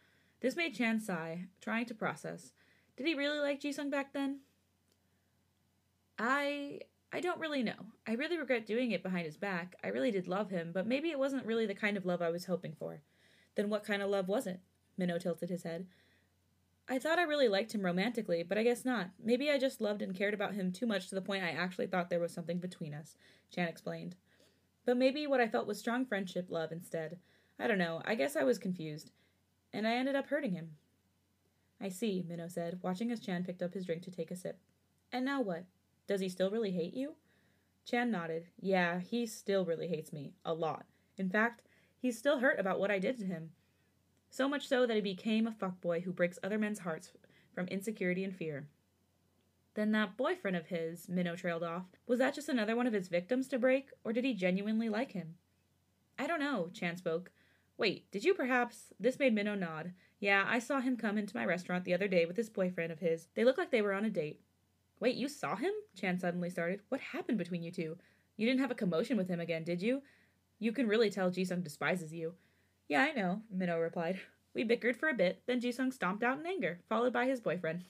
This 0.42 0.56
made 0.56 0.74
Chan 0.74 1.00
sigh, 1.00 1.46
trying 1.58 1.86
to 1.86 1.94
process. 1.94 2.52
Did 2.98 3.06
he 3.06 3.14
really 3.14 3.38
like 3.38 3.62
Jisung 3.62 3.90
back 3.90 4.12
then? 4.12 4.40
I 6.18 6.80
I 7.12 7.20
don't 7.20 7.40
really 7.40 7.62
know. 7.62 7.86
I 8.06 8.12
really 8.12 8.38
regret 8.38 8.66
doing 8.66 8.90
it 8.90 9.02
behind 9.02 9.26
his 9.26 9.36
back. 9.36 9.76
I 9.82 9.88
really 9.88 10.10
did 10.10 10.28
love 10.28 10.50
him, 10.50 10.72
but 10.72 10.86
maybe 10.86 11.10
it 11.10 11.18
wasn't 11.18 11.46
really 11.46 11.66
the 11.66 11.74
kind 11.74 11.96
of 11.96 12.04
love 12.04 12.20
I 12.20 12.30
was 12.30 12.46
hoping 12.46 12.74
for. 12.78 13.00
Then 13.54 13.70
what 13.70 13.84
kind 13.84 14.02
of 14.02 14.10
love 14.10 14.28
was 14.28 14.46
it? 14.46 14.60
Minho 14.98 15.18
tilted 15.18 15.48
his 15.48 15.62
head. 15.62 15.86
I 16.88 16.98
thought 16.98 17.18
I 17.18 17.22
really 17.22 17.48
liked 17.48 17.74
him 17.74 17.82
romantically, 17.82 18.42
but 18.42 18.58
I 18.58 18.62
guess 18.62 18.84
not. 18.84 19.10
Maybe 19.22 19.50
I 19.50 19.58
just 19.58 19.80
loved 19.80 20.02
and 20.02 20.14
cared 20.14 20.34
about 20.34 20.54
him 20.54 20.70
too 20.70 20.86
much 20.86 21.08
to 21.08 21.14
the 21.14 21.22
point 21.22 21.42
I 21.42 21.50
actually 21.50 21.88
thought 21.88 22.10
there 22.10 22.20
was 22.20 22.32
something 22.32 22.58
between 22.58 22.94
us, 22.94 23.16
Chan 23.50 23.66
explained. 23.66 24.14
But 24.84 24.96
maybe 24.96 25.26
what 25.26 25.40
I 25.40 25.48
felt 25.48 25.66
was 25.66 25.78
strong 25.78 26.06
friendship 26.06 26.46
love 26.48 26.70
instead. 26.70 27.18
I 27.58 27.66
don't 27.66 27.78
know. 27.78 28.02
I 28.04 28.14
guess 28.14 28.36
I 28.36 28.44
was 28.44 28.58
confused. 28.58 29.10
And 29.72 29.86
I 29.86 29.94
ended 29.94 30.14
up 30.14 30.28
hurting 30.28 30.52
him. 30.52 30.76
I 31.80 31.88
see, 31.88 32.24
Minho 32.26 32.48
said, 32.48 32.78
watching 32.82 33.10
as 33.10 33.20
Chan 33.20 33.44
picked 33.44 33.62
up 33.62 33.74
his 33.74 33.84
drink 33.84 34.02
to 34.02 34.10
take 34.10 34.30
a 34.30 34.36
sip. 34.36 34.58
And 35.12 35.24
now 35.24 35.40
what? 35.40 35.64
Does 36.06 36.20
he 36.20 36.28
still 36.28 36.50
really 36.50 36.72
hate 36.72 36.94
you? 36.94 37.14
Chan 37.84 38.10
nodded. 38.10 38.46
Yeah, 38.60 39.00
he 39.00 39.26
still 39.26 39.64
really 39.64 39.88
hates 39.88 40.12
me. 40.12 40.34
A 40.44 40.52
lot. 40.54 40.86
In 41.16 41.30
fact, 41.30 41.62
He's 41.98 42.18
still 42.18 42.38
hurt 42.38 42.60
about 42.60 42.78
what 42.78 42.90
I 42.90 42.98
did 42.98 43.18
to 43.18 43.24
him. 43.24 43.50
So 44.30 44.48
much 44.48 44.68
so 44.68 44.86
that 44.86 44.94
he 44.94 45.00
became 45.00 45.46
a 45.46 45.50
fuckboy 45.50 46.02
who 46.02 46.12
breaks 46.12 46.38
other 46.42 46.58
men's 46.58 46.80
hearts 46.80 47.10
from 47.52 47.68
insecurity 47.68 48.22
and 48.22 48.34
fear. 48.34 48.68
Then 49.74 49.92
that 49.92 50.16
boyfriend 50.16 50.56
of 50.56 50.66
his, 50.66 51.08
Minho 51.08 51.36
trailed 51.36 51.62
off. 51.62 51.86
Was 52.06 52.18
that 52.18 52.34
just 52.34 52.48
another 52.48 52.76
one 52.76 52.86
of 52.86 52.92
his 52.92 53.08
victims 53.08 53.48
to 53.48 53.58
break, 53.58 53.90
or 54.04 54.12
did 54.12 54.24
he 54.24 54.34
genuinely 54.34 54.88
like 54.88 55.12
him? 55.12 55.34
I 56.18 56.26
don't 56.26 56.40
know, 56.40 56.70
Chan 56.72 56.98
spoke. 56.98 57.30
Wait, 57.76 58.10
did 58.10 58.24
you 58.24 58.34
perhaps? 58.34 58.92
This 58.98 59.18
made 59.18 59.34
Minho 59.34 59.54
nod. 59.54 59.92
Yeah, 60.18 60.44
I 60.46 60.60
saw 60.60 60.80
him 60.80 60.96
come 60.96 61.18
into 61.18 61.36
my 61.36 61.44
restaurant 61.44 61.84
the 61.84 61.94
other 61.94 62.08
day 62.08 62.24
with 62.24 62.36
this 62.36 62.48
boyfriend 62.48 62.90
of 62.90 63.00
his. 63.00 63.28
They 63.34 63.44
looked 63.44 63.58
like 63.58 63.70
they 63.70 63.82
were 63.82 63.92
on 63.92 64.04
a 64.04 64.10
date. 64.10 64.40
Wait, 64.98 65.16
you 65.16 65.28
saw 65.28 65.56
him? 65.56 65.72
Chan 65.94 66.18
suddenly 66.18 66.50
started. 66.50 66.80
What 66.88 67.00
happened 67.00 67.38
between 67.38 67.62
you 67.62 67.70
two? 67.70 67.96
You 68.36 68.46
didn't 68.46 68.60
have 68.60 68.70
a 68.70 68.74
commotion 68.74 69.16
with 69.16 69.28
him 69.28 69.40
again, 69.40 69.64
did 69.64 69.82
you? 69.82 70.02
You 70.58 70.72
can 70.72 70.88
really 70.88 71.10
tell 71.10 71.30
Jisung 71.30 71.62
despises 71.62 72.12
you. 72.12 72.34
Yeah, 72.88 73.02
I 73.02 73.12
know, 73.12 73.42
Minho 73.50 73.78
replied. 73.78 74.20
We 74.54 74.64
bickered 74.64 74.96
for 74.96 75.08
a 75.08 75.14
bit, 75.14 75.42
then 75.46 75.60
Jisung 75.60 75.92
stomped 75.92 76.22
out 76.22 76.38
in 76.38 76.46
anger, 76.46 76.80
followed 76.88 77.12
by 77.12 77.26
his 77.26 77.40
boyfriend. 77.40 77.84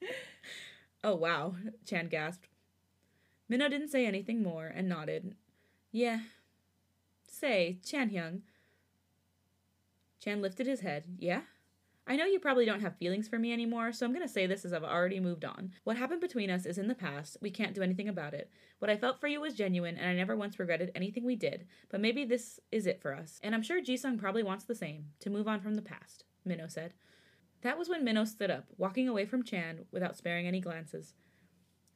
oh, 1.04 1.16
wow, 1.16 1.56
Chan 1.84 2.08
gasped. 2.08 2.48
Minho 3.48 3.68
didn't 3.68 3.88
say 3.88 4.06
anything 4.06 4.42
more 4.42 4.66
and 4.66 4.88
nodded. 4.88 5.34
Yeah. 5.90 6.20
Say, 7.28 7.78
Chan 7.84 8.10
Hyung. 8.10 8.42
Chan 10.20 10.40
lifted 10.40 10.66
his 10.66 10.80
head. 10.80 11.04
Yeah? 11.18 11.42
I 12.06 12.16
know 12.16 12.26
you 12.26 12.38
probably 12.38 12.66
don't 12.66 12.82
have 12.82 12.98
feelings 12.98 13.28
for 13.28 13.38
me 13.38 13.50
anymore, 13.52 13.90
so 13.90 14.04
I'm 14.04 14.12
going 14.12 14.26
to 14.26 14.32
say 14.32 14.46
this 14.46 14.66
as 14.66 14.74
I've 14.74 14.84
already 14.84 15.20
moved 15.20 15.44
on. 15.44 15.72
What 15.84 15.96
happened 15.96 16.20
between 16.20 16.50
us 16.50 16.66
is 16.66 16.76
in 16.76 16.86
the 16.86 16.94
past. 16.94 17.38
We 17.40 17.50
can't 17.50 17.74
do 17.74 17.82
anything 17.82 18.08
about 18.08 18.34
it. 18.34 18.50
What 18.78 18.90
I 18.90 18.96
felt 18.98 19.20
for 19.20 19.26
you 19.26 19.40
was 19.40 19.54
genuine, 19.54 19.96
and 19.96 20.10
I 20.10 20.14
never 20.14 20.36
once 20.36 20.58
regretted 20.58 20.90
anything 20.94 21.24
we 21.24 21.34
did. 21.34 21.66
But 21.88 22.02
maybe 22.02 22.26
this 22.26 22.60
is 22.70 22.86
it 22.86 23.00
for 23.00 23.14
us. 23.14 23.40
And 23.42 23.54
I'm 23.54 23.62
sure 23.62 23.82
Jisung 23.82 24.18
probably 24.18 24.42
wants 24.42 24.66
the 24.66 24.74
same 24.74 25.06
to 25.20 25.30
move 25.30 25.48
on 25.48 25.62
from 25.62 25.76
the 25.76 25.82
past, 25.82 26.24
Minho 26.44 26.68
said. 26.68 26.92
That 27.62 27.78
was 27.78 27.88
when 27.88 28.04
Minho 28.04 28.26
stood 28.26 28.50
up, 28.50 28.66
walking 28.76 29.08
away 29.08 29.24
from 29.24 29.42
Chan 29.42 29.86
without 29.90 30.18
sparing 30.18 30.46
any 30.46 30.60
glances. 30.60 31.14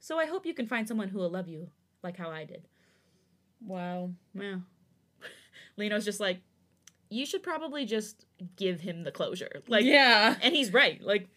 So 0.01 0.18
I 0.18 0.25
hope 0.25 0.47
you 0.47 0.55
can 0.55 0.66
find 0.66 0.88
someone 0.88 1.09
who 1.09 1.18
will 1.18 1.29
love 1.29 1.49
you, 1.49 1.68
like 2.03 2.16
how 2.16 2.31
I 2.31 2.44
did. 2.44 2.66
Wow. 3.61 4.12
Well, 4.35 4.62
Lee 5.77 5.90
Know's 5.90 6.07
just 6.07 6.21
like, 6.21 6.40
you 7.11 7.25
should 7.27 7.42
probably 7.42 7.85
just 7.85 8.25
give 8.57 8.81
him 8.81 9.03
the 9.05 9.11
closure. 9.12 9.62
Like, 9.68 9.85
yeah. 9.85 10.37
and 10.42 10.55
he's 10.55 10.73
right. 10.73 11.03
Like, 11.03 11.29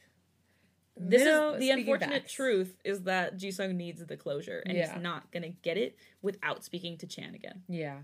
this 0.98 1.22
is 1.22 1.60
the 1.60 1.72
unfortunate 1.72 2.24
facts. 2.24 2.34
truth 2.34 2.76
is 2.84 3.04
that 3.04 3.38
Jisung 3.38 3.76
needs 3.76 4.06
the 4.06 4.18
closure, 4.18 4.62
and 4.66 4.78
Yeah. 4.78 4.94
he's 4.94 5.02
not 5.02 5.32
gonna 5.32 5.50
get 5.50 5.78
it 5.78 5.98
without 6.22 6.64
speaking 6.64 6.98
to 7.00 7.08
Chan 7.08 7.34
again. 7.34 7.64
Yeah. 7.68 8.00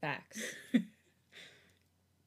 Facts. 0.00 0.40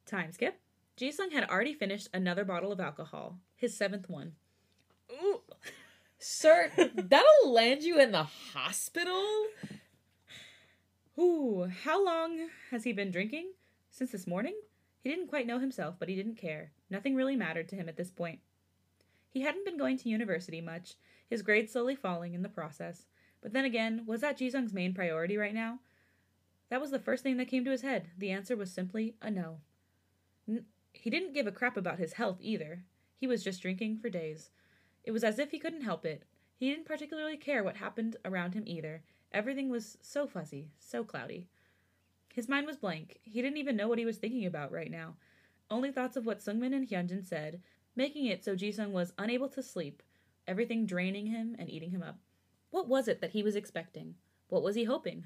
Time 0.06 0.32
skip. 0.32 0.60
Jisung 0.98 1.32
had 1.32 1.50
already 1.50 1.74
finished 1.74 2.10
another 2.14 2.44
bottle 2.46 2.72
of 2.72 2.80
alcohol, 2.80 3.40
his 3.56 3.76
seventh 3.76 4.10
one. 4.10 4.34
Ooh. 5.12 5.42
Sir, 6.20 6.70
that'll 6.78 7.52
land 7.52 7.82
you 7.84 8.00
in 8.00 8.12
the 8.12 8.24
hospital? 8.24 9.48
Ooh, 11.20 11.70
how 11.84 12.04
long 12.06 12.48
has 12.70 12.84
he 12.84 12.94
been 12.94 13.10
drinking? 13.12 13.52
Since 13.92 14.12
this 14.12 14.26
morning? 14.26 14.56
He 15.04 15.10
didn't 15.10 15.28
quite 15.28 15.46
know 15.46 15.60
himself, 15.60 15.96
but 16.00 16.08
he 16.08 16.16
didn't 16.16 16.36
care. 16.36 16.72
Nothing 16.90 17.14
really 17.14 17.36
mattered 17.36 17.68
to 17.70 17.76
him 17.76 17.90
at 17.90 17.98
this 17.98 18.10
point. 18.10 18.40
He 19.30 19.42
hadn't 19.42 19.66
been 19.66 19.78
going 19.78 19.98
to 19.98 20.10
university 20.10 20.62
much, 20.62 20.96
his 21.30 21.42
grades 21.42 21.74
slowly 21.74 21.96
falling 21.96 22.34
in 22.34 22.42
the 22.42 22.50
process. 22.50 23.06
But 23.42 23.54
then 23.54 23.66
again, 23.66 24.04
was 24.06 24.22
that 24.22 24.38
Jisung's 24.38 24.74
main 24.74 24.94
priority 24.94 25.36
right 25.38 25.54
now? 25.54 25.80
That 26.70 26.80
was 26.80 26.92
the 26.92 27.00
first 27.00 27.22
thing 27.22 27.36
that 27.38 27.50
came 27.50 27.66
to 27.66 27.72
his 27.72 27.82
head. 27.82 28.08
The 28.18 28.32
answer 28.32 28.56
was 28.56 28.72
simply 28.72 29.16
a 29.22 29.30
no. 29.30 29.60
N- 30.48 30.66
he 30.94 31.10
didn't 31.10 31.34
give 31.34 31.48
a 31.48 31.52
crap 31.52 31.76
about 31.76 32.00
his 32.00 32.14
health 32.14 32.38
either. 32.40 32.84
He 33.18 33.28
was 33.28 33.44
just 33.44 33.62
drinking 33.62 33.98
for 33.98 34.10
days. 34.10 34.52
It 35.04 35.12
was 35.12 35.24
as 35.24 35.38
if 35.38 35.52
he 35.52 35.60
couldn't 35.60 35.82
help 35.84 36.06
it. 36.06 36.24
He 36.56 36.70
didn't 36.70 36.86
particularly 36.86 37.38
care 37.38 37.64
what 37.64 37.78
happened 37.78 38.16
around 38.24 38.54
him 38.54 38.64
either. 38.66 39.04
Everything 39.34 39.70
was 39.70 39.98
so 40.02 40.28
fuzzy, 40.28 40.72
so 40.80 41.04
cloudy. 41.04 41.48
His 42.34 42.48
mind 42.48 42.66
was 42.68 42.78
blank. 42.78 43.20
He 43.24 43.42
didn't 43.42 43.58
even 43.58 43.76
know 43.76 43.88
what 43.88 44.00
he 44.00 44.06
was 44.06 44.18
thinking 44.18 44.46
about 44.46 44.72
right 44.72 44.90
now. 44.90 45.16
Only 45.70 45.92
thoughts 45.92 46.18
of 46.18 46.26
what 46.26 46.40
Sungmin 46.40 46.74
and 46.74 46.88
Hyunjin 46.88 47.26
said, 47.26 47.62
making 47.96 48.26
it 48.26 48.44
so 48.44 48.56
Jisung 48.56 48.92
was 48.92 49.14
unable 49.18 49.50
to 49.50 49.64
sleep, 49.64 50.02
everything 50.48 50.86
draining 50.86 51.28
him 51.28 51.56
and 51.60 51.70
eating 51.70 51.92
him 51.92 52.04
up. 52.04 52.20
What 52.70 52.88
was 52.88 53.08
it 53.08 53.22
that 53.22 53.32
he 53.32 53.44
was 53.44 53.56
expecting? 53.56 54.16
What 54.48 54.64
was 54.64 54.76
he 54.76 54.86
hoping? 54.86 55.26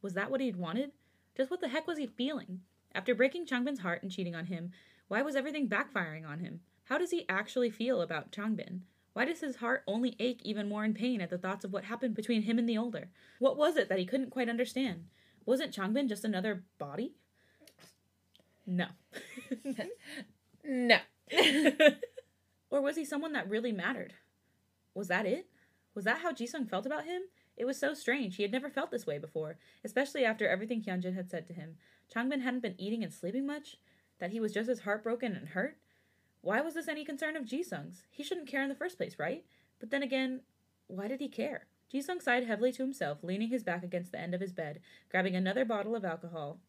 Was 0.00 0.14
that 0.14 0.30
what 0.30 0.40
he'd 0.40 0.56
wanted? 0.56 0.92
Just 1.36 1.50
what 1.50 1.60
the 1.60 1.68
heck 1.68 1.86
was 1.86 1.98
he 1.98 2.06
feeling? 2.06 2.60
After 2.94 3.14
breaking 3.14 3.46
Changbin's 3.46 3.80
heart 3.80 4.02
and 4.02 4.10
cheating 4.10 4.34
on 4.34 4.46
him, 4.46 4.72
why 5.08 5.22
was 5.22 5.36
everything 5.36 5.68
backfiring 5.68 6.26
on 6.26 6.40
him? 6.40 6.60
How 6.84 6.98
does 6.98 7.10
he 7.10 7.26
actually 7.28 7.70
feel 7.70 8.02
about 8.02 8.32
Changbin? 8.32 8.80
Why 9.12 9.24
does 9.26 9.40
his 9.40 9.56
heart 9.56 9.84
only 9.86 10.16
ache 10.18 10.40
even 10.44 10.68
more 10.68 10.84
in 10.84 10.94
pain 10.94 11.20
at 11.20 11.30
the 11.30 11.38
thoughts 11.38 11.64
of 11.64 11.72
what 11.72 11.84
happened 11.84 12.14
between 12.14 12.42
him 12.42 12.58
and 12.58 12.68
the 12.68 12.78
older? 12.78 13.10
What 13.38 13.56
was 13.56 13.76
it 13.76 13.88
that 13.88 13.98
he 13.98 14.06
couldn't 14.06 14.30
quite 14.30 14.48
understand? 14.48 15.04
Wasn't 15.44 15.74
Changbin 15.74 16.08
just 16.08 16.24
another 16.24 16.64
body? 16.78 17.14
No. 18.66 18.86
No. 20.64 20.98
or 22.70 22.80
was 22.80 22.96
he 22.96 23.04
someone 23.04 23.32
that 23.32 23.50
really 23.50 23.72
mattered? 23.72 24.14
Was 24.94 25.08
that 25.08 25.26
it? 25.26 25.48
Was 25.94 26.04
that 26.04 26.20
how 26.20 26.32
Jisung 26.32 26.68
felt 26.68 26.86
about 26.86 27.04
him? 27.04 27.22
It 27.56 27.64
was 27.64 27.78
so 27.78 27.94
strange. 27.94 28.36
He 28.36 28.42
had 28.42 28.52
never 28.52 28.70
felt 28.70 28.90
this 28.90 29.06
way 29.06 29.18
before, 29.18 29.58
especially 29.84 30.24
after 30.24 30.48
everything 30.48 30.82
Hyunjin 30.82 31.14
had 31.14 31.30
said 31.30 31.46
to 31.48 31.52
him. 31.52 31.76
Changbin 32.14 32.42
hadn't 32.42 32.62
been 32.62 32.80
eating 32.80 33.02
and 33.02 33.12
sleeping 33.12 33.46
much? 33.46 33.76
That 34.20 34.30
he 34.30 34.40
was 34.40 34.52
just 34.52 34.68
as 34.68 34.80
heartbroken 34.80 35.34
and 35.34 35.48
hurt? 35.48 35.78
Why 36.40 36.60
was 36.60 36.74
this 36.74 36.88
any 36.88 37.04
concern 37.04 37.36
of 37.36 37.44
Jisung's? 37.44 38.04
He 38.10 38.22
shouldn't 38.22 38.48
care 38.48 38.62
in 38.62 38.68
the 38.68 38.74
first 38.74 38.96
place, 38.96 39.16
right? 39.18 39.44
But 39.80 39.90
then 39.90 40.02
again, 40.02 40.40
why 40.86 41.08
did 41.08 41.20
he 41.20 41.28
care? 41.28 41.66
Jisung 41.92 42.22
sighed 42.22 42.46
heavily 42.46 42.72
to 42.72 42.82
himself, 42.82 43.22
leaning 43.22 43.48
his 43.48 43.62
back 43.62 43.82
against 43.82 44.12
the 44.12 44.20
end 44.20 44.34
of 44.34 44.40
his 44.40 44.52
bed, 44.52 44.80
grabbing 45.10 45.36
another 45.36 45.64
bottle 45.64 45.94
of 45.94 46.04
alcohol. 46.04 46.60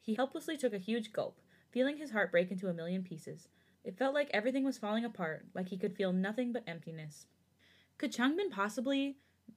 He 0.00 0.14
helplessly 0.14 0.56
took 0.56 0.72
a 0.72 0.78
huge 0.78 1.12
gulp, 1.12 1.40
feeling 1.70 1.96
his 1.96 2.12
heart 2.12 2.30
break 2.30 2.50
into 2.50 2.68
a 2.68 2.74
million 2.74 3.02
pieces. 3.02 3.48
It 3.82 3.98
felt 3.98 4.14
like 4.14 4.30
everything 4.32 4.64
was 4.64 4.78
falling 4.78 5.04
apart, 5.04 5.46
like 5.54 5.68
he 5.68 5.76
could 5.76 5.96
feel 5.96 6.12
nothing 6.12 6.52
but 6.52 6.62
emptiness. 6.66 7.26
Could 7.98 8.12
Changbin 8.12 8.50
possibly 8.50 9.16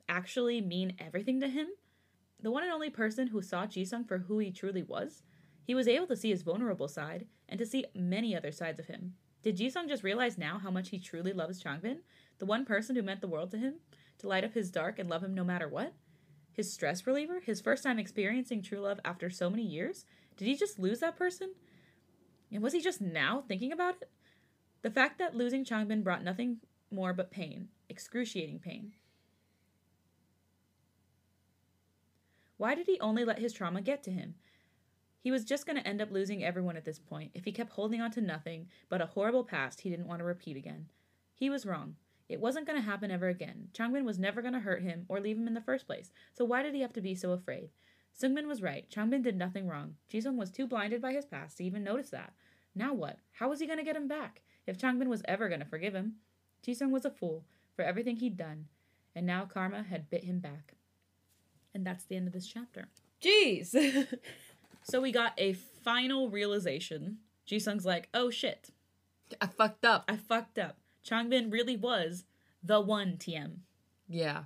actually 0.10 0.62
mean 0.62 0.96
everything 1.00 1.40
to 1.42 1.48
him? 1.48 1.68
The 2.42 2.52
one 2.52 2.64
and 2.64 2.72
only 2.72 2.90
person 2.90 3.28
who 3.28 3.42
saw 3.42 3.66
Jisung 3.66 4.08
for 4.08 4.20
who 4.20 4.40
he 4.40 4.52
truly 4.52 4.84
was? 4.84 5.24
He 5.64 5.76
was 5.76 5.88
able 5.88 6.08
to 6.08 6.16
see 6.16 6.30
his 6.30 6.44
vulnerable 6.44 6.88
side, 6.88 7.28
and 7.50 7.58
to 7.60 7.66
see 7.66 7.86
many 7.94 8.36
other 8.36 8.52
sides 8.52 8.80
of 8.80 8.88
him. 8.88 9.16
Did 9.44 9.58
Jisung 9.58 9.88
just 9.88 10.04
realize 10.04 10.38
now 10.38 10.60
how 10.60 10.72
much 10.72 10.90
he 10.90 11.00
truly 11.00 11.34
loves 11.34 11.62
Changbin? 11.62 12.00
The 12.40 12.46
one 12.46 12.66
person 12.66 12.96
who 12.96 13.02
meant 13.02 13.22
the 13.22 13.28
world 13.28 13.52
to 13.52 13.58
him? 13.58 13.76
To 14.20 14.28
light 14.28 14.44
up 14.44 14.54
his 14.54 14.72
dark 14.72 15.00
and 15.00 15.10
love 15.10 15.24
him 15.24 15.34
no 15.34 15.44
matter 15.44 15.68
what? 15.68 15.94
His 16.52 16.74
stress 16.74 17.06
reliever? 17.06 17.40
His 17.40 17.62
first 17.62 17.84
time 17.84 18.00
experiencing 18.00 18.64
true 18.64 18.80
love 18.80 19.00
after 19.06 19.30
so 19.30 19.50
many 19.50 19.64
years? 19.64 20.06
Did 20.36 20.48
he 20.48 20.56
just 20.56 20.80
lose 20.80 21.00
that 21.00 21.18
person? 21.18 21.54
And 22.52 22.64
was 22.64 22.74
he 22.74 22.82
just 22.82 23.02
now 23.02 23.44
thinking 23.48 23.72
about 23.72 23.96
it? 24.02 24.10
The 24.82 24.90
fact 24.90 25.20
that 25.20 25.36
losing 25.36 25.66
Changbin 25.66 26.04
brought 26.04 26.24
nothing 26.24 26.58
more 26.90 27.14
but 27.14 27.32
pain, 27.32 27.68
excruciating 27.90 28.60
pain. 28.60 28.94
Why 32.58 32.74
did 32.74 32.88
he 32.88 33.00
only 33.00 33.24
let 33.24 33.40
his 33.40 33.54
trauma 33.54 33.82
get 33.82 34.02
to 34.04 34.12
him? 34.12 34.36
He 35.20 35.30
was 35.30 35.46
just 35.46 35.66
going 35.66 35.78
to 35.78 35.88
end 35.88 36.02
up 36.02 36.12
losing 36.12 36.44
everyone 36.44 36.78
at 36.78 36.86
this 36.86 37.00
point 37.00 37.32
if 37.34 37.46
he 37.46 37.52
kept 37.52 37.74
holding 37.74 38.02
on 38.02 38.12
to 38.12 38.22
nothing 38.22 38.68
but 38.90 39.02
a 39.02 39.08
horrible 39.08 39.44
past 39.44 39.82
he 39.82 39.90
didn't 39.90 40.08
want 40.08 40.20
to 40.20 40.26
repeat 40.26 40.58
again. 40.58 40.88
He 41.34 41.50
was 41.50 41.66
wrong. 41.66 41.98
It 42.30 42.40
wasn't 42.40 42.68
going 42.68 42.78
to 42.78 42.86
happen 42.86 43.12
ever 43.12 43.28
again. 43.28 43.70
Changbin 43.74 44.04
was 44.04 44.20
never 44.20 44.42
going 44.42 44.54
to 44.54 44.60
hurt 44.60 44.82
him 44.82 45.06
or 45.08 45.20
leave 45.20 45.38
him 45.38 45.48
in 45.48 45.54
the 45.54 45.62
first 45.62 45.88
place, 45.88 46.12
so 46.34 46.46
why 46.46 46.64
did 46.64 46.76
he 46.76 46.82
have 46.82 46.94
to 46.94 47.02
be 47.02 47.16
so 47.16 47.32
afraid? 47.32 47.70
Sungmin 48.20 48.48
was 48.48 48.62
right. 48.62 48.90
Changbin 48.90 49.24
did 49.24 49.38
nothing 49.38 49.68
wrong. 49.68 49.96
Jisung 50.12 50.36
was 50.36 50.50
too 50.50 50.68
blinded 50.68 51.02
by 51.02 51.14
his 51.14 51.26
past 51.26 51.58
to 51.58 51.64
even 51.64 51.84
notice 51.84 52.10
that. 52.10 52.34
Now 52.76 52.94
what? 52.94 53.20
How 53.34 53.50
was 53.50 53.60
he 53.60 53.68
going 53.68 53.80
to 53.80 53.86
get 53.86 53.96
him 53.96 54.08
back? 54.08 54.42
If 54.66 54.78
Changbin 54.78 55.08
was 55.08 55.22
ever 55.26 55.48
going 55.48 55.62
to 55.62 55.66
forgive 55.66 55.94
him? 55.94 56.16
Jisung 56.66 56.90
was 56.90 57.06
a 57.06 57.12
fool 57.12 57.46
for 57.76 57.84
everything 57.84 58.18
he'd 58.18 58.38
done, 58.38 58.66
and 59.16 59.26
now 59.26 59.46
karma 59.46 59.84
had 59.84 60.10
bit 60.10 60.24
him 60.24 60.40
back. 60.40 60.74
And 61.74 61.86
that's 61.86 62.06
the 62.06 62.16
end 62.16 62.28
of 62.28 62.34
this 62.34 62.48
chapter. 62.48 62.88
Jeez. 63.22 64.08
So 64.90 65.02
we 65.02 65.12
got 65.12 65.34
a 65.38 65.52
final 65.54 66.30
realization. 66.30 67.18
Jisung's 67.46 67.86
like, 67.86 68.08
oh 68.14 68.30
shit, 68.30 68.70
I 69.42 69.48
fucked 69.48 69.84
up. 69.84 70.06
I 70.08 70.16
fucked 70.16 70.58
up. 70.58 70.78
Changbin 71.08 71.52
really 71.52 71.78
was 71.78 72.26
the 72.64 72.82
one 72.82 73.18
TM, 73.18 73.58
Yeah. 74.08 74.44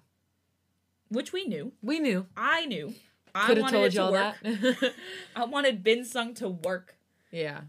which 1.09 1.33
we 1.33 1.45
knew. 1.45 1.73
We 1.81 1.99
knew. 1.99 2.27
I 2.37 2.65
knew. 2.65 2.93
I 3.33 3.47
Could 3.47 3.57
have 3.57 3.63
wanted 3.73 3.93
told 3.93 4.11
it 4.43 4.43
to 4.43 4.51
work. 4.51 4.81
that. 4.81 4.93
I 5.35 5.45
wanted 5.45 5.83
Binsung 5.83 6.35
to 6.35 6.49
work. 6.49 6.95
yeah. 7.31 7.61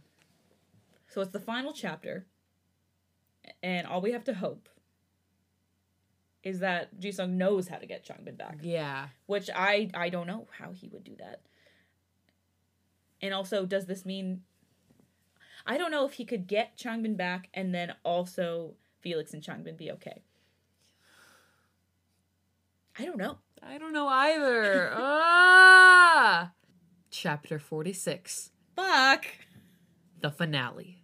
So 1.09 1.21
it's 1.21 1.31
the 1.33 1.41
final 1.41 1.73
chapter, 1.75 2.25
and 3.63 3.87
all 3.87 4.01
we 4.01 4.13
have 4.13 4.25
to 4.25 4.35
hope 4.35 4.69
is 6.43 6.61
that 6.61 6.99
Jisung 6.99 7.33
knows 7.33 7.69
how 7.69 7.77
to 7.77 7.85
get 7.87 8.05
Changbin 8.05 8.37
back. 8.39 8.59
Yeah. 8.63 9.09
Which 9.27 9.51
I 9.55 9.91
I 9.95 10.09
don't 10.09 10.27
know 10.27 10.49
how 10.59 10.73
he 10.73 10.89
would 10.89 11.05
do 11.05 11.15
that. 11.19 11.43
And 13.21 13.33
also, 13.35 13.67
does 13.67 13.85
this 13.87 14.05
mean 14.07 14.43
I 15.67 15.77
don't 15.77 15.91
know 15.93 16.07
if 16.07 16.15
he 16.15 16.25
could 16.25 16.47
get 16.49 16.77
Changbin 16.79 17.17
back 17.17 17.49
and 17.55 17.75
then 17.75 17.95
also 18.05 18.75
Felix 19.03 19.35
and 19.35 19.43
Changbin 19.43 19.77
be 19.77 19.91
okay. 19.93 20.23
I 22.99 23.05
don't 23.05 23.19
know. 23.19 23.39
I 23.63 23.79
don't 23.79 23.93
know 23.93 24.09
either. 24.09 24.91
ah! 24.95 26.53
Chapter 27.11 27.59
46 27.59 28.51
Fuck. 28.77 29.27
The 30.21 30.31
finale. 30.31 31.03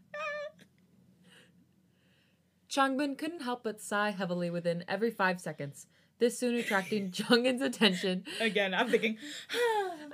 Changbin 2.71 3.17
couldn't 3.17 3.43
help 3.43 3.65
but 3.65 3.81
sigh 3.81 4.11
heavily 4.11 4.51
within 4.51 4.85
every 4.87 5.11
five 5.11 5.41
seconds, 5.41 5.87
this 6.19 6.39
soon 6.39 6.55
attracting 6.55 7.11
Jungin's 7.15 7.63
attention. 7.63 8.25
Again, 8.41 8.75
I'm 8.75 8.91
thinking, 8.91 9.17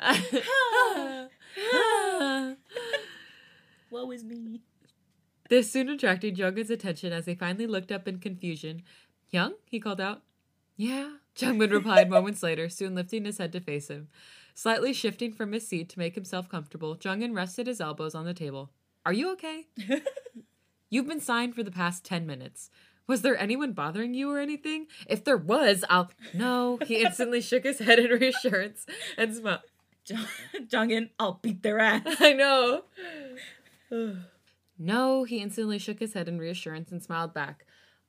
woe 3.91 4.11
is 4.13 4.23
me. 4.25 4.63
This 5.55 5.71
soon 5.71 5.89
attracted 5.89 6.35
Jungin's 6.35 6.69
attention 6.69 7.13
as 7.13 7.27
he 7.27 7.37
finally 7.37 7.69
looked 7.69 7.93
up 7.93 8.09
in 8.09 8.19
confusion. 8.19 8.83
Hyung? 9.33 9.53
he 9.71 9.79
called 9.79 10.01
out. 10.01 10.23
Yeah, 10.77 11.19
Jungmin 11.37 11.71
replied 11.71 12.11
moments 12.11 12.43
later, 12.43 12.69
soon 12.69 12.97
lifting 12.97 13.25
his 13.25 13.39
head 13.39 13.53
to 13.53 13.61
face 13.61 13.87
him. 13.87 14.09
Slightly 14.53 14.93
shifting 14.93 15.33
from 15.33 15.53
his 15.53 15.65
seat 15.65 15.89
to 15.91 15.99
make 16.01 16.17
himself 16.17 16.49
comfortable, 16.49 16.97
Jungin 16.97 17.37
rested 17.37 17.69
his 17.69 17.81
elbows 17.81 18.17
on 18.17 18.25
the 18.25 18.35
table. 18.35 18.73
Are 19.07 19.13
you 19.13 19.31
okay? 19.35 19.69
You've 20.91 21.07
been 21.07 21.21
signed 21.21 21.55
for 21.55 21.63
the 21.63 21.71
past 21.71 22.05
10 22.05 22.27
minutes. 22.27 22.69
Was 23.07 23.23
there 23.23 23.39
anyone 23.39 23.75
bothering 23.75 24.13
you 24.13 24.33
or 24.33 24.41
anything? 24.41 24.89
If 25.07 25.23
there 25.23 25.37
was, 25.37 25.85
I'll. 25.89 26.11
No. 26.33 26.81
He 26.85 26.97
instantly 26.97 27.41
shook 27.41 27.63
his 27.63 27.79
head 27.79 28.01
in 28.01 28.11
reassurance 28.11 28.87
and 29.17 29.33
smiled. 29.33 29.61
Jungin, 30.67 31.11
I'll 31.21 31.39
beat 31.41 31.63
their 31.63 31.79
ass. 31.79 32.03
I 32.19 32.33
know. 32.33 32.83
no, 34.79 35.25
he 35.25 35.39
instantly 35.39 35.79
shook 35.79 36.01
his 36.01 36.15
head 36.15 36.29
in 36.29 36.39
reassurance 36.39 36.91
and 36.91 37.03
smiled 37.03 37.33
back. 37.35 37.67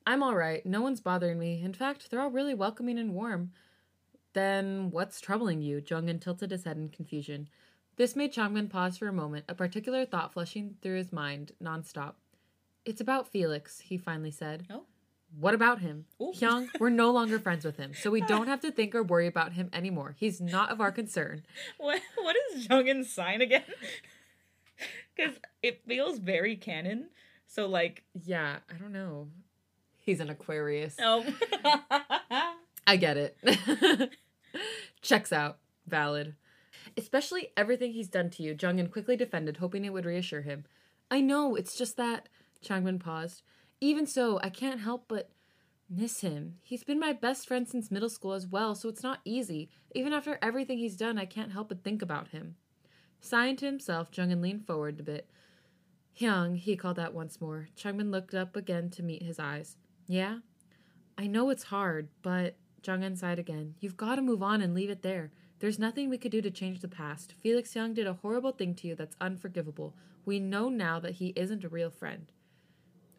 I'm 0.08 0.22
all 0.22 0.36
right. 0.36 0.66
No 0.66 0.82
one's 0.82 1.02
bothering 1.02 1.40
me. 1.40 1.62
In 1.64 1.74
fact, 1.74 2.10
they're 2.10 2.22
all 2.22 2.30
really 2.30 2.54
welcoming 2.54 3.00
and 3.00 3.14
warm. 3.14 3.52
Then 4.34 4.92
what's 4.92 5.22
troubling 5.22 5.62
you? 5.62 5.82
Jungin 5.82 6.22
tilted 6.22 6.52
his 6.52 6.66
head 6.66 6.78
in 6.78 6.90
confusion. 6.90 7.48
This 7.96 8.16
made 8.16 8.34
Changbin 8.34 8.70
pause 8.70 8.98
for 8.98 9.08
a 9.08 9.14
moment, 9.14 9.46
a 9.48 9.56
particular 9.56 10.06
thought 10.06 10.34
flushing 10.34 10.76
through 10.82 10.98
his 10.98 11.14
mind 11.14 11.54
nonstop. 11.64 12.16
It's 12.84 13.02
about 13.02 13.30
Felix, 13.30 13.80
he 13.80 13.98
finally 13.98 14.32
said. 14.32 14.68
Oh. 14.70 14.84
What 15.40 15.54
about 15.54 15.80
him? 15.80 16.06
Ooh. 16.22 16.32
Hyung, 16.36 16.68
we're 16.80 16.90
no 16.90 17.12
longer 17.12 17.40
friends 17.40 17.66
with 17.66 17.78
him, 17.78 17.94
so 17.94 18.12
we 18.12 18.22
don't 18.28 18.48
have 18.48 18.62
to 18.62 18.72
think 18.72 18.94
or 18.94 19.04
worry 19.04 19.28
about 19.28 19.54
him 19.54 19.70
anymore. 19.74 20.16
He's 20.18 20.40
not 20.40 20.70
of 20.70 20.80
our 20.82 20.92
concern. 20.92 21.44
What 21.78 22.02
what 22.18 22.36
is 22.52 22.68
Jungin's 22.68 23.12
sign 23.12 23.42
again? 23.42 23.64
Because 25.16 25.36
it 25.62 25.82
feels 25.88 26.20
very 26.20 26.56
canon. 26.56 27.10
So 27.48 27.68
like 27.68 28.04
Yeah, 28.24 28.58
I 28.70 28.78
don't 28.78 28.92
know. 28.92 29.30
He's 29.98 30.20
an 30.20 30.30
Aquarius. 30.30 30.96
oh 31.00 31.26
I 32.88 32.98
get 32.98 33.18
it. 33.18 33.38
Checks 35.02 35.34
out. 35.34 35.58
Valid. 35.88 36.36
Especially 36.98 37.50
everything 37.58 37.94
he's 37.94 38.08
done 38.08 38.30
to 38.32 38.44
you, 38.44 38.56
Jungin 38.56 38.92
quickly 38.92 39.16
defended, 39.16 39.58
hoping 39.58 39.86
it 39.86 39.94
would 39.94 40.06
reassure 40.06 40.42
him. 40.42 40.66
I 41.10 41.22
know, 41.22 41.56
it's 41.56 41.78
just 41.78 41.98
that. 41.98 42.30
Changbin 42.64 43.00
paused. 43.00 43.42
Even 43.82 44.06
so, 44.08 44.40
I 44.42 44.50
can't 44.50 44.80
help 44.80 45.06
but 45.08 45.30
miss 45.90 46.22
him. 46.22 46.56
He's 46.64 46.84
been 46.84 47.00
my 47.00 47.14
best 47.14 47.48
friend 47.48 47.68
since 47.68 47.92
middle 47.92 48.10
school 48.10 48.34
as 48.34 48.48
well, 48.48 48.76
so 48.76 48.90
it's 48.90 49.04
not 49.04 49.20
easy. 49.26 49.70
Even 49.94 50.14
after 50.14 50.40
everything 50.42 50.78
he's 50.78 50.96
done, 50.96 51.18
I 51.18 51.26
can't 51.26 51.52
help 51.52 51.70
but 51.70 51.84
think 51.84 52.02
about 52.02 52.30
him. 52.30 52.56
Sighing 53.26 53.56
to 53.56 53.66
himself, 53.66 54.12
Jungin 54.12 54.40
leaned 54.40 54.68
forward 54.68 55.00
a 55.00 55.04
bit. 55.04 55.28
Hyung, 56.16 56.58
he 56.58 56.76
called 56.76 57.00
out 57.00 57.16
once 57.16 57.42
more. 57.42 57.70
Changbin 57.76 58.12
looked 58.12 58.36
up 58.36 58.56
again 58.56 58.92
to 58.92 59.02
meet 59.02 59.24
his 59.24 59.40
eyes. 59.40 59.78
Yeah? 60.06 60.40
I 61.18 61.26
know 61.26 61.50
it's 61.50 61.64
hard, 61.64 62.10
but 62.22 62.56
Jungin 62.84 63.18
sighed 63.18 63.40
again. 63.40 63.74
You've 63.80 63.98
got 63.98 64.18
to 64.18 64.22
move 64.22 64.44
on 64.44 64.62
and 64.62 64.76
leave 64.76 64.92
it 64.92 65.02
there. 65.02 65.32
There's 65.58 65.80
nothing 65.80 66.08
we 66.08 66.20
could 66.20 66.32
do 66.32 66.42
to 66.44 66.52
change 66.52 66.82
the 66.82 66.88
past. 66.88 67.34
Felix 67.42 67.74
Hyung 67.74 67.96
did 67.96 68.06
a 68.06 68.14
horrible 68.14 68.52
thing 68.52 68.76
to 68.76 68.88
you 68.88 68.94
that's 68.94 69.18
unforgivable. 69.20 69.96
We 70.24 70.40
know 70.40 70.70
now 70.70 71.00
that 71.00 71.14
he 71.14 71.34
isn't 71.36 71.64
a 71.64 71.70
real 71.70 71.90
friend. 71.90 72.32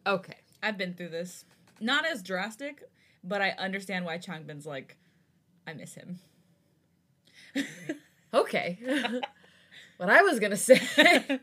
Okay. 0.05 0.37
I've 0.63 0.77
been 0.77 0.93
through 0.93 1.09
this. 1.09 1.43
Not 1.81 2.05
as 2.05 2.23
drastic, 2.23 2.81
but 3.25 3.41
I 3.41 3.49
understand 3.57 4.05
why 4.05 4.19
Changbin's 4.19 4.65
like, 4.65 4.95
I 5.67 5.73
miss 5.73 5.95
him. 5.95 6.19
Okay. 8.33 8.77
what 9.97 10.09
I 10.09 10.21
was 10.21 10.39
going 10.39 10.51
to 10.51 10.57
say 10.57 10.79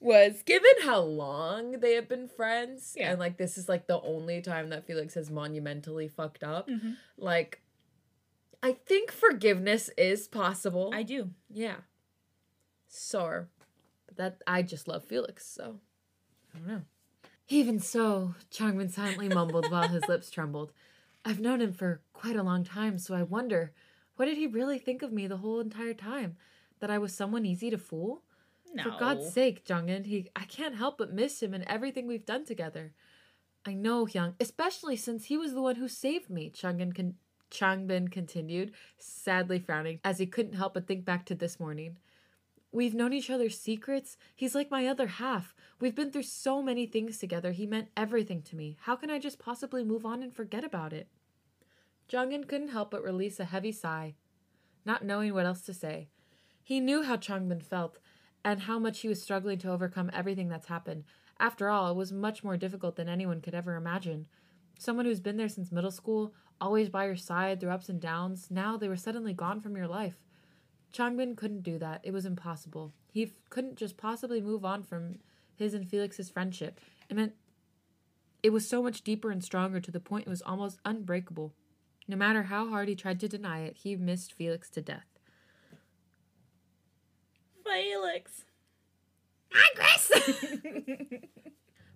was 0.00 0.42
given 0.42 0.70
how 0.82 1.00
long 1.00 1.72
they 1.80 1.94
have 1.94 2.08
been 2.08 2.28
friends, 2.28 2.94
Yeah. 2.98 3.10
and 3.10 3.18
like 3.20 3.36
this 3.36 3.58
is 3.58 3.68
like 3.68 3.86
the 3.86 4.00
only 4.00 4.40
time 4.40 4.70
that 4.70 4.86
Felix 4.86 5.14
has 5.14 5.30
monumentally 5.30 6.08
fucked 6.08 6.42
up, 6.42 6.68
Mhm. 6.68 6.96
like, 7.18 7.60
I 8.62 8.72
think 8.72 9.10
forgiveness 9.12 9.90
is 9.96 10.26
possible. 10.28 10.90
I 10.94 11.02
do. 11.02 11.30
Yeah. 11.50 11.76
So, 12.88 13.46
but 14.06 14.16
that 14.16 14.42
I 14.46 14.62
just 14.62 14.88
love 14.88 15.04
Felix, 15.04 15.46
so 15.46 15.80
I 16.54 16.58
don't 16.58 16.66
know. 16.68 16.82
Even 17.48 17.78
so, 17.80 18.34
Changbin 18.50 18.90
silently 18.90 19.28
mumbled 19.28 19.70
while 19.70 19.88
his 19.88 20.06
lips 20.08 20.30
trembled. 20.30 20.72
I've 21.24 21.40
known 21.40 21.60
him 21.60 21.72
for 21.72 22.00
quite 22.12 22.36
a 22.36 22.42
long 22.42 22.64
time, 22.64 22.96
so 22.98 23.14
I 23.14 23.22
wonder, 23.22 23.72
what 24.16 24.26
did 24.26 24.36
he 24.38 24.46
really 24.46 24.78
think 24.78 25.02
of 25.02 25.12
me 25.12 25.26
the 25.26 25.38
whole 25.38 25.60
entire 25.60 25.94
time? 25.94 26.36
That 26.80 26.90
I 26.90 26.98
was 26.98 27.14
someone 27.14 27.46
easy 27.46 27.70
to 27.70 27.78
fool? 27.78 28.22
No. 28.72 28.84
For 28.84 28.90
God's 28.98 29.32
sake, 29.32 29.64
Jungin, 29.64 30.06
he 30.06 30.30
I 30.34 30.44
can't 30.44 30.76
help 30.76 30.98
but 30.98 31.12
miss 31.12 31.42
him 31.42 31.54
and 31.54 31.64
everything 31.66 32.06
we've 32.06 32.26
done 32.26 32.44
together. 32.44 32.92
I 33.66 33.74
know, 33.74 34.06
Hyung, 34.06 34.34
especially 34.40 34.96
since 34.96 35.26
he 35.26 35.36
was 35.36 35.52
the 35.52 35.62
one 35.62 35.76
who 35.76 35.88
saved 35.88 36.30
me, 36.30 36.50
Changin 36.50 36.94
con- 36.94 37.16
Changbin 37.50 38.10
continued, 38.10 38.72
sadly 38.96 39.58
frowning, 39.58 40.00
as 40.04 40.18
he 40.18 40.26
couldn't 40.26 40.54
help 40.54 40.74
but 40.74 40.86
think 40.86 41.04
back 41.04 41.26
to 41.26 41.34
this 41.34 41.60
morning. 41.60 41.98
We've 42.72 42.94
known 42.94 43.12
each 43.12 43.30
other's 43.30 43.58
secrets. 43.58 44.16
He's 44.36 44.54
like 44.54 44.70
my 44.70 44.86
other 44.86 45.08
half. 45.08 45.54
We've 45.80 45.94
been 45.94 46.12
through 46.12 46.22
so 46.22 46.62
many 46.62 46.86
things 46.86 47.18
together. 47.18 47.50
He 47.50 47.66
meant 47.66 47.88
everything 47.96 48.42
to 48.42 48.56
me. 48.56 48.76
How 48.82 48.94
can 48.94 49.10
I 49.10 49.18
just 49.18 49.40
possibly 49.40 49.82
move 49.82 50.06
on 50.06 50.22
and 50.22 50.32
forget 50.32 50.62
about 50.62 50.92
it? 50.92 51.08
Jungin 52.08 52.46
couldn't 52.46 52.68
help 52.68 52.92
but 52.92 53.02
release 53.02 53.40
a 53.40 53.44
heavy 53.44 53.72
sigh, 53.72 54.14
not 54.84 55.04
knowing 55.04 55.34
what 55.34 55.46
else 55.46 55.62
to 55.62 55.74
say. 55.74 56.08
He 56.70 56.78
knew 56.78 57.02
how 57.02 57.16
Changbin 57.16 57.64
felt 57.64 57.98
and 58.44 58.60
how 58.60 58.78
much 58.78 59.00
he 59.00 59.08
was 59.08 59.20
struggling 59.20 59.58
to 59.58 59.72
overcome 59.72 60.08
everything 60.12 60.48
that's 60.48 60.68
happened. 60.68 61.02
After 61.40 61.68
all, 61.68 61.90
it 61.90 61.96
was 61.96 62.12
much 62.12 62.44
more 62.44 62.56
difficult 62.56 62.94
than 62.94 63.08
anyone 63.08 63.40
could 63.40 63.56
ever 63.56 63.74
imagine. 63.74 64.28
Someone 64.78 65.04
who's 65.04 65.18
been 65.18 65.36
there 65.36 65.48
since 65.48 65.72
middle 65.72 65.90
school, 65.90 66.32
always 66.60 66.88
by 66.88 67.06
your 67.06 67.16
side 67.16 67.58
through 67.58 67.70
ups 67.70 67.88
and 67.88 68.00
downs, 68.00 68.52
now 68.52 68.76
they 68.76 68.86
were 68.86 68.94
suddenly 68.94 69.32
gone 69.32 69.60
from 69.60 69.76
your 69.76 69.88
life. 69.88 70.14
Changbin 70.92 71.36
couldn't 71.36 71.64
do 71.64 71.76
that. 71.80 72.02
It 72.04 72.12
was 72.12 72.24
impossible. 72.24 72.92
He 73.12 73.24
f- 73.24 73.30
couldn't 73.48 73.74
just 73.74 73.96
possibly 73.96 74.40
move 74.40 74.64
on 74.64 74.84
from 74.84 75.16
his 75.56 75.74
and 75.74 75.90
Felix's 75.90 76.30
friendship. 76.30 76.78
It 77.08 77.16
meant 77.16 77.32
it 78.44 78.52
was 78.52 78.68
so 78.68 78.80
much 78.80 79.02
deeper 79.02 79.32
and 79.32 79.42
stronger 79.42 79.80
to 79.80 79.90
the 79.90 79.98
point 79.98 80.28
it 80.28 80.30
was 80.30 80.42
almost 80.42 80.78
unbreakable. 80.84 81.52
No 82.06 82.16
matter 82.16 82.44
how 82.44 82.68
hard 82.68 82.86
he 82.86 82.94
tried 82.94 83.18
to 83.18 83.28
deny 83.28 83.62
it, 83.62 83.78
he 83.78 83.96
missed 83.96 84.32
Felix 84.32 84.70
to 84.70 84.80
death. 84.80 85.09
Felix. 87.70 88.44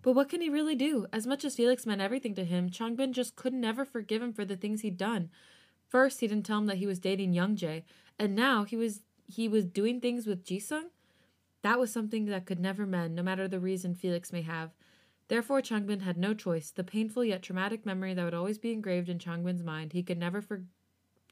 But 0.04 0.12
what 0.12 0.28
can 0.28 0.42
he 0.42 0.50
really 0.50 0.74
do? 0.74 1.06
As 1.14 1.26
much 1.26 1.46
as 1.46 1.56
Felix 1.56 1.86
meant 1.86 2.02
everything 2.02 2.34
to 2.34 2.44
him, 2.44 2.68
Changbin 2.68 3.12
just 3.12 3.36
could 3.36 3.54
never 3.54 3.86
forgive 3.86 4.20
him 4.20 4.34
for 4.34 4.44
the 4.44 4.54
things 4.54 4.82
he'd 4.82 4.98
done. 4.98 5.30
First, 5.88 6.20
he 6.20 6.26
didn't 6.26 6.44
tell 6.44 6.58
him 6.58 6.66
that 6.66 6.76
he 6.76 6.86
was 6.86 6.98
dating 6.98 7.32
Young 7.32 7.56
Jae, 7.56 7.84
and 8.18 8.34
now 8.34 8.64
he 8.64 8.76
was 8.76 9.00
he 9.26 9.48
was 9.48 9.64
doing 9.64 10.02
things 10.02 10.26
with 10.26 10.44
Jisung. 10.44 10.90
That 11.62 11.78
was 11.78 11.90
something 11.90 12.26
that 12.26 12.44
could 12.44 12.60
never 12.60 12.84
mend, 12.84 13.14
no 13.14 13.22
matter 13.22 13.48
the 13.48 13.58
reason 13.58 13.94
Felix 13.94 14.30
may 14.30 14.42
have. 14.42 14.72
Therefore, 15.28 15.62
Changbin 15.62 16.02
had 16.02 16.18
no 16.18 16.34
choice. 16.34 16.70
The 16.70 16.84
painful 16.84 17.24
yet 17.24 17.42
traumatic 17.42 17.86
memory 17.86 18.12
that 18.12 18.24
would 18.24 18.34
always 18.34 18.58
be 18.58 18.72
engraved 18.72 19.08
in 19.08 19.18
Changbin's 19.18 19.62
mind, 19.62 19.94
he 19.94 20.02
could 20.02 20.18
never 20.18 20.42
for- 20.42 20.64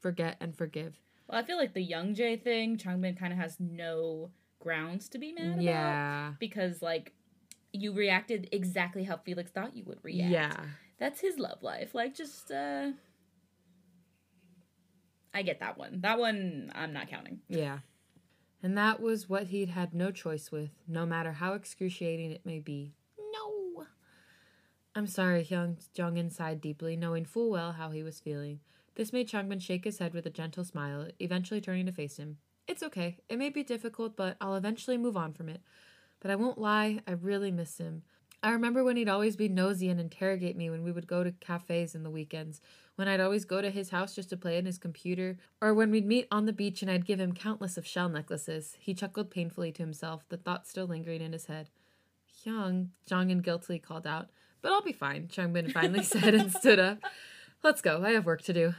forget 0.01 0.37
and 0.39 0.55
forgive. 0.57 0.99
Well, 1.27 1.39
I 1.39 1.43
feel 1.43 1.57
like 1.57 1.73
the 1.73 1.81
Young 1.81 2.15
Jae 2.15 2.41
thing, 2.41 2.77
Changbin 2.77 3.17
kind 3.17 3.33
of 3.33 3.39
has 3.39 3.57
no 3.59 4.31
grounds 4.59 5.09
to 5.09 5.17
be 5.17 5.33
mad 5.33 5.53
about. 5.53 5.61
Yeah. 5.63 6.33
Because, 6.39 6.81
like, 6.81 7.13
you 7.71 7.93
reacted 7.93 8.49
exactly 8.51 9.03
how 9.03 9.17
Felix 9.17 9.51
thought 9.51 9.75
you 9.75 9.83
would 9.85 9.99
react. 10.03 10.31
Yeah. 10.31 10.65
That's 10.99 11.21
his 11.21 11.37
love 11.37 11.63
life. 11.63 11.95
Like, 11.95 12.15
just, 12.15 12.51
uh. 12.51 12.91
I 15.33 15.41
get 15.41 15.59
that 15.61 15.77
one. 15.77 16.01
That 16.01 16.19
one, 16.19 16.71
I'm 16.75 16.93
not 16.93 17.09
counting. 17.09 17.39
Yeah. 17.47 17.79
And 18.61 18.77
that 18.77 19.01
was 19.01 19.27
what 19.27 19.47
he'd 19.47 19.69
had 19.69 19.93
no 19.93 20.11
choice 20.11 20.51
with, 20.51 20.69
no 20.87 21.05
matter 21.05 21.33
how 21.33 21.53
excruciating 21.53 22.31
it 22.31 22.45
may 22.45 22.59
be. 22.59 22.93
I'm 24.95 25.07
sorry, 25.07 25.43
Hyung 25.43 25.77
Jongin 25.97 26.31
sighed 26.31 26.61
deeply, 26.61 26.95
knowing 26.95 27.25
full 27.25 27.49
well 27.49 27.71
how 27.71 27.89
he 27.89 28.03
was 28.03 28.19
feeling. 28.19 28.59
This 28.95 29.11
made 29.11 29.27
Changbin 29.27 29.59
shake 29.59 29.85
his 29.85 29.97
head 29.97 30.13
with 30.13 30.27
a 30.27 30.29
gentle 30.29 30.63
smile, 30.63 31.07
eventually 31.19 31.61
turning 31.61 31.87
to 31.87 31.91
face 31.91 32.17
him. 32.17 32.37
It's 32.67 32.83
okay. 32.83 33.17
It 33.27 33.39
may 33.39 33.49
be 33.49 33.63
difficult, 33.63 34.15
but 34.15 34.37
I'll 34.39 34.55
eventually 34.55 34.97
move 34.97 35.17
on 35.17 35.33
from 35.33 35.49
it. 35.49 35.61
But 36.19 36.29
I 36.29 36.35
won't 36.35 36.59
lie, 36.59 36.99
I 37.07 37.13
really 37.13 37.51
miss 37.51 37.79
him. 37.79 38.03
I 38.43 38.51
remember 38.51 38.83
when 38.83 38.97
he'd 38.97 39.09
always 39.09 39.35
be 39.35 39.49
nosy 39.49 39.89
and 39.89 39.99
interrogate 39.99 40.55
me 40.55 40.69
when 40.69 40.83
we 40.83 40.91
would 40.91 41.07
go 41.07 41.23
to 41.23 41.31
cafes 41.31 41.95
in 41.95 42.03
the 42.03 42.11
weekends, 42.11 42.61
when 42.95 43.07
I'd 43.07 43.21
always 43.21 43.45
go 43.45 43.61
to 43.61 43.71
his 43.71 43.89
house 43.89 44.13
just 44.13 44.29
to 44.29 44.37
play 44.37 44.57
on 44.57 44.65
his 44.65 44.77
computer, 44.77 45.37
or 45.59 45.73
when 45.73 45.89
we'd 45.89 46.05
meet 46.05 46.27
on 46.29 46.45
the 46.45 46.53
beach 46.53 46.81
and 46.81 46.91
I'd 46.91 47.05
give 47.05 47.19
him 47.19 47.33
countless 47.33 47.77
of 47.77 47.87
shell 47.87 48.09
necklaces. 48.09 48.77
He 48.79 48.93
chuckled 48.93 49.31
painfully 49.31 49.71
to 49.71 49.81
himself, 49.81 50.27
the 50.29 50.37
thought 50.37 50.67
still 50.67 50.85
lingering 50.85 51.21
in 51.21 51.33
his 51.33 51.47
head. 51.47 51.69
Hyung, 52.45 52.89
Jongin 53.09 53.41
guiltily 53.41 53.79
called 53.79 54.05
out. 54.05 54.29
But 54.63 54.71
I'll 54.71 54.81
be 54.81 54.93
fine, 54.93 55.27
Changbin 55.27 55.71
finally 55.71 56.03
said 56.03 56.33
and 56.33 56.51
stood 56.51 56.79
up. 56.79 56.99
Let's 57.63 57.81
go, 57.81 58.01
I 58.03 58.11
have 58.11 58.25
work 58.25 58.41
to 58.43 58.53
do. 58.53 58.73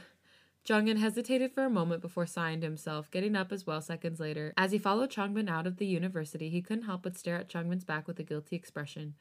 Jongin 0.67 0.97
hesitated 0.97 1.51
for 1.51 1.63
a 1.63 1.69
moment 1.69 2.01
before 2.01 2.25
sighing 2.25 2.61
to 2.61 2.65
himself, 2.65 3.11
getting 3.11 3.35
up 3.35 3.51
as 3.51 3.67
well 3.67 3.81
seconds 3.81 4.19
later. 4.19 4.51
As 4.57 4.71
he 4.71 4.79
followed 4.79 5.11
Changbin 5.11 5.47
out 5.47 5.67
of 5.67 5.77
the 5.77 5.85
university, 5.85 6.49
he 6.49 6.63
couldn't 6.63 6.85
help 6.85 7.03
but 7.03 7.15
stare 7.15 7.37
at 7.37 7.49
Changbin's 7.49 7.85
back 7.85 8.07
with 8.07 8.19
a 8.19 8.23
guilty 8.23 8.55
expression. 8.55 9.13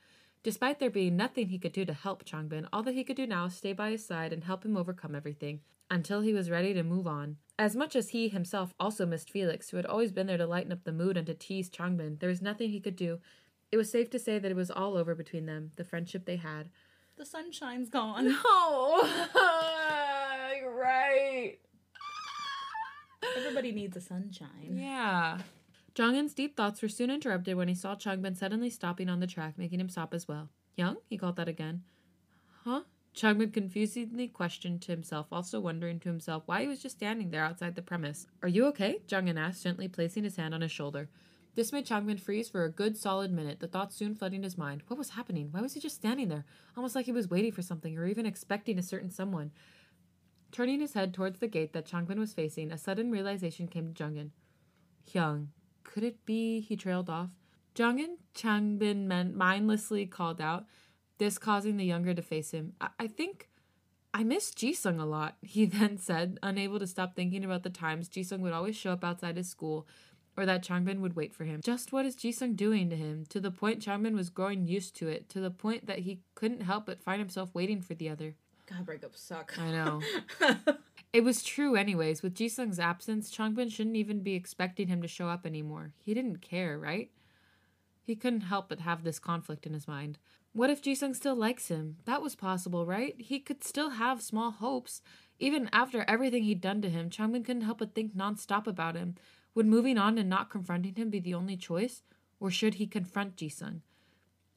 Despite 0.43 0.79
there 0.79 0.91
being 0.91 1.17
nothing 1.17 1.49
he 1.49 1.59
could 1.59 1.73
do 1.73 1.85
to 1.85 1.93
help 1.93 2.25
Changbin, 2.25 2.67
all 2.73 2.83
that 2.83 2.95
he 2.95 3.05
could 3.05 3.17
do 3.17 3.27
now 3.27 3.45
was 3.45 3.55
stay 3.55 3.75
by 3.75 3.91
his 3.91 4.07
side 4.07 4.33
and 4.33 4.45
help 4.45 4.65
him 4.65 4.77
overcome 4.77 5.15
everything, 5.15 5.61
until 5.91 6.23
he 6.23 6.33
was 6.33 6.51
ready 6.51 6.73
to 6.73 6.83
move 6.83 7.07
on. 7.07 7.37
As 7.59 7.77
much 7.77 7.95
as 7.95 8.11
he 8.11 8.29
himself 8.29 8.75
also 8.81 9.05
missed 9.05 9.31
Felix, 9.31 9.69
who 9.69 9.77
had 9.77 9.87
always 9.87 10.13
been 10.13 10.27
there 10.27 10.39
to 10.39 10.47
lighten 10.47 10.73
up 10.73 10.85
the 10.85 10.93
mood 10.93 11.19
and 11.19 11.27
to 11.27 11.35
tease 11.35 11.69
Changbin, 11.69 12.21
there 12.21 12.31
was 12.31 12.41
nothing 12.41 12.71
he 12.71 12.81
could 12.81 12.97
do. 12.97 13.21
It 13.75 13.77
was 13.77 13.91
safe 13.91 14.09
to 14.11 14.21
say 14.21 14.39
that 14.39 14.53
it 14.53 14.55
was 14.55 14.71
all 14.71 14.97
over 14.97 15.17
between 15.17 15.47
them, 15.47 15.73
the 15.75 15.83
friendship 15.83 16.27
they 16.27 16.37
had. 16.37 16.69
The 17.17 17.27
sunshine's 17.27 17.91
gone. 17.91 18.29
No! 18.29 19.03
You're 20.57 20.79
right. 20.79 21.59
Everybody 23.37 23.73
needs 23.73 23.97
a 23.97 24.01
sunshine. 24.01 24.77
Yeah. 24.79 25.39
Jongin's 25.93 26.35
deep 26.35 26.57
thoughts 26.57 26.83
were 26.83 26.89
soon 26.89 27.11
interrupted 27.11 27.57
when 27.57 27.67
he 27.67 27.75
saw 27.75 27.97
Changbin 27.97 28.37
suddenly 28.37 28.71
stopping 28.71 29.09
on 29.09 29.19
the 29.19 29.27
track, 29.27 29.59
making 29.59 29.81
him 29.81 29.89
stop 29.89 30.15
as 30.15 30.29
well. 30.29 30.51
Hyung? 30.79 30.99
He 31.11 31.19
called 31.19 31.35
that 31.35 31.49
again. 31.49 31.83
Huh? 32.63 32.83
Changbin 33.13 33.53
confusedly 33.53 34.29
questioned 34.29 34.83
to 34.83 34.93
himself, 34.93 35.27
also 35.33 35.59
wondering 35.59 35.99
to 35.99 36.09
himself 36.09 36.45
why 36.47 36.63
he 36.63 36.69
was 36.69 36.81
just 36.81 36.99
standing 36.99 37.33
there 37.33 37.45
outside 37.45 37.75
the 37.75 37.83
premise. 37.83 38.29
Are 38.41 38.49
you 38.49 38.67
okay? 38.67 39.01
Jongin 39.09 39.37
asked, 39.37 39.65
gently 39.65 39.89
placing 39.89 40.23
his 40.23 40.37
hand 40.37 40.55
on 40.55 40.61
his 40.61 40.71
shoulder. 40.71 41.09
This 41.55 41.73
made 41.73 41.87
Changbin 41.87 42.19
freeze 42.19 42.49
for 42.49 42.65
a 42.65 42.71
good 42.71 42.97
solid 42.97 43.31
minute, 43.31 43.61
the 43.61 43.69
thoughts 43.69 43.95
soon 43.95 44.15
flooding 44.17 44.43
his 44.43 44.59
mind. 44.59 44.83
What 44.89 44.99
was 44.99 45.11
happening? 45.11 45.49
Why 45.53 45.61
was 45.61 45.75
he 45.75 45.81
just 45.81 45.95
standing 45.95 46.29
there? 46.29 46.45
Almost 46.77 46.97
like 46.97 47.07
he 47.07 47.13
was 47.13 47.31
waiting 47.31 47.53
for 47.53 47.63
something 47.63 47.97
or 47.97 48.07
even 48.07 48.27
expecting 48.27 48.79
a 48.79 48.83
certain 48.83 49.11
someone. 49.11 49.53
Turning 50.51 50.81
his 50.81 50.95
head 50.95 51.15
towards 51.15 51.39
the 51.39 51.47
gate 51.47 51.73
that 51.73 51.87
Changbin 51.87 52.19
was 52.19 52.35
facing, 52.35 52.73
a 52.73 52.79
sudden 52.79 53.11
realization 53.11 53.69
came 53.69 53.93
to 53.93 54.05
Jungin. 54.05 54.31
Hyung, 55.09 55.49
could 55.85 56.03
it 56.03 56.27
be 56.27 56.61
he 56.61 56.77
trailed 56.77 57.09
off? 57.09 57.31
Jungin 57.75 58.17
Changbin 58.35 59.35
mindlessly 59.35 60.07
called 60.07 60.41
out, 60.41 60.65
this 61.19 61.39
causing 61.39 61.77
the 61.77 61.85
younger 61.85 62.15
to 62.15 62.23
face 62.23 62.51
him. 62.51 62.73
I, 62.81 62.89
I 62.99 63.07
think 63.07 63.49
I 64.13 64.25
miss 64.25 64.51
Jisung 64.51 65.01
a 65.01 65.05
lot, 65.05 65.37
he 65.43 65.67
then 65.67 65.99
said, 65.99 66.39
unable 66.43 66.81
to 66.81 66.87
stop 66.87 67.15
thinking 67.15 67.45
about 67.45 67.63
the 67.63 67.71
times 67.71 68.09
Jisung 68.09 68.41
would 68.41 68.53
always 68.53 68.77
show 68.77 68.93
up 68.93 69.05
outside 69.05 69.37
his 69.37 69.49
school 69.49 69.87
or 70.37 70.47
that 70.47 70.65
Changbin 70.65 71.01
would 71.01 71.17
wait 71.17 71.35
for 71.35 71.45
him. 71.45 71.61
Just 71.63 71.93
what 71.93 72.07
is 72.07 72.17
Jisung 72.17 72.57
doing 72.57 72.91
to 72.91 72.97
him? 72.97 73.25
To 73.29 73.41
the 73.41 73.51
point 73.51 73.85
Changbin 73.85 74.15
was 74.15 74.31
growing 74.31 74.67
used 74.67 74.97
to 74.97 75.09
it, 75.09 75.29
to 75.31 75.41
the 75.41 75.51
point 75.51 75.87
that 75.87 76.01
he 76.01 76.21
couldn't 76.35 76.63
help 76.63 76.87
but 76.87 77.03
find 77.03 77.21
himself 77.21 77.51
waiting 77.55 77.81
for 77.81 77.95
the 77.95 78.09
other. 78.09 78.35
God, 78.67 78.87
breakups 78.87 79.19
suck. 79.19 79.55
I 79.59 79.71
know. 79.71 80.01
it 81.13 81.23
was 81.23 81.43
true, 81.43 81.77
anyways. 81.77 82.23
With 82.23 82.35
Jisung's 82.35 82.81
absence, 82.81 83.31
Changbin 83.31 83.71
shouldn't 83.71 83.97
even 83.97 84.21
be 84.21 84.35
expecting 84.35 84.89
him 84.89 85.03
to 85.03 85.09
show 85.09 85.29
up 85.29 85.45
anymore. 85.45 85.93
He 85.99 86.15
didn't 86.15 86.39
care, 86.39 86.79
right? 86.79 87.11
He 88.03 88.17
couldn't 88.17 88.43
help 88.43 88.69
but 88.69 88.81
have 88.81 89.05
this 89.05 89.19
conflict 89.19 89.67
in 89.67 89.73
his 89.73 89.89
mind. 89.89 90.19
What 90.53 90.71
if 90.71 90.83
Jisung 90.83 91.17
still 91.17 91.35
likes 91.35 91.69
him? 91.69 91.97
That 92.05 92.23
was 92.23 92.37
possible, 92.37 92.87
right? 92.87 93.15
He 93.19 93.41
could 93.41 93.65
still 93.65 93.91
have 93.91 94.23
small 94.23 94.51
hopes. 94.51 95.03
Even 95.39 95.69
after 95.73 96.05
everything 96.07 96.45
he'd 96.45 96.61
done 96.61 96.81
to 96.83 96.89
him, 96.89 97.11
Changbin 97.11 97.45
couldn't 97.45 97.63
help 97.63 97.79
but 97.79 97.95
think 97.95 98.17
nonstop 98.17 98.67
about 98.67 98.95
him. 98.95 99.17
Would 99.55 99.67
moving 99.67 99.99
on 99.99 100.19
and 100.19 100.29
not 100.29 100.51
confronting 100.51 100.95
him 100.97 101.11
be 101.11 101.21
the 101.21 101.35
only 101.35 101.57
choice? 101.57 102.03
Or 102.41 102.51
should 102.51 102.75
he 102.75 102.87
confront 102.87 103.37
Jisung? 103.37 103.81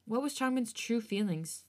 What 0.04 0.22
was 0.22 0.34
Changbin's 0.34 0.72
true 0.72 1.00
feelings? 1.00 1.64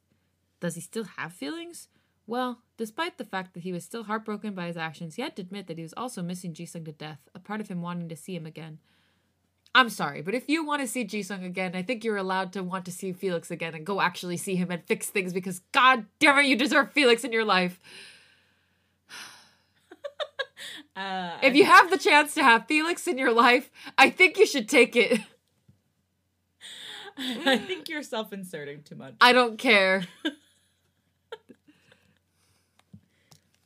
Does 0.59 0.75
he 0.75 0.81
still 0.81 1.05
have 1.17 1.33
feelings? 1.33 1.87
Well, 2.25 2.61
despite 2.77 3.17
the 3.17 3.25
fact 3.25 3.53
that 3.53 3.63
he 3.63 3.71
was 3.71 3.83
still 3.83 4.03
heartbroken 4.03 4.53
by 4.53 4.67
his 4.67 4.77
actions, 4.77 5.15
he 5.15 5.21
had 5.21 5.35
to 5.35 5.41
admit 5.41 5.67
that 5.67 5.77
he 5.77 5.83
was 5.83 5.93
also 5.97 6.21
missing 6.21 6.53
Jisung 6.53 6.85
to 6.85 6.91
death, 6.91 7.19
a 7.33 7.39
part 7.39 7.59
of 7.59 7.69
him 7.69 7.81
wanting 7.81 8.09
to 8.09 8.15
see 8.15 8.35
him 8.35 8.45
again. 8.45 8.79
I'm 9.73 9.89
sorry, 9.89 10.21
but 10.21 10.33
if 10.33 10.49
you 10.49 10.65
want 10.65 10.81
to 10.81 10.87
see 10.87 11.05
Jisung 11.05 11.45
again, 11.45 11.75
I 11.75 11.83
think 11.83 12.03
you're 12.03 12.17
allowed 12.17 12.53
to 12.53 12.63
want 12.63 12.85
to 12.85 12.91
see 12.91 13.13
Felix 13.13 13.51
again 13.51 13.75
and 13.75 13.85
go 13.85 14.01
actually 14.01 14.37
see 14.37 14.55
him 14.55 14.71
and 14.71 14.83
fix 14.83 15.09
things 15.09 15.31
because 15.31 15.59
god 15.71 16.05
damn 16.19 16.39
it, 16.39 16.45
you 16.45 16.55
deserve 16.55 16.91
Felix 16.91 17.23
in 17.23 17.31
your 17.31 17.45
life. 17.45 17.79
Uh, 20.99 21.37
If 21.41 21.55
you 21.55 21.63
have 21.63 21.89
the 21.89 21.97
chance 21.97 22.33
to 22.33 22.43
have 22.43 22.67
Felix 22.67 23.07
in 23.07 23.17
your 23.17 23.31
life, 23.31 23.71
I 23.97 24.09
think 24.09 24.37
you 24.37 24.45
should 24.45 24.67
take 24.67 24.97
it. 24.97 25.21
I 27.17 27.57
think 27.57 27.87
you're 27.87 28.03
self-inserting 28.03 28.83
too 28.83 28.95
much. 28.95 29.13
I 29.21 29.31
don't 29.31 29.57
care. 29.57 30.03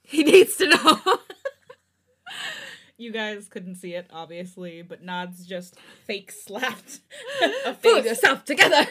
he 0.04 0.24
needs 0.24 0.56
to 0.58 0.68
know. 0.68 1.00
You 2.98 3.12
guys 3.12 3.48
couldn't 3.48 3.76
see 3.76 3.96
it, 3.96 4.08
obviously, 4.12 4.82
but 4.84 5.06
Nads 5.06 5.46
just 5.46 5.76
fake 6.06 6.32
slapped 6.32 7.00
Pull 7.82 8.04
yourself 8.04 8.46
together. 8.46 8.88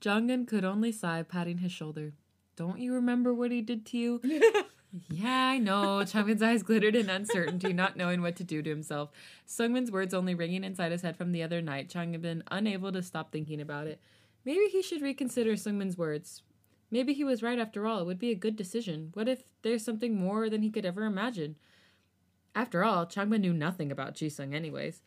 Jongin 0.00 0.46
could 0.46 0.64
only 0.64 0.92
sigh, 0.92 1.22
patting 1.22 1.58
his 1.58 1.72
shoulder. 1.72 2.12
Don't 2.56 2.80
you 2.80 2.92
remember 2.92 3.32
what 3.32 3.52
he 3.52 3.62
did 3.62 3.86
to 3.86 3.98
you? 3.98 4.20
yeah, 5.08 5.48
I 5.48 5.58
know. 5.58 6.00
Chungmin's 6.04 6.42
eyes 6.42 6.62
glittered 6.62 6.96
in 6.96 7.08
uncertainty, 7.08 7.72
not 7.72 7.96
knowing 7.96 8.22
what 8.22 8.36
to 8.36 8.44
do 8.44 8.62
to 8.62 8.70
himself. 8.70 9.10
Sungmin's 9.46 9.90
words 9.90 10.12
only 10.12 10.34
ringing 10.34 10.64
inside 10.64 10.92
his 10.92 11.02
head 11.02 11.16
from 11.16 11.32
the 11.32 11.42
other 11.42 11.62
night, 11.62 11.88
Chungmin 11.88 12.42
unable 12.50 12.90
to 12.92 13.02
stop 13.02 13.30
thinking 13.30 13.60
about 13.60 13.86
it. 13.86 14.00
Maybe 14.44 14.66
he 14.66 14.82
should 14.82 15.02
reconsider 15.02 15.52
Sungmin's 15.52 15.98
words. 15.98 16.42
Maybe 16.90 17.12
he 17.12 17.24
was 17.24 17.42
right 17.42 17.58
after 17.58 17.86
all. 17.86 18.00
It 18.00 18.06
would 18.06 18.18
be 18.18 18.30
a 18.30 18.36
good 18.36 18.56
decision. 18.56 19.10
What 19.14 19.28
if 19.28 19.44
there's 19.62 19.84
something 19.84 20.16
more 20.16 20.50
than 20.50 20.62
he 20.62 20.70
could 20.70 20.84
ever 20.84 21.04
imagine? 21.04 21.56
After 22.54 22.82
all, 22.82 23.06
Chungmin 23.06 23.40
knew 23.40 23.52
nothing 23.52 23.92
about 23.92 24.16
Jisung 24.16 24.54
anyways. 24.54 25.02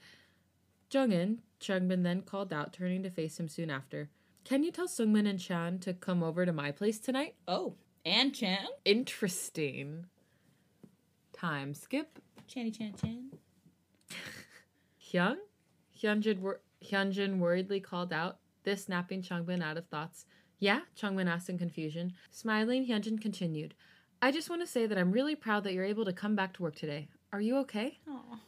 Jungin, 0.89 1.39
Chungmin 1.59 2.03
then 2.03 2.21
called 2.21 2.53
out, 2.53 2.71
turning 2.71 3.03
to 3.03 3.09
face 3.09 3.37
him 3.39 3.49
soon 3.49 3.69
after. 3.69 4.09
Can 4.45 4.63
you 4.63 4.71
tell 4.71 4.87
Sungmin 4.87 5.27
and 5.27 5.39
Chan 5.39 5.79
to 5.79 5.93
come 5.93 6.23
over 6.23 6.45
to 6.45 6.53
my 6.53 6.71
place 6.71 6.99
tonight? 6.99 7.35
oh, 7.47 7.75
and 8.05 8.33
Chan? 8.33 8.67
Interesting. 8.85 10.05
Time 11.33 11.73
skip. 11.73 12.19
Channy 12.49 12.75
Chan 12.75 12.93
Chan. 13.01 13.31
Hyung? 15.13 15.37
Hyunjin, 16.01 16.39
wor- 16.39 16.61
Hyunjin 16.83 17.39
worriedly 17.39 17.79
called 17.81 18.11
out, 18.11 18.39
this 18.63 18.85
snapping 18.85 19.21
Changbin 19.21 19.61
out 19.63 19.77
of 19.77 19.87
thoughts. 19.87 20.25
Yeah? 20.59 20.81
Chungmin 20.97 21.29
asked 21.29 21.49
in 21.49 21.57
confusion. 21.57 22.13
Smiling, 22.31 22.85
Hyunjin 22.87 23.19
continued. 23.21 23.73
I 24.21 24.31
just 24.31 24.49
want 24.49 24.61
to 24.61 24.67
say 24.67 24.85
that 24.85 24.97
I'm 24.97 25.11
really 25.11 25.35
proud 25.35 25.63
that 25.65 25.73
you're 25.73 25.83
able 25.83 26.05
to 26.05 26.13
come 26.13 26.35
back 26.35 26.53
to 26.53 26.61
work 26.63 26.75
today. 26.75 27.09
Are 27.33 27.41
you 27.41 27.57
okay? 27.59 27.99
Aw. 28.09 28.39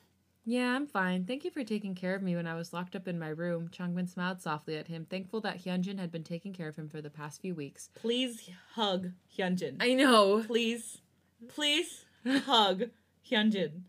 Yeah, 0.48 0.76
I'm 0.76 0.86
fine. 0.86 1.26
Thank 1.26 1.44
you 1.44 1.50
for 1.50 1.64
taking 1.64 1.96
care 1.96 2.14
of 2.14 2.22
me 2.22 2.36
when 2.36 2.46
I 2.46 2.54
was 2.54 2.72
locked 2.72 2.96
up 2.96 3.08
in 3.08 3.18
my 3.18 3.30
room. 3.30 3.68
Changbin 3.70 4.08
smiled 4.08 4.42
softly 4.42 4.78
at 4.78 4.88
him, 4.88 5.08
thankful 5.10 5.42
that 5.42 5.64
Hyunjin 5.64 5.98
had 5.98 6.12
been 6.12 6.24
taking 6.24 6.54
care 6.54 6.68
of 6.68 6.76
him 6.76 6.88
for 6.88 7.02
the 7.02 7.10
past 7.10 7.42
few 7.42 7.56
weeks. 7.56 7.90
Please 7.96 8.48
hug 8.76 9.12
Hyunjin. 9.36 9.78
I 9.80 9.96
know. 9.96 10.44
Please, 10.44 11.00
please 11.48 12.06
hug 12.24 12.84
Hyunjin. 13.30 13.82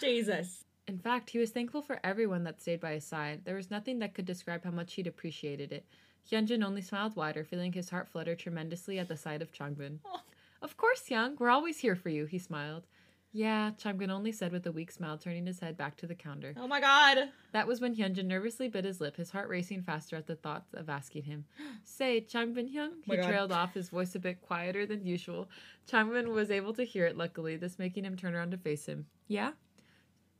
Jesus. 0.00 0.64
In 0.86 0.98
fact, 0.98 1.30
he 1.30 1.38
was 1.38 1.50
thankful 1.50 1.82
for 1.82 1.98
everyone 2.04 2.44
that 2.44 2.62
stayed 2.62 2.80
by 2.80 2.92
his 2.92 3.04
side. 3.04 3.40
There 3.44 3.56
was 3.56 3.70
nothing 3.70 3.98
that 3.98 4.14
could 4.14 4.24
describe 4.24 4.62
how 4.62 4.70
much 4.70 4.94
he'd 4.94 5.08
appreciated 5.08 5.72
it. 5.72 5.84
Hyunjin 6.30 6.64
only 6.64 6.80
smiled 6.80 7.16
wider, 7.16 7.42
feeling 7.42 7.72
his 7.72 7.90
heart 7.90 8.08
flutter 8.08 8.36
tremendously 8.36 9.00
at 9.00 9.08
the 9.08 9.16
sight 9.16 9.42
of 9.42 9.50
Changbin. 9.50 9.98
Oh. 10.06 10.20
Of 10.62 10.76
course, 10.76 11.02
Hyung. 11.08 11.38
We're 11.38 11.50
always 11.50 11.78
here 11.78 11.96
for 11.96 12.08
you, 12.08 12.26
he 12.26 12.38
smiled. 12.38 12.86
Yeah, 13.32 13.72
Changbin 13.72 14.10
only 14.10 14.32
said 14.32 14.52
with 14.52 14.66
a 14.66 14.72
weak 14.72 14.90
smile, 14.90 15.18
turning 15.18 15.46
his 15.46 15.60
head 15.60 15.76
back 15.76 15.96
to 15.98 16.06
the 16.06 16.14
counter. 16.14 16.54
Oh 16.56 16.66
my 16.66 16.80
god. 16.80 17.28
That 17.52 17.66
was 17.66 17.80
when 17.80 17.94
Hyunjin 17.94 18.24
nervously 18.24 18.68
bit 18.68 18.84
his 18.84 19.00
lip, 19.00 19.16
his 19.16 19.30
heart 19.30 19.48
racing 19.48 19.82
faster 19.82 20.16
at 20.16 20.26
the 20.26 20.36
thought 20.36 20.64
of 20.72 20.88
asking 20.88 21.24
him. 21.24 21.44
Say, 21.84 22.22
Changbin 22.22 22.72
Hyung? 22.74 22.90
Oh 22.92 23.02
my 23.06 23.16
He 23.16 23.20
God. 23.20 23.28
trailed 23.28 23.52
off, 23.52 23.74
his 23.74 23.90
voice 23.90 24.14
a 24.14 24.18
bit 24.18 24.40
quieter 24.40 24.86
than 24.86 25.04
usual. 25.04 25.48
Changbin 25.90 26.28
was 26.32 26.50
able 26.50 26.72
to 26.74 26.84
hear 26.84 27.04
it, 27.04 27.16
luckily, 27.18 27.56
this 27.56 27.78
making 27.78 28.04
him 28.04 28.16
turn 28.16 28.34
around 28.34 28.52
to 28.52 28.56
face 28.58 28.86
him. 28.86 29.06
Yeah? 29.26 29.52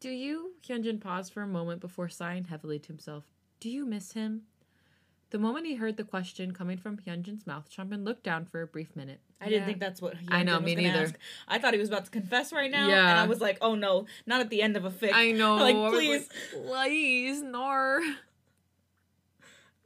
Do 0.01 0.09
you? 0.11 0.55
Hyunjin 0.67 1.01
paused 1.01 1.33
for 1.33 1.43
a 1.43 1.47
moment 1.47 1.81
before 1.81 2.09
sighing 2.09 2.45
heavily 2.45 2.79
to 2.79 2.89
himself. 2.89 3.25
Do 3.61 3.69
you 3.69 3.85
miss 3.85 4.13
him? 4.13 4.43
The 5.31 5.39
moment 5.39 5.67
he 5.67 5.75
heard 5.75 5.99
the 5.99 6.05
question 6.05 6.53
coming 6.53 6.79
from 6.79 6.97
Hyunjin's 6.97 7.47
mouth, 7.47 7.69
Changbin 7.71 8.03
looked 8.05 8.23
down 8.23 8.47
for 8.47 8.63
a 8.63 8.67
brief 8.67 8.97
minute. 8.97 9.21
I 9.41 9.49
didn't 9.51 9.67
think 9.67 9.79
that's 9.79 10.01
what 10.01 10.15
I 10.31 10.43
know, 10.43 10.53
Hyunjin 10.55 10.63
was 10.63 10.65
me 10.65 10.75
gonna 10.77 10.89
neither. 10.89 11.03
ask. 11.05 11.15
I 11.47 11.59
thought 11.59 11.75
he 11.75 11.79
was 11.81 11.89
about 11.89 12.07
to 12.07 12.11
confess 12.11 12.51
right 12.53 12.71
now, 12.71 12.89
and 12.89 13.19
I 13.19 13.27
was 13.27 13.41
like, 13.41 13.59
"Oh 13.61 13.75
no, 13.75 14.07
not 14.27 14.41
at 14.41 14.49
the 14.49 14.63
end 14.63 14.77
of 14.77 14.85
a 14.87 14.91
fic." 14.91 15.13
I 15.13 15.33
know. 15.33 15.57
Like, 15.57 15.77
I 15.77 15.79
was 15.81 15.93
please. 15.93 16.29
please, 16.53 17.43
Nar. 17.43 18.01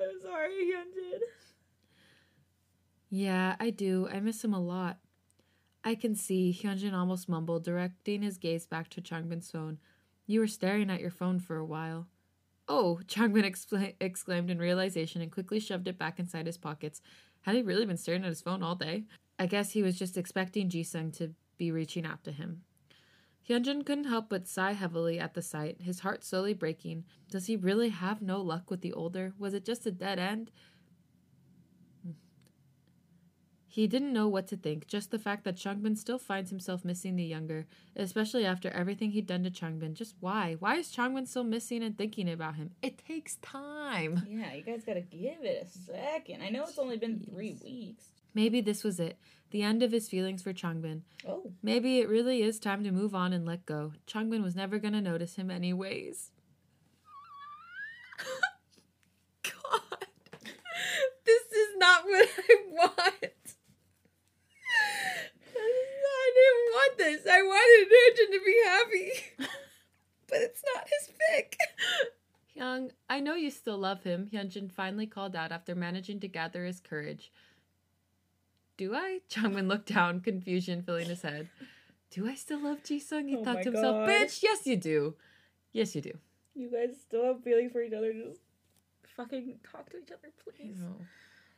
I'm 0.01 0.21
sorry, 0.23 0.53
Hyunjin. 0.53 1.19
Yeah, 3.11 3.57
I 3.61 3.71
do. 3.71 4.09
I 4.11 4.21
miss 4.21 4.43
him 4.45 4.55
a 4.55 4.61
lot. 4.61 4.99
I 5.85 5.97
can 5.97 6.15
see, 6.15 6.57
Hyunjin 6.63 6.93
almost 6.95 7.29
mumbled, 7.29 7.65
directing 7.65 8.23
his 8.23 8.39
gaze 8.39 8.67
back 8.67 8.89
to 8.91 9.01
Changbin's 9.01 9.51
phone. 9.51 9.79
You 10.27 10.41
were 10.41 10.47
staring 10.47 10.89
at 10.91 11.01
your 11.01 11.11
phone 11.11 11.41
for 11.41 11.57
a 11.57 11.65
while. 11.65 12.07
Oh, 12.75 13.01
Changbin 13.07 13.45
excla- 13.45 13.97
exclaimed 14.01 14.49
in 14.49 14.59
realization 14.59 15.21
and 15.21 15.31
quickly 15.31 15.61
shoved 15.61 15.89
it 15.89 15.99
back 15.99 16.19
inside 16.19 16.47
his 16.47 16.57
pockets. 16.57 17.03
Had 17.43 17.55
he 17.55 17.61
really 17.61 17.85
been 17.85 17.99
staring 17.99 18.23
at 18.23 18.31
his 18.31 18.41
phone 18.41 18.63
all 18.63 18.75
day? 18.75 19.05
I 19.39 19.45
guess 19.45 19.73
he 19.73 19.83
was 19.83 19.99
just 19.99 20.17
expecting 20.17 20.71
Jisung 20.71 21.15
to 21.19 21.35
be 21.59 21.71
reaching 21.71 22.07
out 22.07 22.25
to 22.25 22.33
him. 22.33 22.63
Hyunjin 23.47 23.85
couldn't 23.85 24.05
help 24.05 24.31
but 24.31 24.49
sigh 24.49 24.73
heavily 24.73 25.19
at 25.19 25.35
the 25.35 25.43
sight, 25.43 25.83
his 25.83 26.01
heart 26.01 26.25
slowly 26.25 26.55
breaking. 26.55 27.05
Does 27.31 27.45
he 27.45 27.57
really 27.57 27.91
have 27.91 28.23
no 28.23 28.41
luck 28.41 28.71
with 28.71 28.81
the 28.81 28.95
older? 28.95 29.35
Was 29.39 29.53
it 29.53 29.67
just 29.67 29.85
a 29.85 29.91
dead 29.91 30.19
end? 30.19 30.51
He 33.73 33.87
didn't 33.87 34.13
know 34.13 34.29
what 34.29 34.49
to 34.49 34.57
think, 34.59 34.87
just 34.87 35.11
the 35.11 35.19
fact 35.19 35.45
that 35.45 35.57
Changbin 35.57 35.97
still 35.97 36.19
finds 36.19 36.51
himself 36.51 36.85
missing 36.85 37.17
the 37.17 37.25
younger, 37.25 37.65
especially 37.97 38.45
after 38.45 38.69
everything 38.69 39.13
he'd 39.13 39.27
done 39.27 39.45
to 39.45 39.51
Changbin. 39.51 39.95
Just 39.95 40.15
why? 40.21 40.57
Why 40.59 40.75
is 40.77 40.95
Changbin 40.95 41.27
still 41.27 41.43
missing 41.43 41.83
and 41.83 41.97
thinking 41.97 42.31
about 42.31 42.57
him? 42.57 42.73
It 42.83 42.99
takes 42.99 43.37
time. 43.37 44.27
Yeah, 44.29 44.53
you 44.53 44.63
guys 44.63 44.83
gotta 44.85 45.01
give 45.01 45.43
it 45.43 45.67
a 45.67 45.79
second. 45.91 46.43
I 46.43 46.51
know 46.51 46.65
it's 46.65 46.79
only 46.79 46.99
been 46.99 47.21
three 47.21 47.57
weeks. 47.65 48.05
Maybe 48.35 48.61
this 48.61 48.85
was 48.85 49.01
it, 49.01 49.17
the 49.53 49.63
end 49.63 49.83
of 49.83 49.91
his 49.91 50.07
feelings 50.07 50.43
for 50.43 50.53
Changbin. 50.53 51.01
Oh, 51.27 51.51
Maybe 51.63 52.01
it 52.01 52.11
really 52.11 52.43
is 52.43 52.59
time 52.59 52.85
to 52.85 52.91
move 52.91 53.15
on 53.15 53.33
and 53.33 53.47
let 53.47 53.65
go. 53.65 53.93
Changbin 54.07 54.43
was 54.43 54.55
never 54.55 54.79
gonna 54.79 55.01
notice 55.01 55.37
him 55.37 55.51
anyways. 55.51 56.31
God, 59.43 60.07
this 61.25 61.43
is 61.53 61.69
not 61.79 62.05
what 62.05 62.29
I 62.51 62.57
want. 62.71 63.33
I 65.55 66.31
didn't 66.35 66.73
want 66.93 66.99
this. 66.99 67.27
I 67.31 67.43
wanted 67.43 67.89
Hyunjin 67.93 68.33
to 68.39 68.45
be 68.45 68.63
happy, 68.67 69.49
but 70.29 70.39
it's 70.41 70.63
not 70.75 70.85
his 70.89 71.09
pick. 71.31 71.57
Hyung, 72.57 72.91
I 73.09 73.21
know 73.21 73.35
you 73.35 73.51
still 73.51 73.79
love 73.79 74.03
him. 74.03 74.29
Hyunjin 74.33 74.71
finally 74.71 75.07
called 75.07 75.35
out 75.37 75.53
after 75.53 75.75
managing 75.75 76.21
to 76.21 76.29
gather 76.29 76.65
his 76.65 76.81
courage. 76.81 77.33
Do 78.77 78.95
I? 78.95 79.21
Changbin 79.31 79.69
looked 79.69 79.93
down, 79.93 80.21
confusion 80.21 80.83
filling 80.83 81.09
his 81.09 81.23
head. 81.23 81.49
Do 82.11 82.29
I 82.29 82.35
still 82.35 82.63
love 82.63 82.83
Jisung? 82.83 83.29
He 83.29 83.37
Oh 83.37 83.45
thought 83.45 83.63
to 83.63 83.71
himself, 83.71 84.07
God. 84.07 84.09
bitch, 84.09 84.43
yes 84.43 84.67
you 84.67 84.77
do. 84.77 85.15
Yes 85.73 85.95
you 85.95 86.03
do. 86.03 86.13
you 86.55 86.71
guys 86.71 86.91
still 87.01 87.25
have 87.25 87.43
feelings 87.43 87.73
for 87.73 87.81
each 87.83 87.93
other. 87.95 88.13
Just 88.13 88.41
fucking 89.17 89.61
talk 89.71 89.89
to 89.91 89.99
each 89.99 90.11
other, 90.11 90.29
please. 90.45 90.77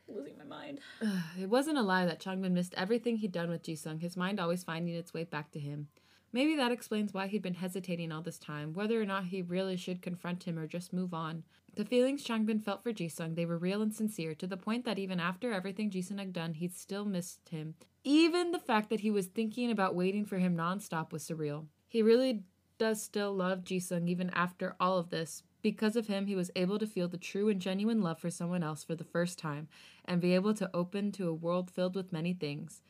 Losing 0.07 0.37
my 0.37 0.43
mind. 0.43 0.79
It 1.39 1.49
wasn't 1.49 1.77
a 1.77 1.81
lie 1.81 2.05
that 2.05 2.21
Changbin 2.21 2.51
missed 2.51 2.73
everything 2.75 3.17
he'd 3.17 3.31
done 3.31 3.49
with 3.49 3.63
Jisung, 3.63 4.01
his 4.01 4.17
mind 4.17 4.39
always 4.39 4.63
finding 4.63 4.95
its 4.95 5.13
way 5.13 5.23
back 5.23 5.51
to 5.51 5.59
him. 5.59 5.87
Maybe 6.31 6.55
that 6.57 6.71
explains 6.71 7.13
why 7.13 7.27
he'd 7.27 7.41
been 7.41 7.53
hesitating 7.53 8.11
all 8.11 8.21
this 8.21 8.37
time, 8.37 8.73
whether 8.73 9.01
or 9.01 9.05
not 9.05 9.25
he 9.25 9.41
really 9.41 9.77
should 9.77 10.01
confront 10.01 10.43
him 10.43 10.59
or 10.59 10.67
just 10.67 10.91
move 10.91 11.13
on. 11.13 11.43
The 11.75 11.85
feelings 11.85 12.23
Changbin 12.25 12.61
felt 12.63 12.83
for 12.83 12.91
Jisung, 12.91 13.35
they 13.35 13.45
were 13.45 13.57
real 13.57 13.81
and 13.81 13.93
sincere, 13.93 14.35
to 14.35 14.47
the 14.47 14.57
point 14.57 14.85
that 14.85 14.99
even 14.99 15.19
after 15.19 15.53
everything 15.53 15.89
Jisung 15.89 16.19
had 16.19 16.33
done, 16.33 16.53
he'd 16.55 16.75
still 16.75 17.05
missed 17.05 17.47
him. 17.49 17.75
Even 18.03 18.51
the 18.51 18.59
fact 18.59 18.89
that 18.89 18.99
he 18.99 19.11
was 19.11 19.27
thinking 19.27 19.71
about 19.71 19.95
waiting 19.95 20.25
for 20.25 20.37
him 20.37 20.55
nonstop 20.55 21.11
was 21.11 21.23
surreal. 21.23 21.67
He 21.87 22.01
really 22.01 22.43
does 22.77 23.01
still 23.01 23.33
love 23.33 23.63
Jisung 23.63 24.09
even 24.09 24.29
after 24.31 24.75
all 24.79 24.97
of 24.97 25.09
this. 25.09 25.43
Because 25.65 25.95
of 25.95 26.05
him, 26.05 26.27
he 26.27 26.35
was 26.35 26.51
able 26.55 26.77
to 26.77 26.85
feel 26.85 27.07
the 27.07 27.17
true 27.17 27.49
and 27.49 27.59
genuine 27.59 27.99
love 27.99 28.19
for 28.19 28.29
someone 28.29 28.61
else 28.61 28.83
for 28.83 28.93
the 28.93 29.03
first 29.03 29.39
time 29.39 29.67
and 30.07 30.21
be 30.21 30.35
able 30.35 30.53
to 30.53 30.69
open 30.75 31.11
to 31.13 31.27
a 31.27 31.33
world 31.33 31.71
filled 31.71 31.95
with 31.95 32.13
many 32.13 32.33
things. 32.33 32.83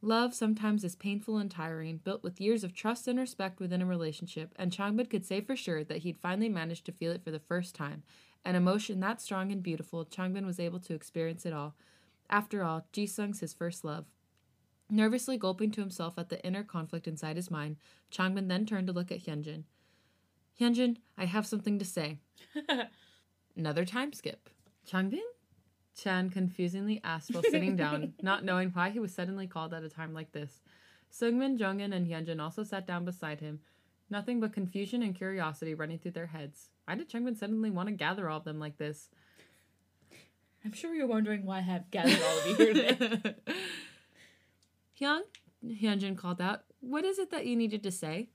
Love 0.00 0.32
sometimes 0.32 0.84
is 0.84 0.94
painful 0.94 1.38
and 1.38 1.50
tiring, 1.50 1.96
built 1.96 2.22
with 2.22 2.40
years 2.40 2.62
of 2.62 2.72
trust 2.72 3.08
and 3.08 3.18
respect 3.18 3.58
within 3.58 3.82
a 3.82 3.84
relationship, 3.86 4.54
and 4.54 4.70
Changbin 4.70 5.10
could 5.10 5.26
say 5.26 5.40
for 5.40 5.56
sure 5.56 5.82
that 5.82 6.02
he'd 6.02 6.16
finally 6.16 6.48
managed 6.48 6.86
to 6.86 6.92
feel 6.92 7.10
it 7.10 7.24
for 7.24 7.32
the 7.32 7.40
first 7.40 7.74
time. 7.74 8.04
An 8.44 8.54
emotion 8.54 9.00
that 9.00 9.20
strong 9.20 9.50
and 9.50 9.60
beautiful, 9.60 10.04
Changbin 10.04 10.46
was 10.46 10.60
able 10.60 10.78
to 10.78 10.94
experience 10.94 11.44
it 11.44 11.52
all. 11.52 11.74
After 12.30 12.62
all, 12.62 12.86
Jisung's 12.92 13.40
his 13.40 13.52
first 13.52 13.84
love. 13.84 14.04
Nervously 14.88 15.36
gulping 15.36 15.72
to 15.72 15.80
himself 15.80 16.16
at 16.16 16.28
the 16.28 16.40
inner 16.46 16.62
conflict 16.62 17.08
inside 17.08 17.34
his 17.34 17.50
mind, 17.50 17.74
Changbin 18.12 18.46
then 18.46 18.66
turned 18.66 18.86
to 18.86 18.92
look 18.92 19.10
at 19.10 19.24
Hyunjin. 19.24 19.64
Hyunjin, 20.60 20.96
I 21.18 21.24
have 21.24 21.46
something 21.46 21.78
to 21.78 21.84
say. 21.84 22.18
Another 23.56 23.84
time 23.84 24.12
skip. 24.12 24.48
Changbin? 24.88 25.20
Chan 25.96 26.30
confusingly 26.30 27.00
asked 27.04 27.32
while 27.32 27.42
sitting 27.42 27.76
down, 27.76 28.14
not 28.22 28.44
knowing 28.44 28.70
why 28.70 28.90
he 28.90 28.98
was 28.98 29.14
suddenly 29.14 29.46
called 29.46 29.72
at 29.72 29.84
a 29.84 29.88
time 29.88 30.12
like 30.12 30.32
this. 30.32 30.60
Sungmin, 31.12 31.58
Jongin, 31.58 31.94
and 31.94 32.06
Hyunjin 32.06 32.40
also 32.40 32.64
sat 32.64 32.86
down 32.86 33.04
beside 33.04 33.40
him, 33.40 33.60
nothing 34.10 34.40
but 34.40 34.52
confusion 34.52 35.02
and 35.02 35.14
curiosity 35.14 35.74
running 35.74 35.98
through 35.98 36.10
their 36.12 36.26
heads. 36.26 36.70
Why 36.84 36.96
did 36.96 37.08
Changbin 37.08 37.36
suddenly 37.36 37.70
want 37.70 37.88
to 37.88 37.94
gather 37.94 38.28
all 38.28 38.38
of 38.38 38.44
them 38.44 38.58
like 38.58 38.76
this? 38.76 39.08
I'm 40.64 40.72
sure 40.72 40.94
you're 40.94 41.06
wondering 41.06 41.44
why 41.44 41.58
I 41.58 41.62
have 41.62 41.90
gathered 41.90 42.20
all 42.20 42.38
of 42.38 42.46
you 42.46 42.54
here 42.56 42.74
today. 42.74 43.34
Hyung, 45.00 45.20
Hyunjin 45.64 46.16
called 46.16 46.40
out, 46.40 46.62
What 46.80 47.04
is 47.04 47.18
it 47.18 47.30
that 47.30 47.46
you 47.46 47.54
needed 47.54 47.82
to 47.84 47.92
say? 47.92 48.30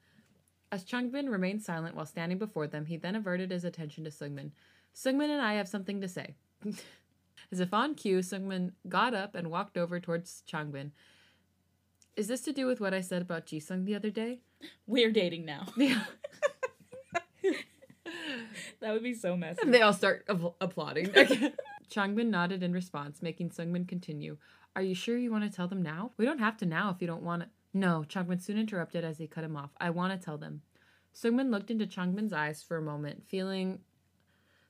As 0.72 0.86
Changbin 0.86 1.32
remained 1.32 1.63
silent 1.63 1.95
while 1.95 2.05
standing 2.05 2.38
before 2.38 2.67
them, 2.67 2.86
he 2.86 2.97
then 2.97 3.15
averted 3.15 3.51
his 3.51 3.63
attention 3.63 4.03
to 4.03 4.11
Sungmin. 4.11 4.51
Sungmin 4.95 5.30
and 5.30 5.41
I 5.41 5.53
have 5.53 5.67
something 5.67 6.01
to 6.01 6.07
say. 6.07 6.36
As 7.51 7.59
if 7.59 7.74
on 7.74 7.95
cue, 7.95 8.20
Sungmin 8.20 8.74
got 8.88 9.13
up 9.13 9.34
and 9.34 9.49
walked 9.49 9.78
over 9.78 9.99
towards 9.99 10.43
Changbin. 10.47 10.91
Is 12.15 12.28
this 12.28 12.41
to 12.41 12.53
do 12.53 12.67
with 12.67 12.80
what 12.80 12.93
I 12.93 13.01
said 13.01 13.22
about 13.22 13.47
Jisung 13.47 13.86
the 13.86 13.95
other 13.95 14.11
day? 14.11 14.41
We're 14.88 15.11
dating 15.11 15.45
now. 15.45 15.67
Yeah. 15.78 16.03
That 18.82 18.93
would 18.93 19.03
be 19.03 19.13
so 19.13 19.36
messy. 19.36 19.59
And 19.61 19.74
they 19.74 19.82
all 19.82 19.93
start 19.93 20.26
apl- 20.28 20.55
applauding. 20.61 21.07
Changbin 21.89 22.28
nodded 22.28 22.63
in 22.63 22.72
response, 22.74 23.22
making 23.22 23.49
Sungmin 23.49 23.88
continue. 23.88 24.38
Are 24.76 24.82
you 24.82 24.95
sure 24.95 25.17
you 25.17 25.32
want 25.32 25.43
to 25.43 25.55
tell 25.55 25.67
them 25.67 25.82
now? 25.82 26.11
We 26.17 26.26
don't 26.26 26.39
have 26.39 26.57
to 26.57 26.65
now 26.65 26.89
if 26.89 27.01
you 27.01 27.07
don't 27.07 27.24
want 27.24 27.43
to. 27.43 27.49
No, 27.74 28.03
Changbin 28.07 28.41
soon 28.41 28.57
interrupted 28.57 29.03
as 29.03 29.17
he 29.17 29.28
cut 29.28 29.43
him 29.43 29.55
off. 29.55 29.72
I 29.80 29.89
want 29.89 30.13
to 30.13 30.24
tell 30.24 30.38
them. 30.38 30.61
Sungmin 31.13 31.51
looked 31.51 31.72
into 31.72 31.86
Changbin's 31.86 32.34
eyes 32.34 32.63
for 32.63 32.78
a 32.78 32.82
moment, 32.82 33.24
feeling 33.28 33.80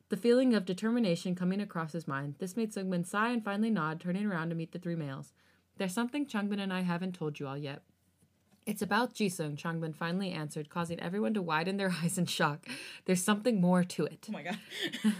the 0.09 0.17
feeling 0.17 0.55
of 0.55 0.65
determination 0.65 1.35
coming 1.35 1.61
across 1.61 1.93
his 1.93 2.07
mind. 2.07 2.35
This 2.39 2.57
made 2.57 2.73
Sungmin 2.73 3.05
sigh 3.05 3.29
and 3.29 3.43
finally 3.43 3.69
nod, 3.69 3.99
turning 3.99 4.25
around 4.25 4.49
to 4.49 4.55
meet 4.55 4.71
the 4.71 4.79
three 4.79 4.95
males. 4.95 5.33
There's 5.77 5.93
something 5.93 6.25
Changbin 6.25 6.59
and 6.59 6.73
I 6.73 6.81
haven't 6.81 7.15
told 7.15 7.39
you 7.39 7.47
all 7.47 7.57
yet. 7.57 7.83
It's 8.65 8.81
about 8.81 9.13
Jisung, 9.13 9.55
Changbin 9.55 9.95
finally 9.95 10.31
answered, 10.31 10.69
causing 10.69 10.99
everyone 10.99 11.33
to 11.35 11.41
widen 11.41 11.77
their 11.77 11.91
eyes 12.03 12.17
in 12.17 12.25
shock. 12.25 12.67
There's 13.05 13.23
something 13.23 13.61
more 13.61 13.83
to 13.83 14.05
it. 14.05 14.25
Oh 14.29 14.33
my 14.33 14.43
god. 14.43 14.59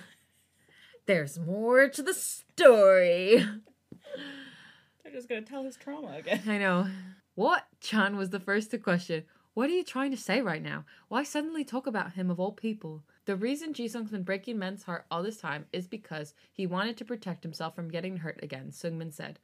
There's 1.06 1.40
more 1.40 1.88
to 1.88 2.04
the 2.04 2.14
story. 2.14 3.44
They're 5.04 5.14
just 5.14 5.30
gonna 5.30 5.42
tell 5.42 5.64
his 5.64 5.76
trauma 5.76 6.18
again. 6.18 6.42
I 6.48 6.58
know. 6.58 6.88
What? 7.36 7.66
Chan 7.82 8.18
was 8.18 8.30
the 8.30 8.40
first 8.40 8.72
to 8.72 8.78
question. 8.78 9.24
What 9.54 9.70
are 9.70 9.74
you 9.74 9.84
trying 9.84 10.12
to 10.12 10.18
say 10.18 10.42
right 10.42 10.62
now? 10.62 10.86
Why 11.08 11.24
suddenly 11.24 11.64
talk 11.64 11.88
about 11.88 12.14
him 12.14 12.30
of 12.30 12.40
all 12.40 12.52
people? 12.52 13.04
The 13.26 13.36
reason 13.36 13.74
Jisung's 13.74 14.12
been 14.12 14.24
breaking 14.24 14.58
men's 14.58 14.84
heart 14.84 15.06
all 15.10 15.24
this 15.24 15.38
time 15.38 15.66
is 15.74 15.88
because 15.88 16.34
he 16.54 16.68
wanted 16.68 16.98
to 16.98 17.06
protect 17.06 17.44
himself 17.44 17.76
from 17.76 17.90
getting 17.90 18.18
hurt 18.18 18.40
again, 18.44 18.72
Sungmin 18.72 19.14
said. 19.14 19.40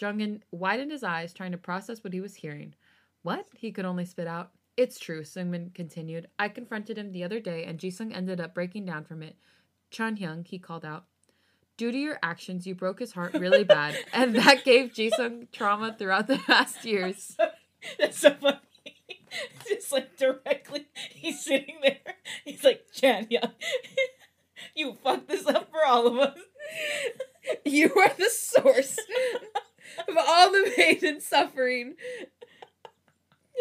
Jungin 0.00 0.40
widened 0.50 0.90
his 0.90 1.04
eyes, 1.04 1.32
trying 1.32 1.52
to 1.52 1.58
process 1.58 2.02
what 2.02 2.12
he 2.12 2.20
was 2.20 2.36
hearing. 2.36 2.74
What? 3.22 3.46
He 3.54 3.72
could 3.72 3.84
only 3.84 4.04
spit 4.04 4.26
out. 4.26 4.50
It's 4.76 4.98
true, 4.98 5.22
Sungmin 5.22 5.74
continued. 5.74 6.28
I 6.38 6.48
confronted 6.48 6.98
him 6.98 7.12
the 7.12 7.24
other 7.24 7.40
day, 7.40 7.64
and 7.64 7.78
Jisung 7.78 8.14
ended 8.14 8.40
up 8.40 8.54
breaking 8.54 8.86
down 8.86 9.04
from 9.04 9.22
it. 9.22 9.36
Chan 9.90 10.16
Hyung, 10.16 10.46
he 10.46 10.58
called 10.58 10.84
out. 10.84 11.04
Due 11.76 11.90
to 11.90 11.98
your 11.98 12.18
actions, 12.22 12.66
you 12.66 12.74
broke 12.74 13.00
his 13.00 13.12
heart 13.12 13.34
really 13.34 13.64
bad, 13.64 13.96
and 14.12 14.36
that 14.36 14.64
gave 14.64 14.92
Jisung 14.92 15.50
trauma 15.52 15.94
throughout 15.98 16.26
the 16.26 16.38
past 16.38 16.84
years. 16.84 17.36
That's 17.98 18.18
so 18.18 18.30
funny. 18.34 18.58
Just 19.68 19.92
like 19.92 20.16
directly, 20.16 20.86
he's 21.10 21.42
sitting 21.42 21.76
there. 21.82 21.98
He's 22.44 22.62
like, 22.62 22.84
Chan, 22.92 23.28
yeah, 23.30 23.46
you 24.74 24.96
fucked 25.02 25.28
this 25.28 25.46
up 25.46 25.70
for 25.70 25.84
all 25.86 26.06
of 26.06 26.18
us. 26.18 26.38
You 27.64 27.92
are 27.94 28.12
the 28.16 28.28
source 28.28 28.98
of 30.06 30.16
all 30.16 30.52
the 30.52 30.70
pain 30.76 30.98
and 31.02 31.22
suffering. 31.22 31.94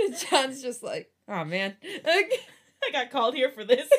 And 0.04 0.18
John's 0.18 0.62
just 0.62 0.84
like, 0.84 1.12
oh 1.28 1.46
man. 1.46 1.78
I 2.06 2.92
got 2.92 3.12
called 3.12 3.36
here 3.36 3.50
for 3.50 3.64
this. 3.64 3.90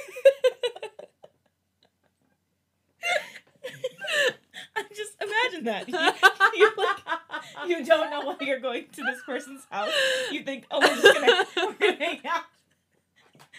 imagine 5.20 5.64
that. 5.64 5.88
You, 6.54 6.66
you, 6.66 6.72
like, 6.76 7.68
you 7.68 7.84
don't 7.84 8.10
know 8.10 8.20
why 8.20 8.36
you're 8.40 8.60
going 8.60 8.84
to 8.92 9.02
this 9.02 9.20
person's 9.24 9.66
house. 9.70 9.90
You 10.30 10.42
think, 10.42 10.64
oh, 10.70 10.80
we're 10.80 11.00
just 11.00 11.14
gonna, 11.14 11.46
we're 11.56 11.72
gonna 11.92 12.04
hang 12.04 12.20
out. 12.26 12.42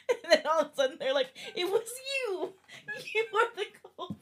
And 0.10 0.32
then 0.32 0.42
all 0.46 0.62
of 0.62 0.68
a 0.72 0.76
sudden 0.76 0.98
they're 1.00 1.14
like, 1.14 1.30
it 1.56 1.66
was 1.66 1.82
you. 2.28 2.54
You 3.14 3.26
are 3.36 3.48
the 3.56 3.66
culprit. 3.98 4.20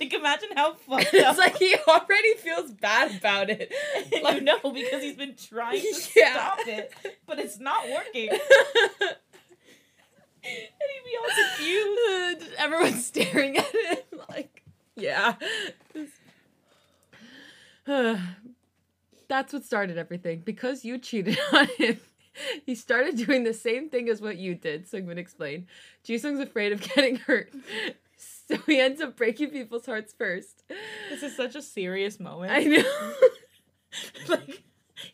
Like, 0.00 0.14
imagine 0.14 0.48
how 0.54 0.74
fucked 0.74 1.06
up. 1.06 1.12
it's 1.14 1.38
like 1.38 1.56
he 1.56 1.74
already 1.86 2.34
feels 2.36 2.70
bad 2.72 3.16
about 3.16 3.50
it. 3.50 3.72
you 4.12 4.40
know, 4.40 4.58
because 4.62 5.02
he's 5.02 5.16
been 5.16 5.34
trying 5.36 5.80
to 5.80 6.10
Yeah. 6.16 6.32
stop 6.32 6.58
it, 6.66 6.92
but 7.26 7.38
it's 7.38 7.58
not 7.58 7.84
working. 7.88 8.30
And 10.80 10.88
he'd 10.92 11.04
be 11.04 11.16
all 11.18 11.28
confused. 12.36 12.54
Everyone's 12.58 13.06
staring 13.12 13.56
at 13.56 13.66
him 13.66 14.20
like, 14.28 14.62
yeah. 14.96 15.34
That's 19.28 19.52
what 19.52 19.64
started 19.64 19.98
everything. 19.98 20.40
Because 20.40 20.84
you 20.84 20.98
cheated 20.98 21.38
on 21.52 21.68
him, 21.78 22.00
he 22.64 22.74
started 22.74 23.16
doing 23.16 23.44
the 23.44 23.54
same 23.54 23.88
thing 23.90 24.08
as 24.08 24.20
what 24.20 24.38
you 24.38 24.54
did, 24.54 24.90
Sungmin 24.90 25.18
explained. 25.18 25.66
Jisung's 26.06 26.40
afraid 26.40 26.72
of 26.72 26.80
getting 26.80 27.16
hurt. 27.16 27.52
So 28.16 28.56
he 28.66 28.80
ends 28.80 29.00
up 29.00 29.16
breaking 29.16 29.50
people's 29.50 29.84
hearts 29.84 30.14
first. 30.16 30.64
This 31.10 31.22
is 31.22 31.36
such 31.36 31.54
a 31.54 31.62
serious 31.62 32.18
moment. 32.18 32.52
I 32.52 32.64
know. 32.64 33.12
like, 34.28 34.62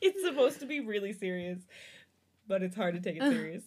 it's 0.00 0.24
supposed 0.24 0.60
to 0.60 0.66
be 0.66 0.80
really 0.80 1.12
serious, 1.12 1.58
but 2.46 2.62
it's 2.62 2.76
hard 2.76 2.94
to 2.94 3.00
take 3.00 3.16
it 3.16 3.22
serious. 3.32 3.64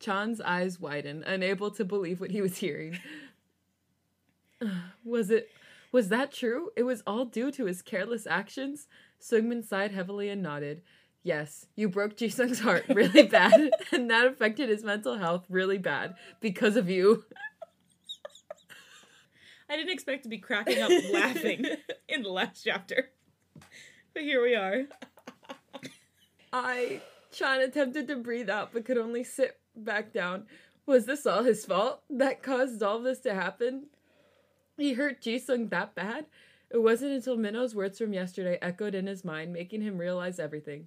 Chan's 0.00 0.40
eyes 0.40 0.80
widened, 0.80 1.24
unable 1.24 1.70
to 1.72 1.84
believe 1.84 2.20
what 2.20 2.30
he 2.30 2.40
was 2.40 2.56
hearing. 2.58 2.98
Was 5.04 5.30
it 5.30 5.50
was 5.92 6.08
that 6.08 6.32
true? 6.32 6.70
It 6.76 6.84
was 6.84 7.02
all 7.06 7.24
due 7.24 7.50
to 7.52 7.64
his 7.64 7.82
careless 7.82 8.26
actions? 8.26 8.86
Sungmin 9.20 9.64
sighed 9.64 9.90
heavily 9.90 10.28
and 10.28 10.42
nodded. 10.42 10.82
Yes, 11.22 11.66
you 11.74 11.88
broke 11.88 12.16
Jisung's 12.16 12.60
heart 12.60 12.84
really 12.88 13.22
bad, 13.26 13.70
and 13.92 14.08
that 14.10 14.26
affected 14.26 14.68
his 14.68 14.84
mental 14.84 15.18
health 15.18 15.46
really 15.48 15.78
bad 15.78 16.14
because 16.40 16.76
of 16.76 16.88
you. 16.88 17.24
I 19.68 19.76
didn't 19.76 19.92
expect 19.92 20.22
to 20.24 20.28
be 20.28 20.38
cracking 20.38 20.80
up 20.80 20.90
laughing 21.12 21.66
in 22.08 22.22
the 22.22 22.30
last 22.30 22.62
chapter. 22.64 23.10
But 24.14 24.22
here 24.22 24.42
we 24.42 24.54
are. 24.54 24.84
I 26.52 27.00
Chan 27.32 27.60
attempted 27.60 28.08
to 28.08 28.16
breathe 28.16 28.50
out 28.50 28.70
but 28.72 28.84
could 28.84 28.98
only 28.98 29.22
sit 29.22 29.59
back 29.76 30.12
down. 30.12 30.46
Was 30.86 31.06
this 31.06 31.26
all 31.26 31.44
his 31.44 31.64
fault 31.64 32.02
that 32.10 32.42
caused 32.42 32.82
all 32.82 33.00
this 33.00 33.20
to 33.20 33.34
happen? 33.34 33.86
He 34.76 34.94
hurt 34.94 35.20
Jisung 35.20 35.70
that 35.70 35.94
bad? 35.94 36.26
It 36.70 36.82
wasn't 36.82 37.12
until 37.12 37.36
Minho's 37.36 37.74
words 37.74 37.98
from 37.98 38.12
yesterday 38.12 38.58
echoed 38.62 38.94
in 38.94 39.06
his 39.06 39.24
mind, 39.24 39.52
making 39.52 39.82
him 39.82 39.98
realize 39.98 40.38
everything. 40.38 40.86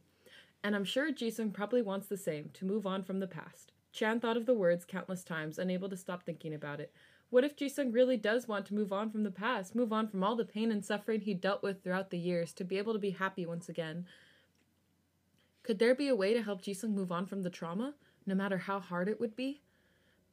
And 0.63 0.75
I'm 0.75 0.85
sure 0.85 1.11
Jisung 1.11 1.53
probably 1.53 1.81
wants 1.81 2.07
the 2.07 2.17
same, 2.17 2.49
to 2.53 2.65
move 2.65 2.87
on 2.87 3.03
from 3.03 3.19
the 3.19 3.27
past. 3.27 3.73
Chan 3.91 4.21
thought 4.21 4.37
of 4.37 4.45
the 4.45 4.53
words 4.53 4.85
countless 4.85 5.23
times, 5.23 5.59
unable 5.59 5.89
to 5.89 5.97
stop 5.97 6.23
thinking 6.23 6.53
about 6.53 6.79
it. 6.79 6.91
What 7.29 7.43
if 7.43 7.55
Jisung 7.55 7.93
really 7.93 8.17
does 8.17 8.47
want 8.47 8.65
to 8.67 8.73
move 8.73 8.93
on 8.93 9.09
from 9.09 9.23
the 9.23 9.31
past, 9.31 9.75
move 9.75 9.91
on 9.91 10.07
from 10.07 10.23
all 10.23 10.35
the 10.35 10.45
pain 10.45 10.71
and 10.71 10.85
suffering 10.85 11.21
he 11.21 11.33
dealt 11.33 11.63
with 11.63 11.83
throughout 11.83 12.09
the 12.09 12.17
years, 12.17 12.53
to 12.53 12.63
be 12.63 12.77
able 12.77 12.93
to 12.93 12.99
be 12.99 13.11
happy 13.11 13.45
once 13.45 13.67
again? 13.67 14.05
Could 15.63 15.79
there 15.79 15.95
be 15.95 16.07
a 16.07 16.15
way 16.15 16.33
to 16.33 16.43
help 16.43 16.61
Jisung 16.61 16.93
move 16.93 17.11
on 17.11 17.25
from 17.25 17.41
the 17.43 17.49
trauma, 17.49 17.93
no 18.25 18.35
matter 18.35 18.57
how 18.57 18.79
hard 18.79 19.07
it 19.07 19.19
would 19.19 19.35
be? 19.35 19.61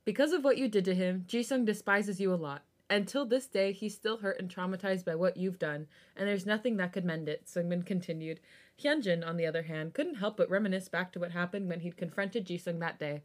Because 0.05 0.33
of 0.33 0.45
what 0.45 0.59
you 0.59 0.69
did 0.69 0.85
to 0.87 0.95
him, 0.95 1.25
Jisung 1.29 1.65
despises 1.65 2.21
you 2.21 2.33
a 2.33 2.37
lot. 2.37 2.63
Until 2.89 3.25
this 3.25 3.47
day, 3.47 3.71
he's 3.71 3.95
still 3.95 4.17
hurt 4.17 4.41
and 4.41 4.53
traumatized 4.53 5.05
by 5.05 5.15
what 5.15 5.37
you've 5.37 5.59
done, 5.61 5.87
and 6.17 6.27
there's 6.27 6.47
nothing 6.47 6.77
that 6.79 6.93
could 6.93 7.05
mend 7.05 7.29
it, 7.29 7.47
Sungmin 7.47 7.87
continued. 7.87 8.41
Hyunjin, 8.83 9.25
on 9.25 9.37
the 9.37 9.47
other 9.47 9.63
hand, 9.63 9.95
couldn't 9.95 10.17
help 10.17 10.37
but 10.37 10.51
reminisce 10.51 10.89
back 10.89 11.13
to 11.13 11.21
what 11.21 11.31
happened 11.31 11.69
when 11.69 11.81
he'd 11.81 11.97
confronted 11.97 12.47
Jisung 12.47 12.81
that 12.81 12.99
day. 12.99 13.23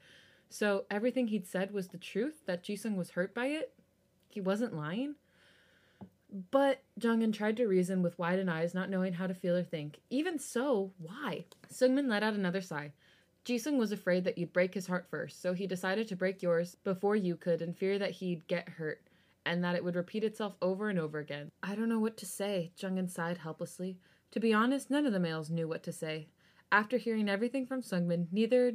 So 0.50 0.86
everything 0.92 1.28
he'd 1.28 1.48
said 1.48 1.72
was 1.72 1.88
the 1.88 1.98
truth, 1.98 2.46
that 2.46 2.64
Jisung 2.64 2.96
was 2.96 3.12
hurt 3.12 3.34
by 3.34 3.48
it? 3.48 3.74
He 4.30 4.40
wasn't 4.40 4.76
lying? 4.76 5.16
But 6.52 6.82
Jungin 7.00 7.34
tried 7.34 7.58
to 7.58 7.66
reason 7.66 8.04
with 8.04 8.20
widened 8.20 8.52
eyes, 8.52 8.74
not 8.74 8.90
knowing 8.90 9.14
how 9.14 9.26
to 9.26 9.34
feel 9.34 9.56
or 9.56 9.64
think. 9.64 10.00
Even 10.10 10.38
so, 10.38 10.92
why? 11.00 11.46
Sungmin 11.72 12.10
let 12.10 12.24
out 12.24 12.34
another 12.34 12.62
sigh. 12.62 12.92
Jisung 13.46 13.78
was 13.78 13.92
afraid 13.92 14.24
that 14.24 14.40
you'd 14.40 14.54
break 14.54 14.74
his 14.74 14.88
heart 14.88 15.08
first, 15.10 15.42
so 15.42 15.54
he 15.54 15.68
decided 15.68 16.08
to 16.08 16.16
break 16.16 16.42
yours 16.42 16.76
before 16.84 17.16
you 17.16 17.36
could 17.36 17.62
in 17.62 17.74
fear 17.74 18.00
that 18.00 18.12
he'd 18.12 18.48
get 18.48 18.68
hurt 18.68 19.08
and 19.46 19.64
that 19.64 19.76
it 19.76 19.84
would 19.84 19.96
repeat 19.96 20.24
itself 20.24 20.56
over 20.64 20.90
and 20.90 20.98
over 20.98 21.20
again. 21.20 21.52
I 21.62 21.76
don't 21.76 21.90
know 21.90 22.00
what 22.00 22.18
to 22.18 22.26
say, 22.26 22.72
Jungin 22.76 23.10
sighed 23.10 23.38
helplessly. 23.38 24.00
To 24.32 24.40
be 24.40 24.52
honest, 24.52 24.90
none 24.90 25.06
of 25.06 25.14
the 25.14 25.20
males 25.20 25.52
knew 25.52 25.68
what 25.68 25.84
to 25.84 25.92
say. 25.92 26.28
After 26.72 26.98
hearing 26.98 27.30
everything 27.30 27.68
from 27.68 27.84
Sungmin, 27.84 28.28
neither 28.32 28.74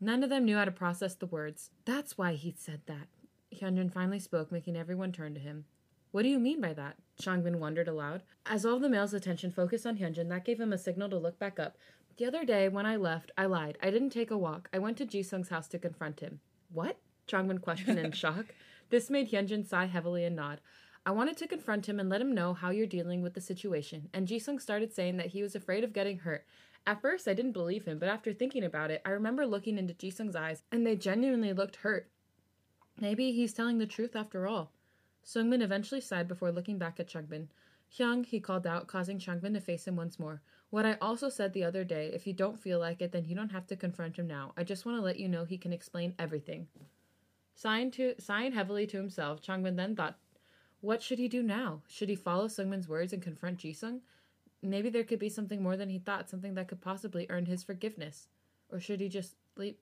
none 0.00 0.24
of 0.24 0.30
them 0.30 0.44
knew 0.44 0.56
how 0.56 0.64
to 0.64 0.72
process 0.72 1.14
the 1.14 1.26
words. 1.26 1.70
That's 1.84 2.18
why 2.18 2.34
he 2.34 2.52
said 2.58 2.80
that. 2.86 3.06
Hyunjin 3.54 3.92
finally 3.92 4.18
spoke, 4.18 4.50
making 4.50 4.76
everyone 4.76 5.12
turn 5.12 5.34
to 5.34 5.40
him. 5.40 5.64
What 6.10 6.22
do 6.22 6.28
you 6.28 6.38
mean 6.38 6.60
by 6.60 6.72
that? 6.72 6.96
Changbin 7.22 7.56
wondered 7.56 7.86
aloud. 7.86 8.22
As 8.46 8.64
all 8.64 8.80
the 8.80 8.88
males' 8.88 9.14
attention 9.14 9.50
focused 9.50 9.86
on 9.86 9.98
Hyunjin, 9.98 10.28
that 10.30 10.44
gave 10.44 10.58
him 10.58 10.72
a 10.72 10.78
signal 10.78 11.10
to 11.10 11.18
look 11.18 11.38
back 11.38 11.58
up. 11.58 11.76
The 12.18 12.26
other 12.26 12.44
day, 12.44 12.68
when 12.68 12.84
I 12.84 12.96
left, 12.96 13.30
I 13.38 13.46
lied. 13.46 13.78
I 13.80 13.92
didn't 13.92 14.10
take 14.10 14.32
a 14.32 14.36
walk. 14.36 14.68
I 14.72 14.80
went 14.80 14.96
to 14.96 15.06
Jisung's 15.06 15.50
house 15.50 15.68
to 15.68 15.78
confront 15.78 16.18
him. 16.18 16.40
What? 16.72 16.98
Changbin 17.28 17.62
questioned 17.62 17.96
in 17.96 18.10
shock. 18.12 18.46
This 18.90 19.08
made 19.08 19.30
Hyunjin 19.30 19.64
sigh 19.64 19.86
heavily 19.86 20.24
and 20.24 20.34
nod. 20.34 20.60
I 21.06 21.12
wanted 21.12 21.36
to 21.36 21.46
confront 21.46 21.88
him 21.88 22.00
and 22.00 22.08
let 22.08 22.20
him 22.20 22.34
know 22.34 22.54
how 22.54 22.70
you're 22.70 22.88
dealing 22.88 23.22
with 23.22 23.34
the 23.34 23.40
situation, 23.40 24.08
and 24.12 24.26
Jisung 24.26 24.60
started 24.60 24.92
saying 24.92 25.16
that 25.18 25.28
he 25.28 25.42
was 25.42 25.54
afraid 25.54 25.84
of 25.84 25.92
getting 25.92 26.18
hurt. 26.18 26.44
At 26.88 27.00
first, 27.00 27.28
I 27.28 27.34
didn't 27.34 27.52
believe 27.52 27.84
him, 27.84 28.00
but 28.00 28.08
after 28.08 28.32
thinking 28.32 28.64
about 28.64 28.90
it, 28.90 29.00
I 29.06 29.10
remember 29.10 29.46
looking 29.46 29.78
into 29.78 29.94
Jisung's 29.94 30.34
eyes, 30.34 30.64
and 30.72 30.84
they 30.84 30.96
genuinely 30.96 31.52
looked 31.52 31.76
hurt. 31.76 32.10
Maybe 33.00 33.30
he's 33.30 33.52
telling 33.52 33.78
the 33.78 33.86
truth 33.86 34.16
after 34.16 34.48
all. 34.48 34.72
Sungmin 35.24 35.62
eventually 35.62 36.00
sighed 36.00 36.26
before 36.26 36.50
looking 36.50 36.78
back 36.78 36.98
at 36.98 37.08
Changbin. 37.08 37.46
Hyung, 37.96 38.26
he 38.26 38.40
called 38.40 38.66
out, 38.66 38.88
causing 38.88 39.20
Changbin 39.20 39.54
to 39.54 39.60
face 39.60 39.86
him 39.86 39.94
once 39.94 40.18
more. 40.18 40.42
What 40.70 40.84
I 40.84 40.98
also 41.00 41.30
said 41.30 41.52
the 41.52 41.64
other 41.64 41.82
day, 41.82 42.10
if 42.12 42.26
you 42.26 42.34
don't 42.34 42.60
feel 42.60 42.78
like 42.78 43.00
it, 43.00 43.12
then 43.12 43.24
you 43.24 43.34
don't 43.34 43.52
have 43.52 43.66
to 43.68 43.76
confront 43.76 44.16
him 44.16 44.26
now. 44.26 44.52
I 44.56 44.64
just 44.64 44.84
want 44.84 44.98
to 44.98 45.02
let 45.02 45.18
you 45.18 45.28
know 45.28 45.44
he 45.44 45.56
can 45.56 45.72
explain 45.72 46.14
everything. 46.18 46.66
Sighing, 47.54 47.90
to, 47.92 48.14
sighing 48.18 48.52
heavily 48.52 48.86
to 48.88 48.98
himself, 48.98 49.40
Changbin 49.40 49.76
then 49.76 49.96
thought, 49.96 50.18
what 50.80 51.02
should 51.02 51.18
he 51.18 51.26
do 51.26 51.42
now? 51.42 51.82
Should 51.88 52.08
he 52.08 52.14
follow 52.14 52.46
Sungmin's 52.46 52.88
words 52.88 53.12
and 53.12 53.22
confront 53.22 53.58
Jisung? 53.58 54.00
Maybe 54.62 54.90
there 54.90 55.04
could 55.04 55.18
be 55.18 55.28
something 55.28 55.62
more 55.62 55.76
than 55.76 55.88
he 55.88 55.98
thought, 55.98 56.28
something 56.28 56.54
that 56.54 56.68
could 56.68 56.80
possibly 56.80 57.26
earn 57.30 57.46
his 57.46 57.64
forgiveness. 57.64 58.28
Or 58.70 58.78
should 58.78 59.00
he 59.00 59.08
just 59.08 59.34
leave? 59.56 59.76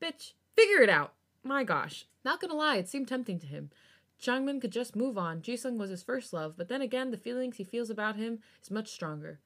Bitch, 0.00 0.34
figure 0.54 0.82
it 0.82 0.90
out! 0.90 1.14
My 1.42 1.64
gosh. 1.64 2.06
Not 2.24 2.40
gonna 2.40 2.54
lie, 2.54 2.76
it 2.76 2.88
seemed 2.88 3.08
tempting 3.08 3.38
to 3.40 3.46
him. 3.46 3.70
Changbin 4.20 4.60
could 4.60 4.70
just 4.70 4.94
move 4.94 5.18
on. 5.18 5.40
Jisung 5.40 5.76
was 5.78 5.90
his 5.90 6.02
first 6.02 6.32
love, 6.32 6.54
but 6.56 6.68
then 6.68 6.82
again, 6.82 7.10
the 7.10 7.16
feelings 7.16 7.56
he 7.56 7.64
feels 7.64 7.90
about 7.90 8.16
him 8.16 8.40
is 8.62 8.70
much 8.70 8.88
stronger. 8.88 9.40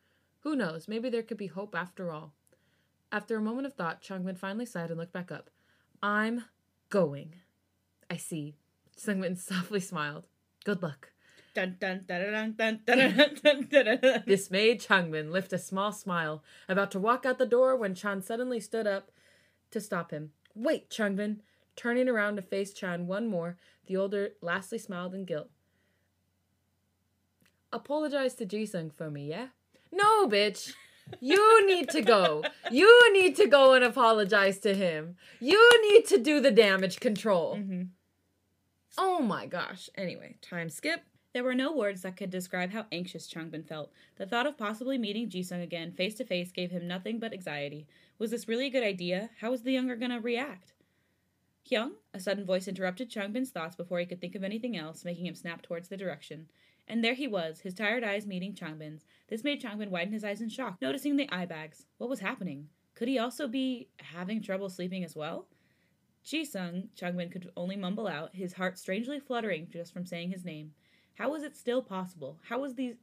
Who 0.48 0.56
knows? 0.56 0.88
Maybe 0.88 1.10
there 1.10 1.22
could 1.22 1.36
be 1.36 1.48
hope 1.48 1.74
after 1.74 2.10
all. 2.10 2.32
After 3.12 3.36
a 3.36 3.42
moment 3.42 3.66
of 3.66 3.74
thought, 3.74 4.00
Changbin 4.00 4.38
finally 4.38 4.64
sighed 4.64 4.88
and 4.88 4.98
looked 4.98 5.12
back 5.12 5.30
up. 5.30 5.50
I'm 6.02 6.46
going. 6.88 7.34
I 8.08 8.16
see. 8.16 8.54
Sungmin 8.96 9.36
softly 9.36 9.78
smiled. 9.80 10.26
Good 10.64 10.82
luck. 10.82 11.10
This 14.24 14.50
made 14.50 14.80
Changbin 14.80 15.30
lift 15.30 15.52
a 15.52 15.58
small 15.58 15.92
smile, 15.92 16.42
about 16.66 16.92
to 16.92 16.98
walk 16.98 17.26
out 17.26 17.36
the 17.36 17.44
door 17.44 17.76
when 17.76 17.94
Chan 17.94 18.22
suddenly 18.22 18.58
stood 18.58 18.86
up 18.86 19.10
to 19.70 19.82
stop 19.82 20.12
him. 20.12 20.30
Wait, 20.54 20.88
Changbin! 20.88 21.40
Turning 21.76 22.08
around 22.08 22.36
to 22.36 22.42
face 22.42 22.72
Chan 22.72 23.06
one 23.06 23.26
more, 23.26 23.58
the 23.84 23.98
older 23.98 24.30
lastly 24.40 24.78
smiled 24.78 25.14
in 25.14 25.26
guilt. 25.26 25.50
Apologize 27.70 28.34
to 28.36 28.46
Jisung 28.46 28.90
for 28.90 29.10
me, 29.10 29.28
yeah? 29.28 29.48
No, 29.92 30.28
bitch! 30.28 30.74
You 31.20 31.66
need 31.66 31.88
to 31.90 32.02
go. 32.02 32.44
You 32.70 33.12
need 33.12 33.36
to 33.36 33.46
go 33.46 33.72
and 33.72 33.82
apologize 33.84 34.58
to 34.60 34.74
him. 34.74 35.16
You 35.40 35.90
need 35.90 36.06
to 36.06 36.18
do 36.18 36.40
the 36.40 36.50
damage 36.50 37.00
control. 37.00 37.56
Mhm. 37.56 37.88
Oh 38.98 39.20
my 39.20 39.46
gosh. 39.46 39.88
Anyway, 39.94 40.36
time 40.42 40.68
skip. 40.68 41.00
There 41.32 41.44
were 41.44 41.54
no 41.54 41.72
words 41.74 42.02
that 42.02 42.16
could 42.16 42.30
describe 42.30 42.72
how 42.72 42.86
anxious 42.90 43.28
Changbin 43.28 43.66
felt. 43.66 43.92
The 44.16 44.26
thought 44.26 44.46
of 44.46 44.56
possibly 44.58 44.98
meeting 44.98 45.28
Jisung 45.28 45.62
again 45.62 45.92
face 45.92 46.14
to 46.16 46.24
face 46.24 46.50
gave 46.50 46.70
him 46.70 46.88
nothing 46.88 47.18
but 47.18 47.32
anxiety. 47.32 47.86
Was 48.18 48.30
this 48.30 48.48
really 48.48 48.66
a 48.66 48.70
good 48.70 48.82
idea? 48.82 49.30
How 49.40 49.50
was 49.50 49.62
the 49.62 49.72
younger 49.72 49.94
gonna 49.94 50.20
react? 50.20 50.72
Hyung? 51.70 51.92
A 52.14 52.20
sudden 52.20 52.44
voice 52.44 52.66
interrupted 52.66 53.10
Changbin's 53.10 53.50
thoughts 53.50 53.76
before 53.76 54.00
he 54.00 54.06
could 54.06 54.20
think 54.20 54.34
of 54.34 54.42
anything 54.42 54.76
else, 54.76 55.04
making 55.04 55.26
him 55.26 55.34
snap 55.34 55.62
towards 55.62 55.88
the 55.88 55.96
direction. 55.96 56.48
And 56.88 57.04
there 57.04 57.14
he 57.14 57.28
was, 57.28 57.60
his 57.60 57.74
tired 57.74 58.02
eyes 58.02 58.26
meeting 58.26 58.54
Changbin's. 58.54 59.04
This 59.28 59.44
made 59.44 59.62
Changbin 59.62 59.90
widen 59.90 60.12
his 60.12 60.24
eyes 60.24 60.40
in 60.40 60.48
shock, 60.48 60.78
noticing 60.80 61.16
the 61.16 61.30
eye 61.30 61.44
bags. 61.44 61.86
What 61.98 62.08
was 62.08 62.20
happening? 62.20 62.68
Could 62.94 63.08
he 63.08 63.18
also 63.18 63.46
be 63.46 63.88
having 63.98 64.42
trouble 64.42 64.70
sleeping 64.70 65.04
as 65.04 65.14
well? 65.14 65.46
Jisung, 66.24 66.88
Changbin 66.98 67.30
could 67.30 67.50
only 67.56 67.76
mumble 67.76 68.08
out, 68.08 68.34
his 68.34 68.54
heart 68.54 68.78
strangely 68.78 69.20
fluttering 69.20 69.68
just 69.70 69.92
from 69.92 70.06
saying 70.06 70.30
his 70.30 70.44
name. 70.44 70.72
How 71.14 71.30
was 71.30 71.42
it 71.42 71.56
still 71.56 71.82
possible? 71.82 72.38
How 72.48 72.58
was 72.58 72.74
these 72.74 72.96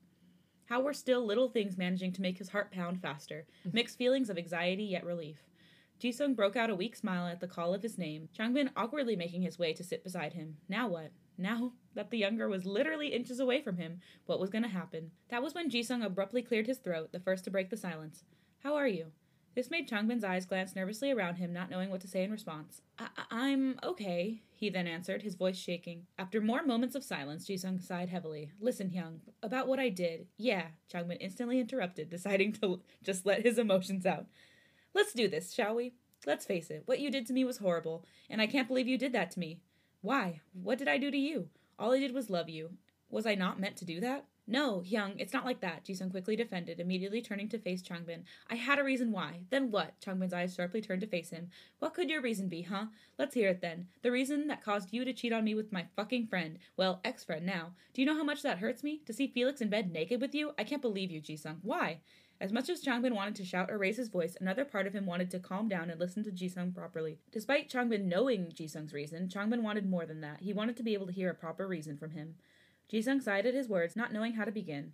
how 0.66 0.82
were 0.82 0.94
still 0.94 1.24
little 1.24 1.48
things 1.48 1.78
managing 1.78 2.12
to 2.14 2.24
make 2.24 2.40
his 2.40 2.50
heart 2.50 2.72
pound 2.72 3.00
faster? 3.00 3.46
Mixed 3.72 3.98
feelings 4.00 4.32
of 4.32 4.38
anxiety 4.38 4.84
yet 4.84 5.06
relief. 5.06 5.38
Jisung 6.02 6.36
broke 6.36 6.56
out 6.56 6.72
a 6.72 6.76
weak 6.76 6.96
smile 6.96 7.28
at 7.28 7.40
the 7.40 7.48
call 7.48 7.74
of 7.74 7.84
his 7.84 7.98
name, 7.98 8.30
Changbin 8.38 8.70
awkwardly 8.76 9.16
making 9.16 9.44
his 9.44 9.60
way 9.60 9.74
to 9.74 9.84
sit 9.84 10.04
beside 10.04 10.34
him. 10.34 10.58
Now 10.68 10.88
what? 10.88 11.12
Now 11.38 11.74
that 11.94 12.12
the 12.12 12.18
younger 12.18 12.48
was 12.48 12.66
literally 12.66 13.08
inches 13.08 13.40
away 13.40 13.62
from 13.62 13.78
him, 13.78 14.00
what 14.26 14.40
was 14.40 14.50
going 14.50 14.64
to 14.64 14.70
happen? 14.70 15.12
That 15.30 15.44
was 15.44 15.54
when 15.54 15.70
Jisung 15.70 16.06
abruptly 16.06 16.42
cleared 16.42 16.68
his 16.68 16.78
throat, 16.78 17.12
the 17.12 17.20
first 17.20 17.44
to 17.46 17.52
break 17.52 17.70
the 17.70 17.78
silence. 17.78 18.24
How 18.64 18.76
are 18.76 18.88
you? 18.88 19.12
This 19.56 19.72
made 19.72 19.88
Changbin's 19.88 20.24
eyes 20.26 20.46
glance 20.46 20.76
nervously 20.76 21.12
around 21.12 21.36
him, 21.36 21.54
not 21.54 21.70
knowing 21.70 21.90
what 21.90 22.02
to 22.02 22.10
say 22.10 22.24
in 22.24 22.32
response. 22.32 22.82
I- 23.00 23.08
I'm 23.32 23.80
okay, 23.84 24.42
he 24.54 24.70
then 24.70 24.86
answered, 24.86 25.22
his 25.22 25.36
voice 25.36 25.58
shaking. 25.58 26.08
After 26.18 26.42
more 26.42 26.66
moments 26.66 26.94
of 26.94 27.06
silence, 27.06 27.48
Jisung 27.48 27.82
sighed 27.82 28.10
heavily. 28.10 28.52
Listen, 28.60 28.90
Hyung, 28.90 29.20
about 29.42 29.68
what 29.68 29.80
I 29.80 29.88
did. 29.88 30.28
Yeah, 30.38 30.68
Changbin 30.94 31.18
instantly 31.22 31.60
interrupted, 31.62 32.10
deciding 32.10 32.52
to 32.54 32.82
just 33.02 33.26
let 33.26 33.46
his 33.46 33.58
emotions 33.58 34.06
out. 34.06 34.26
Let's 34.94 35.14
do 35.14 35.30
this, 35.30 35.54
shall 35.54 35.76
we? 35.76 35.94
Let's 36.26 36.46
face 36.46 36.70
it, 36.70 36.84
what 36.86 37.00
you 37.00 37.10
did 37.12 37.26
to 37.28 37.34
me 37.34 37.46
was 37.46 37.58
horrible, 37.60 38.04
and 38.30 38.42
I 38.42 38.48
can't 38.48 38.68
believe 38.68 38.88
you 38.88 38.98
did 38.98 39.14
that 39.14 39.32
to 39.32 39.40
me. 39.40 39.60
Why? 40.06 40.42
What 40.54 40.78
did 40.78 40.88
I 40.88 41.00
do 41.00 41.10
to 41.10 41.18
you? 41.18 41.50
All 41.80 41.94
I 41.94 42.00
did 42.00 42.14
was 42.14 42.30
love 42.30 42.48
you. 42.48 42.70
Was 43.10 43.26
I 43.26 43.34
not 43.34 43.60
meant 43.60 43.76
to 43.78 43.86
do 43.86 44.00
that? 44.02 44.26
No, 44.48 44.84
Hyung, 44.86 45.16
it's 45.18 45.34
not 45.34 45.46
like 45.46 45.62
that, 45.62 45.84
Jisung 45.84 46.12
quickly 46.12 46.36
defended, 46.36 46.80
immediately 46.80 47.24
turning 47.24 47.50
to 47.50 47.58
face 47.58 47.82
Changbin. 47.82 48.22
I 48.48 48.54
had 48.54 48.78
a 48.78 48.84
reason 48.84 49.12
why. 49.12 49.40
Then 49.50 49.72
what? 49.72 50.00
Changbin's 50.00 50.34
eyes 50.34 50.54
sharply 50.54 50.82
turned 50.82 51.02
to 51.02 51.08
face 51.08 51.32
him. 51.32 51.50
What 51.80 51.96
could 51.96 52.12
your 52.12 52.22
reason 52.22 52.48
be, 52.48 52.62
huh? 52.62 52.86
Let's 53.18 53.34
hear 53.34 53.50
it 53.50 53.62
then. 53.62 53.88
The 54.04 54.12
reason 54.12 54.46
that 54.48 54.64
caused 54.64 54.94
you 54.94 55.04
to 55.06 55.14
cheat 55.14 55.34
on 55.34 55.44
me 55.44 55.56
with 55.56 55.74
my 55.74 55.88
fucking 55.96 56.28
friend. 56.28 56.60
Well, 56.78 57.02
ex-friend 57.04 57.44
now. 57.44 57.72
Do 57.96 58.02
you 58.04 58.06
know 58.06 58.16
how 58.16 58.24
much 58.24 58.44
that 58.44 58.60
hurts 58.60 58.84
me? 58.84 59.02
To 59.08 59.14
see 59.14 59.26
Felix 59.26 59.62
in 59.62 59.70
bed 59.72 59.92
naked 59.92 60.22
with 60.22 60.36
you? 60.36 60.52
I 60.60 60.64
can't 60.64 60.84
believe 60.84 61.10
you, 61.10 61.24
Jisung. 61.24 61.58
Why? 61.64 62.02
As 62.42 62.52
much 62.52 62.70
as 62.70 62.84
Changbin 62.84 63.14
wanted 63.14 63.36
to 63.36 63.46
shout 63.46 63.72
or 63.72 63.78
raise 63.78 63.96
his 63.96 64.10
voice, 64.10 64.36
another 64.42 64.66
part 64.66 64.88
of 64.88 64.94
him 64.94 65.06
wanted 65.06 65.32
to 65.32 65.40
calm 65.40 65.70
down 65.70 65.90
and 65.90 66.00
listen 66.00 66.24
to 66.26 66.32
Jisung 66.32 66.76
properly. 66.76 67.18
Despite 67.32 67.70
Changbin 67.70 68.06
knowing 68.06 68.48
Jisung's 68.48 68.94
reason, 68.94 69.30
Changbin 69.30 69.62
wanted 69.62 69.90
more 69.90 70.06
than 70.06 70.20
that. 70.22 70.42
He 70.42 70.52
wanted 70.52 70.76
to 70.78 70.84
be 70.84 70.94
able 70.94 71.08
to 71.08 71.14
hear 71.14 71.30
a 71.30 71.36
proper 71.36 71.66
reason 71.66 71.98
from 71.98 72.12
him. 72.12 72.36
Jisung 72.92 73.24
sighed 73.24 73.46
at 73.46 73.54
his 73.54 73.70
words, 73.70 73.96
not 73.96 74.12
knowing 74.12 74.34
how 74.34 74.44
to 74.44 74.52
begin. 74.52 74.92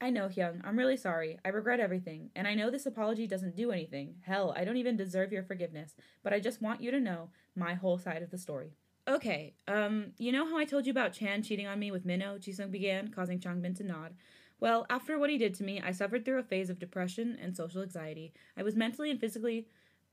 I 0.00 0.10
know, 0.10 0.28
Hyung. 0.28 0.60
I'm 0.62 0.78
really 0.78 0.96
sorry. 0.96 1.38
I 1.44 1.48
regret 1.48 1.80
everything. 1.80 2.30
And 2.36 2.46
I 2.46 2.54
know 2.54 2.70
this 2.70 2.86
apology 2.86 3.26
doesn't 3.26 3.56
do 3.56 3.72
anything. 3.72 4.16
Hell, 4.20 4.54
I 4.56 4.64
don't 4.64 4.76
even 4.76 4.96
deserve 4.96 5.32
your 5.32 5.42
forgiveness. 5.42 5.94
But 6.22 6.32
I 6.32 6.40
just 6.40 6.62
want 6.62 6.82
you 6.82 6.90
to 6.90 7.00
know 7.00 7.30
my 7.56 7.74
whole 7.74 7.98
side 7.98 8.22
of 8.22 8.30
the 8.30 8.38
story. 8.38 8.72
Okay, 9.08 9.54
um, 9.68 10.12
you 10.18 10.32
know 10.32 10.46
how 10.46 10.58
I 10.58 10.64
told 10.64 10.84
you 10.84 10.90
about 10.90 11.12
Chan 11.12 11.44
cheating 11.44 11.66
on 11.66 11.78
me 11.78 11.92
with 11.92 12.04
Minho? 12.04 12.38
Jisung 12.38 12.72
began, 12.72 13.08
causing 13.08 13.38
Changbin 13.38 13.76
to 13.76 13.84
nod. 13.84 14.14
Well, 14.58 14.86
after 14.88 15.18
what 15.18 15.30
he 15.30 15.38
did 15.38 15.54
to 15.54 15.64
me, 15.64 15.80
I 15.84 15.92
suffered 15.92 16.24
through 16.24 16.38
a 16.38 16.44
phase 16.44 16.70
of 16.70 16.78
depression 16.78 17.38
and 17.40 17.56
social 17.56 17.82
anxiety. 17.82 18.32
I 18.56 18.62
was 18.62 18.74
mentally 18.74 19.10
and 19.10 19.20
physically 19.20 19.68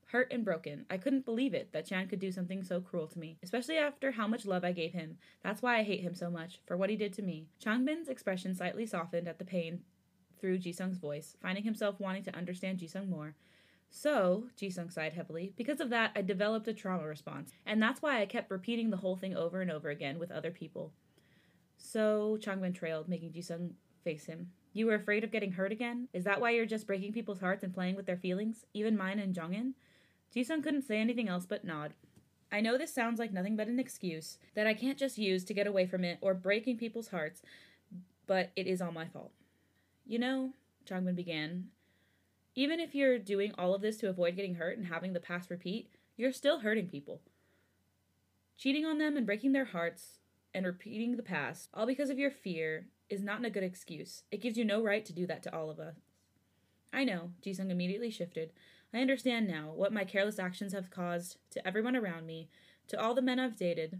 hurt 0.08 0.30
and 0.32 0.44
broken. 0.44 0.84
I 0.90 0.98
couldn't 0.98 1.24
believe 1.24 1.54
it 1.54 1.72
that 1.72 1.86
Chan 1.86 2.08
could 2.08 2.20
do 2.20 2.30
something 2.30 2.62
so 2.62 2.80
cruel 2.80 3.06
to 3.08 3.18
me, 3.18 3.38
especially 3.42 3.78
after 3.78 4.12
how 4.12 4.28
much 4.28 4.44
love 4.44 4.64
I 4.64 4.72
gave 4.72 4.92
him. 4.92 5.16
That's 5.42 5.62
why 5.62 5.78
I 5.78 5.82
hate 5.82 6.00
him 6.02 6.14
so 6.14 6.30
much, 6.30 6.60
for 6.66 6.76
what 6.76 6.90
he 6.90 6.96
did 6.96 7.12
to 7.14 7.22
me. 7.22 7.48
Changbin's 7.62 8.08
expression 8.08 8.54
slightly 8.54 8.86
softened 8.86 9.28
at 9.28 9.38
the 9.38 9.44
pain 9.44 9.80
through 10.38 10.58
Jisung's 10.58 10.98
voice, 10.98 11.36
finding 11.40 11.64
himself 11.64 11.98
wanting 11.98 12.24
to 12.24 12.36
understand 12.36 12.78
Jisung 12.78 13.08
more. 13.08 13.34
So, 13.88 14.48
Jisung 14.60 14.92
sighed 14.92 15.14
heavily, 15.14 15.54
because 15.56 15.80
of 15.80 15.88
that, 15.90 16.10
I 16.14 16.22
developed 16.22 16.68
a 16.68 16.74
trauma 16.74 17.06
response, 17.06 17.52
and 17.64 17.80
that's 17.80 18.02
why 18.02 18.20
I 18.20 18.26
kept 18.26 18.50
repeating 18.50 18.90
the 18.90 18.96
whole 18.98 19.16
thing 19.16 19.36
over 19.36 19.62
and 19.62 19.70
over 19.70 19.88
again 19.88 20.18
with 20.18 20.32
other 20.32 20.50
people. 20.50 20.92
So, 21.76 22.36
Changbin 22.40 22.74
trailed, 22.74 23.08
making 23.08 23.32
Jisung 23.32 23.74
face 24.04 24.26
him. 24.26 24.50
You 24.72 24.86
were 24.86 24.94
afraid 24.94 25.24
of 25.24 25.32
getting 25.32 25.52
hurt 25.52 25.72
again? 25.72 26.08
Is 26.12 26.24
that 26.24 26.40
why 26.40 26.50
you're 26.50 26.66
just 26.66 26.86
breaking 26.86 27.12
people's 27.12 27.40
hearts 27.40 27.64
and 27.64 27.74
playing 27.74 27.96
with 27.96 28.06
their 28.06 28.16
feelings? 28.16 28.64
Even 28.74 28.96
mine 28.96 29.18
and 29.18 29.34
Jongin? 29.34 29.72
Jisung 30.34 30.62
couldn't 30.62 30.82
say 30.82 30.98
anything 30.98 31.28
else 31.28 31.46
but 31.46 31.64
nod. 31.64 31.94
I 32.52 32.60
know 32.60 32.76
this 32.76 32.92
sounds 32.94 33.18
like 33.18 33.32
nothing 33.32 33.56
but 33.56 33.68
an 33.68 33.80
excuse 33.80 34.38
that 34.54 34.66
I 34.66 34.74
can't 34.74 34.98
just 34.98 35.18
use 35.18 35.44
to 35.44 35.54
get 35.54 35.66
away 35.66 35.86
from 35.86 36.04
it 36.04 36.18
or 36.20 36.34
breaking 36.34 36.76
people's 36.76 37.08
hearts, 37.08 37.42
but 38.26 38.50
it 38.54 38.66
is 38.66 38.82
all 38.82 38.92
my 38.92 39.06
fault. 39.06 39.32
You 40.06 40.18
know, 40.18 40.50
Changbin 40.88 41.16
began, 41.16 41.68
even 42.54 42.78
if 42.78 42.94
you're 42.94 43.18
doing 43.18 43.52
all 43.58 43.74
of 43.74 43.80
this 43.80 43.96
to 43.98 44.08
avoid 44.08 44.36
getting 44.36 44.56
hurt 44.56 44.76
and 44.76 44.86
having 44.86 45.12
the 45.12 45.20
past 45.20 45.50
repeat, 45.50 45.88
you're 46.16 46.32
still 46.32 46.60
hurting 46.60 46.88
people. 46.88 47.20
Cheating 48.56 48.84
on 48.84 48.98
them 48.98 49.16
and 49.16 49.26
breaking 49.26 49.52
their 49.52 49.64
hearts 49.64 50.18
and 50.52 50.64
repeating 50.64 51.16
the 51.16 51.22
past, 51.22 51.68
all 51.74 51.86
because 51.86 52.10
of 52.10 52.18
your 52.18 52.30
fear, 52.30 52.86
is 53.08 53.22
not 53.22 53.44
a 53.44 53.50
good 53.50 53.62
excuse. 53.62 54.24
It 54.30 54.40
gives 54.40 54.56
you 54.56 54.64
no 54.64 54.82
right 54.82 55.04
to 55.04 55.12
do 55.12 55.26
that 55.26 55.42
to 55.44 55.54
all 55.54 55.70
of 55.70 55.78
us. 55.78 55.96
I 56.92 57.04
know, 57.04 57.30
Jisung 57.44 57.70
immediately 57.70 58.10
shifted, 58.10 58.52
I 58.94 59.00
understand 59.00 59.48
now 59.48 59.72
what 59.74 59.92
my 59.92 60.04
careless 60.04 60.38
actions 60.38 60.72
have 60.72 60.90
caused 60.90 61.38
to 61.50 61.66
everyone 61.66 61.96
around 61.96 62.26
me, 62.26 62.48
to 62.88 63.00
all 63.00 63.14
the 63.14 63.22
men 63.22 63.40
I've 63.40 63.56
dated, 63.56 63.98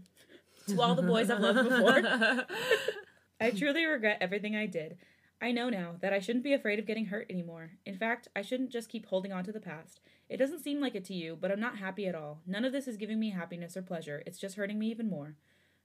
to 0.69 0.81
all 0.81 0.95
the 0.95 1.01
boys 1.01 1.29
I've 1.29 1.41
loved 1.41 1.67
before. 1.67 2.01
I 3.41 3.51
truly 3.51 3.85
regret 3.85 4.19
everything 4.21 4.55
I 4.55 4.67
did. 4.67 4.97
I 5.41 5.51
know 5.51 5.69
now 5.69 5.95
that 5.99 6.13
I 6.13 6.19
shouldn't 6.19 6.45
be 6.45 6.53
afraid 6.53 6.79
of 6.79 6.85
getting 6.85 7.07
hurt 7.07 7.27
anymore. 7.29 7.71
In 7.85 7.97
fact, 7.97 8.29
I 8.35 8.41
shouldn't 8.41 8.71
just 8.71 8.87
keep 8.87 9.07
holding 9.07 9.33
on 9.33 9.43
to 9.43 9.51
the 9.51 9.59
past. 9.59 9.99
It 10.29 10.37
doesn't 10.37 10.63
seem 10.63 10.79
like 10.79 10.95
it 10.95 11.03
to 11.05 11.13
you, 11.13 11.37
but 11.39 11.51
I'm 11.51 11.59
not 11.59 11.77
happy 11.77 12.07
at 12.07 12.15
all. 12.15 12.39
None 12.47 12.63
of 12.63 12.71
this 12.71 12.87
is 12.87 12.95
giving 12.95 13.19
me 13.19 13.31
happiness 13.31 13.75
or 13.75 13.81
pleasure. 13.81 14.23
It's 14.25 14.39
just 14.39 14.55
hurting 14.55 14.79
me 14.79 14.87
even 14.87 15.09
more. 15.09 15.35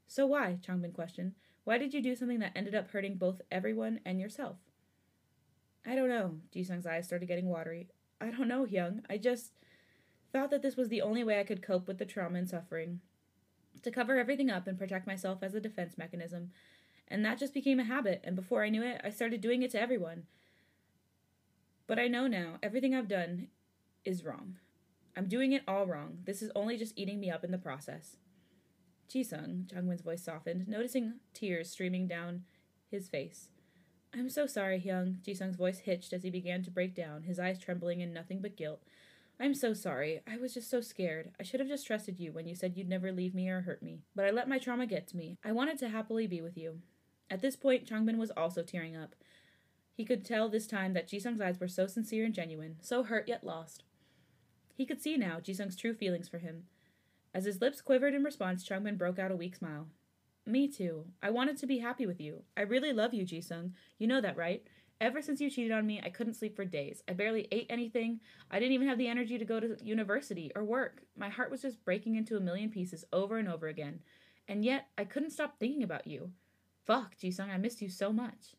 So 0.06 0.24
why? 0.24 0.58
Changbin 0.64 0.94
questioned. 0.94 1.34
Why 1.70 1.78
did 1.78 1.94
you 1.94 2.02
do 2.02 2.16
something 2.16 2.40
that 2.40 2.50
ended 2.56 2.74
up 2.74 2.90
hurting 2.90 3.14
both 3.14 3.42
everyone 3.48 4.00
and 4.04 4.18
yourself? 4.18 4.56
I 5.86 5.94
don't 5.94 6.08
know. 6.08 6.38
Jisung's 6.52 6.84
eyes 6.84 7.06
started 7.06 7.26
getting 7.26 7.48
watery. 7.48 7.86
I 8.20 8.30
don't 8.30 8.48
know, 8.48 8.66
Hyung. 8.66 9.04
I 9.08 9.18
just 9.18 9.52
thought 10.32 10.50
that 10.50 10.62
this 10.62 10.76
was 10.76 10.88
the 10.88 11.00
only 11.00 11.22
way 11.22 11.38
I 11.38 11.44
could 11.44 11.62
cope 11.62 11.86
with 11.86 11.98
the 11.98 12.04
trauma 12.04 12.40
and 12.40 12.48
suffering. 12.50 12.98
To 13.82 13.92
cover 13.92 14.18
everything 14.18 14.50
up 14.50 14.66
and 14.66 14.76
protect 14.76 15.06
myself 15.06 15.44
as 15.44 15.54
a 15.54 15.60
defense 15.60 15.96
mechanism. 15.96 16.50
And 17.06 17.24
that 17.24 17.38
just 17.38 17.54
became 17.54 17.78
a 17.78 17.84
habit, 17.84 18.20
and 18.24 18.34
before 18.34 18.64
I 18.64 18.68
knew 18.68 18.82
it, 18.82 19.00
I 19.04 19.10
started 19.10 19.40
doing 19.40 19.62
it 19.62 19.70
to 19.70 19.80
everyone. 19.80 20.24
But 21.86 22.00
I 22.00 22.08
know 22.08 22.26
now, 22.26 22.54
everything 22.64 22.96
I've 22.96 23.06
done 23.06 23.46
is 24.04 24.24
wrong. 24.24 24.56
I'm 25.16 25.28
doing 25.28 25.52
it 25.52 25.62
all 25.68 25.86
wrong. 25.86 26.18
This 26.24 26.42
is 26.42 26.50
only 26.56 26.76
just 26.76 26.98
eating 26.98 27.20
me 27.20 27.30
up 27.30 27.44
in 27.44 27.52
the 27.52 27.58
process. 27.58 28.16
Jisung, 29.10 29.66
Changbin's 29.66 30.02
voice 30.02 30.22
softened, 30.22 30.68
noticing 30.68 31.14
tears 31.34 31.70
streaming 31.70 32.06
down 32.06 32.44
his 32.90 33.08
face. 33.08 33.48
I'm 34.14 34.30
so 34.30 34.46
sorry, 34.46 34.80
Hyung. 34.80 35.20
Jisung's 35.22 35.56
voice 35.56 35.80
hitched 35.80 36.12
as 36.12 36.22
he 36.22 36.30
began 36.30 36.62
to 36.62 36.70
break 36.70 36.94
down, 36.94 37.24
his 37.24 37.38
eyes 37.38 37.58
trembling 37.58 38.00
in 38.00 38.12
nothing 38.12 38.40
but 38.40 38.56
guilt. 38.56 38.82
I'm 39.38 39.54
so 39.54 39.72
sorry. 39.72 40.20
I 40.28 40.36
was 40.36 40.52
just 40.52 40.68
so 40.68 40.80
scared. 40.80 41.30
I 41.40 41.44
should 41.44 41.60
have 41.60 41.68
just 41.68 41.86
trusted 41.86 42.20
you 42.20 42.32
when 42.32 42.46
you 42.46 42.54
said 42.54 42.76
you'd 42.76 42.88
never 42.88 43.10
leave 43.10 43.34
me 43.34 43.48
or 43.48 43.62
hurt 43.62 43.82
me. 43.82 44.00
But 44.14 44.26
I 44.26 44.30
let 44.30 44.48
my 44.48 44.58
trauma 44.58 44.86
get 44.86 45.06
to 45.08 45.16
me. 45.16 45.38
I 45.44 45.52
wanted 45.52 45.78
to 45.78 45.88
happily 45.88 46.26
be 46.26 46.42
with 46.42 46.56
you. 46.56 46.80
At 47.30 47.40
this 47.40 47.56
point, 47.56 47.88
Changbin 47.88 48.18
was 48.18 48.32
also 48.32 48.62
tearing 48.62 48.96
up. 48.96 49.14
He 49.92 50.04
could 50.04 50.24
tell 50.24 50.48
this 50.48 50.66
time 50.66 50.92
that 50.94 51.08
Jisung's 51.08 51.40
eyes 51.40 51.58
were 51.60 51.68
so 51.68 51.86
sincere 51.86 52.24
and 52.24 52.34
genuine, 52.34 52.76
so 52.80 53.02
hurt 53.02 53.28
yet 53.28 53.44
lost. 53.44 53.84
He 54.74 54.84
could 54.84 55.00
see 55.00 55.16
now 55.16 55.38
Jisung's 55.40 55.76
true 55.76 55.94
feelings 55.94 56.28
for 56.28 56.38
him. 56.38 56.64
As 57.34 57.44
his 57.44 57.60
lips 57.60 57.80
quivered 57.80 58.14
in 58.14 58.24
response, 58.24 58.66
Changbin 58.66 58.98
broke 58.98 59.18
out 59.18 59.30
a 59.30 59.36
weak 59.36 59.56
smile. 59.56 59.86
Me 60.46 60.66
too. 60.66 61.06
I 61.22 61.30
wanted 61.30 61.56
to 61.58 61.66
be 61.66 61.78
happy 61.78 62.06
with 62.06 62.20
you. 62.20 62.42
I 62.56 62.62
really 62.62 62.92
love 62.92 63.14
you, 63.14 63.24
Jisung. 63.24 63.72
You 63.98 64.06
know 64.06 64.20
that, 64.20 64.36
right? 64.36 64.66
Ever 65.00 65.22
since 65.22 65.40
you 65.40 65.48
cheated 65.48 65.72
on 65.72 65.86
me, 65.86 66.00
I 66.04 66.10
couldn't 66.10 66.34
sleep 66.34 66.56
for 66.56 66.64
days. 66.64 67.02
I 67.08 67.12
barely 67.12 67.48
ate 67.52 67.66
anything. 67.70 68.20
I 68.50 68.58
didn't 68.58 68.74
even 68.74 68.88
have 68.88 68.98
the 68.98 69.08
energy 69.08 69.38
to 69.38 69.44
go 69.44 69.58
to 69.60 69.76
university 69.82 70.50
or 70.54 70.64
work. 70.64 71.02
My 71.16 71.28
heart 71.28 71.50
was 71.50 71.62
just 71.62 71.84
breaking 71.84 72.16
into 72.16 72.36
a 72.36 72.40
million 72.40 72.68
pieces 72.70 73.04
over 73.12 73.38
and 73.38 73.48
over 73.48 73.68
again. 73.68 74.00
And 74.48 74.64
yet, 74.64 74.88
I 74.98 75.04
couldn't 75.04 75.30
stop 75.30 75.58
thinking 75.58 75.82
about 75.82 76.06
you. 76.06 76.32
Fuck, 76.84 77.16
Jisung, 77.16 77.50
I 77.50 77.56
missed 77.56 77.80
you 77.80 77.88
so 77.88 78.12
much. 78.12 78.56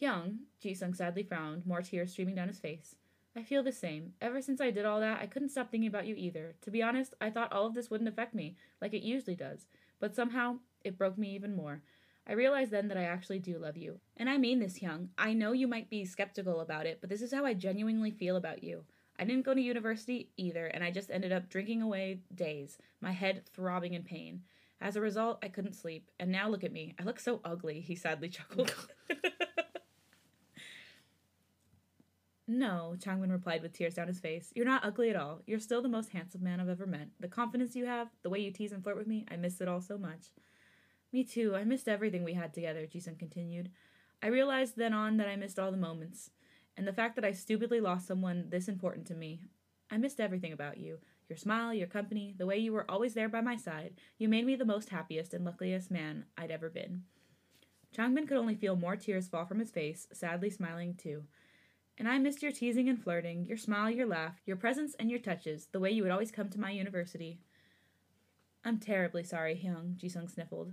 Hyung, 0.00 0.38
Jisung 0.62 0.96
sadly 0.96 1.22
frowned, 1.22 1.66
more 1.66 1.82
tears 1.82 2.12
streaming 2.12 2.36
down 2.36 2.48
his 2.48 2.58
face. 2.58 2.96
I 3.36 3.42
feel 3.42 3.62
the 3.62 3.72
same. 3.72 4.14
Ever 4.20 4.40
since 4.40 4.60
I 4.60 4.70
did 4.70 4.84
all 4.84 5.00
that, 5.00 5.20
I 5.20 5.26
couldn't 5.26 5.48
stop 5.50 5.70
thinking 5.70 5.88
about 5.88 6.06
you 6.06 6.14
either. 6.16 6.54
To 6.62 6.70
be 6.70 6.82
honest, 6.82 7.14
I 7.20 7.30
thought 7.30 7.52
all 7.52 7.66
of 7.66 7.74
this 7.74 7.90
wouldn't 7.90 8.08
affect 8.08 8.34
me, 8.34 8.56
like 8.80 8.94
it 8.94 9.02
usually 9.02 9.34
does. 9.36 9.66
But 10.00 10.14
somehow, 10.14 10.58
it 10.84 10.98
broke 10.98 11.18
me 11.18 11.34
even 11.34 11.56
more. 11.56 11.82
I 12.26 12.32
realized 12.32 12.70
then 12.70 12.88
that 12.88 12.96
I 12.96 13.04
actually 13.04 13.40
do 13.40 13.58
love 13.58 13.76
you. 13.76 13.98
And 14.16 14.30
I 14.30 14.38
mean 14.38 14.60
this, 14.60 14.78
Hyung. 14.78 15.08
I 15.18 15.32
know 15.32 15.52
you 15.52 15.66
might 15.66 15.90
be 15.90 16.04
skeptical 16.04 16.60
about 16.60 16.86
it, 16.86 16.98
but 17.00 17.10
this 17.10 17.22
is 17.22 17.32
how 17.32 17.44
I 17.44 17.54
genuinely 17.54 18.10
feel 18.10 18.36
about 18.36 18.62
you. 18.62 18.84
I 19.18 19.24
didn't 19.24 19.44
go 19.44 19.54
to 19.54 19.60
university 19.60 20.30
either, 20.36 20.66
and 20.66 20.82
I 20.82 20.90
just 20.90 21.10
ended 21.10 21.32
up 21.32 21.48
drinking 21.48 21.82
away 21.82 22.20
days, 22.34 22.78
my 23.00 23.12
head 23.12 23.42
throbbing 23.52 23.94
in 23.94 24.02
pain. 24.04 24.42
As 24.80 24.96
a 24.96 25.00
result, 25.00 25.38
I 25.42 25.48
couldn't 25.48 25.74
sleep, 25.74 26.10
and 26.18 26.30
now 26.32 26.48
look 26.48 26.64
at 26.64 26.72
me. 26.72 26.94
I 27.00 27.04
look 27.04 27.20
so 27.20 27.40
ugly, 27.44 27.80
he 27.80 27.94
sadly 27.94 28.28
chuckled. 28.28 28.74
No, 32.46 32.94
Changbin 32.98 33.30
replied 33.30 33.62
with 33.62 33.72
tears 33.72 33.94
down 33.94 34.08
his 34.08 34.20
face. 34.20 34.52
You're 34.54 34.66
not 34.66 34.84
ugly 34.84 35.08
at 35.08 35.16
all. 35.16 35.40
You're 35.46 35.60
still 35.60 35.80
the 35.80 35.88
most 35.88 36.10
handsome 36.10 36.42
man 36.42 36.60
I've 36.60 36.68
ever 36.68 36.86
met. 36.86 37.08
The 37.18 37.28
confidence 37.28 37.74
you 37.74 37.86
have, 37.86 38.08
the 38.22 38.28
way 38.28 38.40
you 38.40 38.50
tease 38.50 38.72
and 38.72 38.82
flirt 38.82 38.98
with 38.98 39.06
me, 39.06 39.24
I 39.30 39.36
miss 39.36 39.60
it 39.62 39.68
all 39.68 39.80
so 39.80 39.96
much. 39.96 40.26
Me 41.10 41.24
too. 41.24 41.56
I 41.56 41.64
missed 41.64 41.88
everything 41.88 42.22
we 42.22 42.34
had 42.34 42.52
together, 42.52 42.86
Jisung 42.86 43.18
continued. 43.18 43.70
I 44.22 44.26
realized 44.26 44.76
then 44.76 44.92
on 44.92 45.16
that 45.16 45.28
I 45.28 45.36
missed 45.36 45.58
all 45.58 45.70
the 45.70 45.76
moments, 45.78 46.30
and 46.76 46.86
the 46.86 46.92
fact 46.92 47.14
that 47.16 47.24
I 47.24 47.32
stupidly 47.32 47.80
lost 47.80 48.06
someone 48.06 48.46
this 48.50 48.68
important 48.68 49.06
to 49.06 49.14
me. 49.14 49.40
I 49.90 49.96
missed 49.96 50.20
everything 50.20 50.52
about 50.52 50.76
you. 50.76 50.98
Your 51.28 51.38
smile, 51.38 51.72
your 51.72 51.86
company, 51.86 52.34
the 52.36 52.46
way 52.46 52.58
you 52.58 52.72
were 52.72 52.90
always 52.90 53.14
there 53.14 53.28
by 53.28 53.40
my 53.40 53.56
side. 53.56 53.94
You 54.18 54.28
made 54.28 54.44
me 54.44 54.56
the 54.56 54.64
most 54.66 54.90
happiest 54.90 55.32
and 55.32 55.44
luckiest 55.44 55.90
man 55.90 56.26
I'd 56.36 56.50
ever 56.50 56.68
been. 56.68 57.04
Changbin 57.96 58.26
could 58.28 58.36
only 58.36 58.54
feel 58.54 58.76
more 58.76 58.96
tears 58.96 59.28
fall 59.28 59.46
from 59.46 59.60
his 59.60 59.70
face, 59.70 60.08
sadly 60.12 60.50
smiling 60.50 60.94
too. 60.94 61.24
And 61.96 62.08
I 62.08 62.18
missed 62.18 62.42
your 62.42 62.52
teasing 62.52 62.88
and 62.88 63.00
flirting, 63.00 63.46
your 63.46 63.56
smile, 63.56 63.90
your 63.90 64.06
laugh, 64.06 64.40
your 64.46 64.56
presence, 64.56 64.96
and 64.98 65.10
your 65.10 65.20
touches, 65.20 65.68
the 65.70 65.78
way 65.78 65.90
you 65.90 66.02
would 66.02 66.10
always 66.10 66.32
come 66.32 66.48
to 66.50 66.60
my 66.60 66.70
university. 66.70 67.38
I'm 68.64 68.78
terribly 68.78 69.22
sorry, 69.22 69.60
Hyung, 69.62 69.96
Jisung 69.96 70.30
sniffled. 70.30 70.72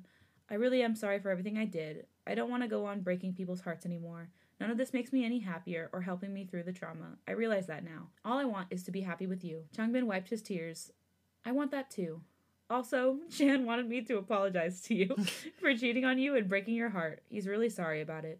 I 0.50 0.56
really 0.56 0.82
am 0.82 0.96
sorry 0.96 1.20
for 1.20 1.30
everything 1.30 1.58
I 1.58 1.66
did. 1.66 2.08
I 2.26 2.36
don't 2.36 2.50
want 2.50 2.64
to 2.64 2.70
go 2.70 2.86
on 2.86 3.02
breaking 3.02 3.34
people's 3.34 3.62
hearts 3.62 3.86
anymore. 3.86 4.30
None 4.60 4.70
of 4.70 4.78
this 4.78 4.94
makes 4.94 5.12
me 5.12 5.26
any 5.26 5.40
happier 5.40 5.90
or 5.94 6.02
helping 6.02 6.34
me 6.34 6.46
through 6.46 6.64
the 6.64 6.74
trauma. 6.74 7.18
I 7.28 7.32
realize 7.32 7.68
that 7.68 7.84
now. 7.84 8.10
All 8.26 8.38
I 8.38 8.46
want 8.46 8.68
is 8.70 8.84
to 8.84 8.92
be 8.92 9.02
happy 9.02 9.28
with 9.28 9.44
you. 9.44 9.64
Changbin 9.76 10.04
wiped 10.04 10.30
his 10.30 10.42
tears. 10.42 10.92
I 11.46 11.52
want 11.52 11.72
that 11.72 11.90
too. 11.90 12.22
Also, 12.70 13.18
Chan 13.32 13.66
wanted 13.66 13.90
me 13.90 14.02
to 14.02 14.18
apologize 14.18 14.82
to 14.84 14.96
you 14.96 15.16
for 15.60 15.76
cheating 15.76 16.06
on 16.06 16.20
you 16.20 16.36
and 16.36 16.48
breaking 16.48 16.76
your 16.76 16.90
heart. 16.90 17.22
He's 17.30 17.48
really 17.48 17.70
sorry 17.70 18.02
about 18.02 18.24
it. 18.26 18.40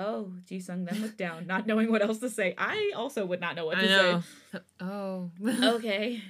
Oh, 0.00 0.32
Jisung 0.48 0.88
then 0.88 1.02
looked 1.02 1.18
down, 1.18 1.46
not 1.48 1.66
knowing 1.66 1.90
what 1.90 2.02
else 2.02 2.18
to 2.20 2.30
say. 2.30 2.54
I 2.56 2.92
also 2.94 3.26
would 3.26 3.40
not 3.40 3.56
know 3.56 3.66
what 3.66 3.78
to 3.78 3.84
I 3.84 3.86
know. 3.86 4.22
say. 4.52 4.58
Oh. 4.80 5.30
Okay. 5.74 6.22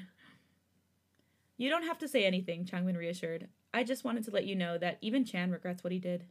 You 1.58 1.68
don't 1.68 1.82
have 1.84 1.98
to 1.98 2.08
say 2.08 2.24
anything, 2.24 2.64
Changbin 2.64 2.96
reassured. 2.96 3.48
I 3.74 3.84
just 3.84 4.04
wanted 4.04 4.24
to 4.24 4.30
let 4.30 4.46
you 4.46 4.54
know 4.54 4.78
that 4.78 4.96
even 5.02 5.24
Chan 5.24 5.50
regrets 5.50 5.84
what 5.84 5.92
he 5.92 5.98
did. 5.98 6.24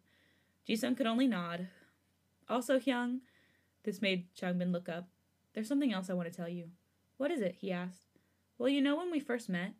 Jisung 0.67 0.97
could 0.97 1.05
only 1.05 1.27
nod. 1.27 1.67
Also, 2.49 2.79
Hyung, 2.79 3.19
this 3.83 4.01
made 4.01 4.33
Changbin 4.33 4.71
look 4.71 4.89
up. 4.89 5.07
There's 5.53 5.67
something 5.67 5.93
else 5.93 6.09
I 6.09 6.13
want 6.13 6.31
to 6.31 6.35
tell 6.35 6.49
you. 6.49 6.69
What 7.17 7.29
is 7.31 7.41
it? 7.41 7.55
he 7.59 7.71
asked. 7.71 8.07
Well, 8.57 8.69
you 8.69 8.81
know 8.81 8.95
when 8.95 9.11
we 9.11 9.19
first 9.19 9.47
met? 9.49 9.73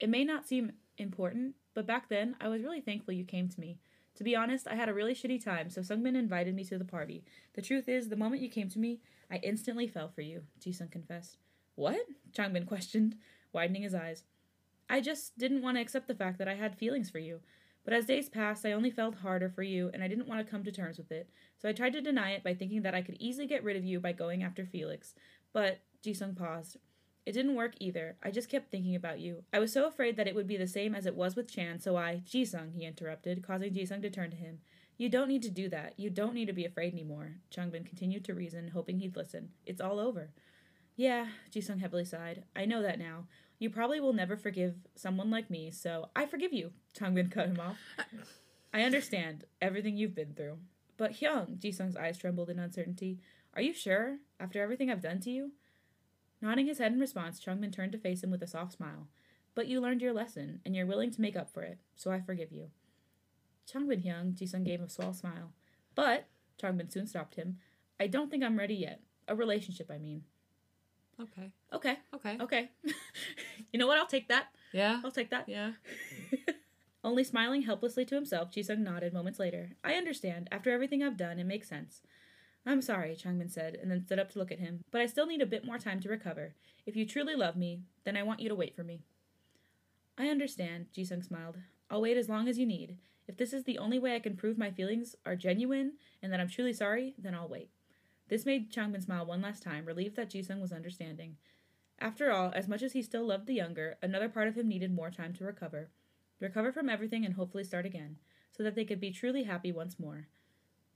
It 0.00 0.08
may 0.08 0.24
not 0.24 0.48
seem 0.48 0.72
important, 0.98 1.54
but 1.74 1.86
back 1.86 2.08
then 2.08 2.34
I 2.40 2.48
was 2.48 2.62
really 2.62 2.80
thankful 2.80 3.14
you 3.14 3.24
came 3.24 3.48
to 3.48 3.60
me. 3.60 3.78
To 4.16 4.24
be 4.24 4.36
honest, 4.36 4.68
I 4.68 4.76
had 4.76 4.88
a 4.88 4.94
really 4.94 5.14
shitty 5.14 5.44
time, 5.44 5.70
so 5.70 5.80
Seungmin 5.80 6.16
invited 6.16 6.54
me 6.54 6.64
to 6.64 6.78
the 6.78 6.84
party. 6.84 7.24
The 7.54 7.62
truth 7.62 7.88
is, 7.88 8.08
the 8.08 8.16
moment 8.16 8.42
you 8.42 8.48
came 8.48 8.68
to 8.70 8.78
me, 8.78 9.00
I 9.30 9.36
instantly 9.36 9.88
fell 9.88 10.08
for 10.08 10.20
you, 10.20 10.42
Jisung 10.60 10.90
confessed. 10.90 11.38
What? 11.74 11.98
Changbin 12.32 12.66
questioned, 12.66 13.16
widening 13.52 13.82
his 13.82 13.94
eyes. 13.94 14.22
I 14.88 15.00
just 15.00 15.36
didn't 15.38 15.62
want 15.62 15.76
to 15.76 15.80
accept 15.80 16.06
the 16.06 16.14
fact 16.14 16.38
that 16.38 16.48
I 16.48 16.54
had 16.54 16.78
feelings 16.78 17.10
for 17.10 17.18
you. 17.18 17.40
But 17.84 17.92
as 17.92 18.06
days 18.06 18.28
passed, 18.28 18.64
I 18.64 18.72
only 18.72 18.90
felt 18.90 19.16
harder 19.16 19.50
for 19.50 19.62
you, 19.62 19.90
and 19.92 20.02
I 20.02 20.08
didn't 20.08 20.28
want 20.28 20.44
to 20.44 20.50
come 20.50 20.64
to 20.64 20.72
terms 20.72 20.96
with 20.96 21.10
it. 21.10 21.28
So 21.60 21.68
I 21.68 21.72
tried 21.72 21.92
to 21.94 22.00
deny 22.00 22.30
it 22.30 22.44
by 22.44 22.54
thinking 22.54 22.82
that 22.82 22.94
I 22.94 23.02
could 23.02 23.16
easily 23.18 23.46
get 23.46 23.64
rid 23.64 23.76
of 23.76 23.84
you 23.84 24.00
by 24.00 24.12
going 24.12 24.42
after 24.42 24.64
Felix. 24.64 25.14
But 25.52 25.80
Jisung 26.02 26.36
paused. 26.36 26.78
It 27.26 27.32
didn't 27.32 27.54
work 27.54 27.72
either. 27.80 28.16
I 28.22 28.30
just 28.30 28.50
kept 28.50 28.70
thinking 28.70 28.94
about 28.94 29.18
you. 29.18 29.44
I 29.52 29.58
was 29.58 29.72
so 29.72 29.86
afraid 29.86 30.16
that 30.16 30.26
it 30.26 30.34
would 30.34 30.46
be 30.46 30.58
the 30.58 30.66
same 30.66 30.94
as 30.94 31.06
it 31.06 31.14
was 31.14 31.34
with 31.34 31.50
Chan, 31.50 31.80
so 31.80 31.96
I. 31.96 32.22
Jisung, 32.26 32.74
he 32.74 32.84
interrupted, 32.84 33.42
causing 33.42 33.72
Jisung 33.72 34.02
to 34.02 34.10
turn 34.10 34.30
to 34.30 34.36
him. 34.36 34.58
You 34.98 35.08
don't 35.08 35.28
need 35.28 35.42
to 35.42 35.50
do 35.50 35.68
that. 35.70 35.94
You 35.96 36.10
don't 36.10 36.34
need 36.34 36.46
to 36.46 36.52
be 36.52 36.66
afraid 36.66 36.92
anymore. 36.92 37.36
Changbin 37.50 37.86
continued 37.86 38.24
to 38.26 38.34
reason, 38.34 38.68
hoping 38.68 38.98
he'd 38.98 39.16
listen. 39.16 39.50
It's 39.64 39.80
all 39.80 39.98
over. 39.98 40.30
Yeah, 40.96 41.28
Jisung 41.50 41.80
heavily 41.80 42.04
sighed. 42.04 42.44
I 42.54 42.66
know 42.66 42.82
that 42.82 42.98
now. 42.98 43.26
You 43.58 43.70
probably 43.70 44.00
will 44.00 44.12
never 44.12 44.36
forgive 44.36 44.74
someone 44.94 45.30
like 45.30 45.50
me, 45.50 45.70
so 45.70 46.10
I 46.14 46.26
forgive 46.26 46.52
you. 46.52 46.72
Changbin 46.98 47.30
cut 47.30 47.48
him 47.48 47.60
off. 47.60 47.78
I 48.72 48.82
understand 48.82 49.44
everything 49.62 49.96
you've 49.96 50.14
been 50.14 50.34
through. 50.34 50.58
But 50.96 51.14
Hyung, 51.14 51.58
Jisung's 51.58 51.96
eyes 51.96 52.18
trembled 52.18 52.50
in 52.50 52.58
uncertainty. 52.58 53.18
Are 53.54 53.62
you 53.62 53.72
sure? 53.72 54.18
After 54.38 54.62
everything 54.62 54.90
I've 54.90 55.00
done 55.02 55.20
to 55.20 55.30
you? 55.30 55.52
Nodding 56.44 56.66
his 56.66 56.76
head 56.78 56.92
in 56.92 57.00
response, 57.00 57.40
Changbin 57.40 57.72
turned 57.72 57.92
to 57.92 57.98
face 57.98 58.22
him 58.22 58.30
with 58.30 58.42
a 58.42 58.46
soft 58.46 58.74
smile. 58.74 59.08
But 59.54 59.66
you 59.66 59.80
learned 59.80 60.02
your 60.02 60.12
lesson, 60.12 60.60
and 60.66 60.76
you're 60.76 60.84
willing 60.84 61.10
to 61.12 61.22
make 61.22 61.36
up 61.36 61.50
for 61.50 61.62
it, 61.62 61.78
so 61.96 62.10
I 62.10 62.20
forgive 62.20 62.52
you. 62.52 62.68
Changbin 63.66 64.04
Hyung, 64.04 64.34
Jisung 64.34 64.62
gave 64.62 64.82
a 64.82 64.88
small 64.90 65.14
smile. 65.14 65.52
But, 65.94 66.26
Changbin 66.62 66.92
soon 66.92 67.06
stopped 67.06 67.36
him, 67.36 67.56
I 67.98 68.08
don't 68.08 68.30
think 68.30 68.44
I'm 68.44 68.58
ready 68.58 68.74
yet. 68.74 69.00
A 69.26 69.34
relationship, 69.34 69.90
I 69.90 69.96
mean. 69.96 70.24
Okay. 71.18 71.50
Okay, 71.72 71.96
Okay. 72.14 72.36
okay. 72.38 72.70
you 73.72 73.78
know 73.78 73.86
what? 73.86 73.96
I'll 73.98 74.04
take 74.06 74.28
that. 74.28 74.48
Yeah. 74.74 75.00
I'll 75.02 75.10
take 75.12 75.30
that. 75.30 75.48
Yeah. 75.48 75.72
Only 77.04 77.24
smiling 77.24 77.62
helplessly 77.62 78.04
to 78.04 78.14
himself, 78.14 78.50
Jisung 78.50 78.80
nodded 78.80 79.14
moments 79.14 79.38
later. 79.38 79.70
I 79.82 79.94
understand. 79.94 80.48
After 80.52 80.70
everything 80.70 81.02
I've 81.02 81.16
done, 81.16 81.38
it 81.38 81.44
makes 81.44 81.70
sense. 81.70 82.02
I'm 82.66 82.80
sorry, 82.80 83.14
Changbin 83.14 83.50
said, 83.50 83.74
and 83.80 83.90
then 83.90 84.00
stood 84.00 84.18
up 84.18 84.30
to 84.30 84.38
look 84.38 84.50
at 84.50 84.58
him, 84.58 84.82
but 84.90 85.00
I 85.00 85.06
still 85.06 85.26
need 85.26 85.42
a 85.42 85.46
bit 85.46 85.66
more 85.66 85.78
time 85.78 86.00
to 86.00 86.08
recover. 86.08 86.54
If 86.86 86.96
you 86.96 87.04
truly 87.04 87.34
love 87.34 87.56
me, 87.56 87.82
then 88.04 88.16
I 88.16 88.22
want 88.22 88.40
you 88.40 88.48
to 88.48 88.54
wait 88.54 88.74
for 88.74 88.84
me. 88.84 89.02
I 90.16 90.28
understand, 90.28 90.86
Jisung 90.96 91.24
smiled. 91.24 91.58
I'll 91.90 92.00
wait 92.00 92.16
as 92.16 92.28
long 92.28 92.48
as 92.48 92.58
you 92.58 92.66
need. 92.66 92.96
If 93.26 93.36
this 93.36 93.52
is 93.52 93.64
the 93.64 93.78
only 93.78 93.98
way 93.98 94.14
I 94.14 94.20
can 94.20 94.36
prove 94.36 94.56
my 94.56 94.70
feelings 94.70 95.14
are 95.26 95.36
genuine 95.36 95.92
and 96.22 96.32
that 96.32 96.40
I'm 96.40 96.48
truly 96.48 96.72
sorry, 96.72 97.14
then 97.18 97.34
I'll 97.34 97.48
wait. 97.48 97.70
This 98.28 98.46
made 98.46 98.72
Changbin 98.72 99.02
smile 99.02 99.26
one 99.26 99.42
last 99.42 99.62
time, 99.62 99.84
relieved 99.84 100.16
that 100.16 100.30
Jisung 100.30 100.60
was 100.60 100.72
understanding. 100.72 101.36
After 101.98 102.30
all, 102.30 102.52
as 102.54 102.68
much 102.68 102.82
as 102.82 102.92
he 102.92 103.02
still 103.02 103.26
loved 103.26 103.46
the 103.46 103.54
younger, 103.54 103.96
another 104.02 104.28
part 104.28 104.48
of 104.48 104.56
him 104.56 104.68
needed 104.68 104.92
more 104.92 105.10
time 105.10 105.34
to 105.34 105.44
recover. 105.44 105.90
Recover 106.40 106.72
from 106.72 106.88
everything 106.88 107.24
and 107.24 107.34
hopefully 107.34 107.64
start 107.64 107.86
again, 107.86 108.16
so 108.50 108.62
that 108.62 108.74
they 108.74 108.84
could 108.84 109.00
be 109.00 109.10
truly 109.10 109.44
happy 109.44 109.72
once 109.72 109.98
more. 109.98 110.28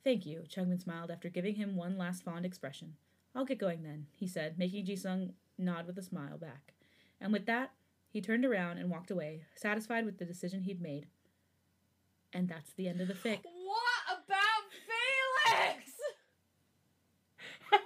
Thank 0.05 0.26
you, 0.26 0.44
Changbin 0.49 0.80
smiled 0.80 1.11
after 1.11 1.28
giving 1.28 1.57
him 1.57 1.76
one 1.76 1.99
last 1.99 2.22
fond 2.24 2.46
expression. 2.46 2.94
I'll 3.34 3.44
get 3.44 3.59
going 3.59 3.82
then, 3.82 4.07
he 4.14 4.26
said, 4.26 4.59
making 4.59 4.86
Jisung 4.86 5.32
nod 5.59 5.86
with 5.86 5.99
a 5.99 6.03
smile 6.03 6.38
back. 6.38 6.74
And 7.20 7.32
with 7.32 7.46
that, 7.46 7.72
he 8.11 8.20
turned 8.20 8.44
around 8.44 8.78
and 8.78 8.90
walked 8.90 9.11
away, 9.11 9.42
satisfied 9.55 10.05
with 10.05 10.18
the 10.18 10.24
decision 10.24 10.62
he'd 10.62 10.80
made. 10.80 11.07
And 12.32 12.49
that's 12.49 12.72
the 12.72 12.88
end 12.88 13.01
of 13.01 13.09
the 13.09 13.14
fic. 13.14 13.40
What 13.68 14.24
about 14.24 14.64
Felix? 14.86 15.92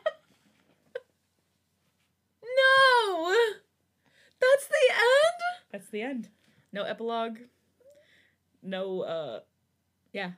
no! 2.44 3.34
That's 4.40 4.66
the 4.68 4.90
end? 4.90 5.40
That's 5.72 5.88
the 5.88 6.02
end. 6.02 6.28
No 6.72 6.84
epilogue. 6.84 7.38
No, 8.62 9.00
uh, 9.02 9.40
yeah. 10.12 10.32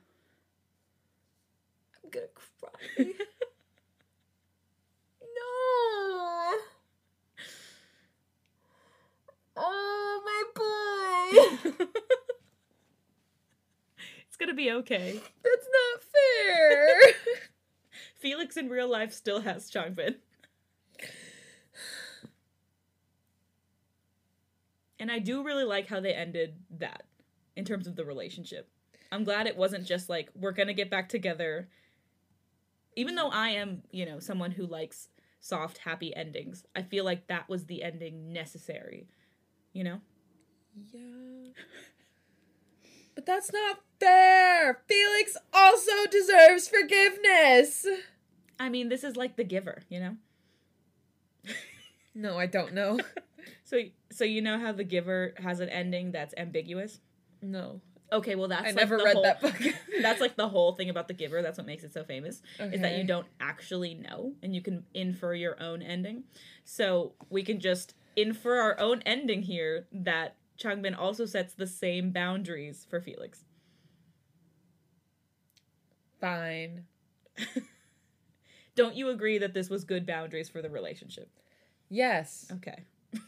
Gonna 2.15 2.27
cry. 2.33 2.69
no! 5.35 6.55
Oh, 9.57 10.21
my 10.23 10.43
boy! 10.55 11.85
it's 14.27 14.37
gonna 14.37 14.53
be 14.53 14.71
okay. 14.71 15.19
That's 15.43 15.67
not 15.73 16.03
fair! 16.13 16.87
Felix 18.15 18.55
in 18.55 18.69
real 18.69 18.89
life 18.89 19.11
still 19.11 19.41
has 19.41 19.69
Changbin. 19.69 20.15
And 24.97 25.11
I 25.11 25.19
do 25.19 25.43
really 25.43 25.65
like 25.65 25.89
how 25.89 25.99
they 25.99 26.13
ended 26.13 26.55
that 26.79 27.03
in 27.57 27.65
terms 27.65 27.87
of 27.87 27.97
the 27.97 28.05
relationship. 28.05 28.69
I'm 29.11 29.25
glad 29.25 29.47
it 29.47 29.57
wasn't 29.57 29.85
just 29.85 30.07
like, 30.07 30.29
we're 30.33 30.53
gonna 30.53 30.73
get 30.73 30.89
back 30.89 31.09
together. 31.09 31.67
Even 32.95 33.15
though 33.15 33.29
I 33.29 33.49
am, 33.49 33.83
you 33.91 34.05
know, 34.05 34.19
someone 34.19 34.51
who 34.51 34.65
likes 34.65 35.09
soft, 35.39 35.79
happy 35.79 36.15
endings, 36.15 36.63
I 36.75 36.81
feel 36.81 37.03
like 37.05 37.27
that 37.27 37.49
was 37.49 37.65
the 37.65 37.83
ending 37.83 38.31
necessary. 38.31 39.07
You 39.73 39.83
know? 39.83 40.01
yeah. 40.91 41.51
But 43.13 43.25
that's 43.25 43.51
not 43.51 43.79
fair! 43.99 44.81
Felix 44.87 45.37
also 45.53 46.05
deserves 46.11 46.67
forgiveness! 46.67 47.87
I 48.59 48.69
mean, 48.69 48.89
this 48.89 49.03
is 49.03 49.15
like 49.15 49.37
The 49.37 49.43
Giver, 49.43 49.83
you 49.89 49.99
know? 49.99 50.17
No, 52.13 52.39
I 52.39 52.45
don't 52.45 52.73
know. 52.73 52.99
So, 53.63 53.79
so 54.11 54.23
you 54.23 54.41
know 54.43 54.59
how 54.59 54.71
The 54.71 54.83
Giver 54.83 55.33
has 55.37 55.59
an 55.59 55.69
ending 55.69 56.11
that's 56.11 56.35
ambiguous? 56.37 56.99
No. 57.41 57.81
Okay, 58.11 58.35
well 58.35 58.47
that's 58.47 58.63
I 58.63 58.67
like 58.67 58.75
never 58.75 58.97
the 58.97 59.03
read 59.03 59.13
whole- 59.15 59.23
that 59.23 59.41
book. 59.41 59.55
that's 60.01 60.21
like 60.21 60.35
the 60.35 60.47
whole 60.47 60.73
thing 60.73 60.89
about 60.89 61.07
the 61.07 61.13
giver. 61.13 61.41
That's 61.41 61.57
what 61.57 61.67
makes 61.67 61.83
it 61.83 61.91
so 61.93 62.03
famous 62.03 62.41
is 62.59 62.81
that 62.81 62.97
you 62.97 63.03
don't 63.03 63.27
actually 63.39 63.95
know 63.95 64.33
and 64.43 64.53
you 64.55 64.61
can 64.61 64.85
infer 64.93 65.33
your 65.33 65.61
own 65.61 65.81
ending. 65.81 66.23
So 66.63 67.13
we 67.29 67.43
can 67.43 67.59
just 67.59 67.95
infer 68.15 68.59
our 68.59 68.79
own 68.79 69.01
ending 69.05 69.41
here 69.41 69.87
that 69.91 70.35
Changbin 70.57 70.97
also 70.97 71.25
sets 71.25 71.53
the 71.53 71.67
same 71.67 72.11
boundaries 72.11 72.85
for 72.89 73.01
Felix. 73.01 73.43
Fine. 76.21 76.85
Don't 78.75 78.95
you 78.95 79.09
agree 79.09 79.37
that 79.37 79.53
this 79.53 79.69
was 79.69 79.83
good 79.83 80.05
boundaries 80.05 80.49
for 80.49 80.61
the 80.61 80.69
relationship? 80.69 81.29
Yes. 81.89 82.45
Okay. 82.51 82.83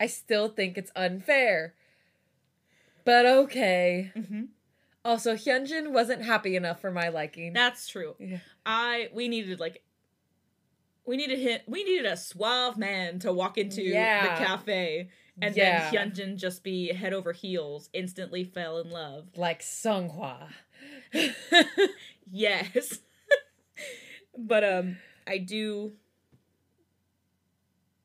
I 0.00 0.06
still 0.06 0.48
think 0.48 0.78
it's 0.78 0.92
unfair. 0.94 1.74
But 3.04 3.26
okay. 3.26 4.12
Mm-hmm. 4.16 4.42
Also, 5.04 5.34
Hyunjin 5.34 5.92
wasn't 5.92 6.22
happy 6.22 6.56
enough 6.56 6.80
for 6.80 6.90
my 6.90 7.08
liking. 7.08 7.52
That's 7.52 7.88
true. 7.88 8.14
Yeah. 8.18 8.38
I 8.66 9.08
we 9.14 9.28
needed 9.28 9.58
like 9.60 9.82
we 11.06 11.16
needed 11.16 11.38
him 11.38 11.60
we 11.66 11.84
needed 11.84 12.04
a 12.06 12.16
suave 12.16 12.76
man 12.76 13.18
to 13.20 13.32
walk 13.32 13.56
into 13.56 13.82
Yeah. 13.82 14.22
the 14.38 14.44
cafe 14.44 15.08
and 15.40 15.56
Yeah. 15.56 15.90
then 15.90 16.10
Hyunjin 16.10 16.36
just 16.36 16.62
be 16.62 16.92
head 16.92 17.12
over 17.14 17.32
heels, 17.32 17.88
instantly 17.92 18.44
fell 18.44 18.78
in 18.78 18.90
love. 18.90 19.28
like 19.36 19.62
Seonghwa. 19.62 20.48
Yes. 22.30 22.98
but 24.36 24.62
um 24.64 24.98
I 25.26 25.38
do 25.38 25.92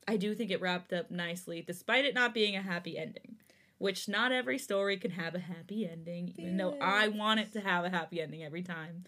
I 0.08 0.16
do 0.16 0.34
think 0.34 0.50
it 0.50 0.60
wrapped 0.62 0.92
up 0.94 1.10
nicely 1.10 1.62
despite 1.66 2.04
it 2.06 2.14
not 2.14 2.32
being 2.32 2.56
a 2.56 2.62
happy 2.62 2.96
ending. 2.96 3.36
Which 3.84 4.08
not 4.08 4.32
every 4.32 4.56
story 4.56 4.96
can 4.96 5.10
have 5.10 5.34
a 5.34 5.38
happy 5.38 5.86
ending, 5.86 6.32
even 6.38 6.56
though 6.56 6.78
I 6.80 7.08
want 7.08 7.40
it 7.40 7.52
to 7.52 7.60
have 7.60 7.84
a 7.84 7.90
happy 7.90 8.18
ending 8.18 8.42
every 8.42 8.62
time. 8.62 9.04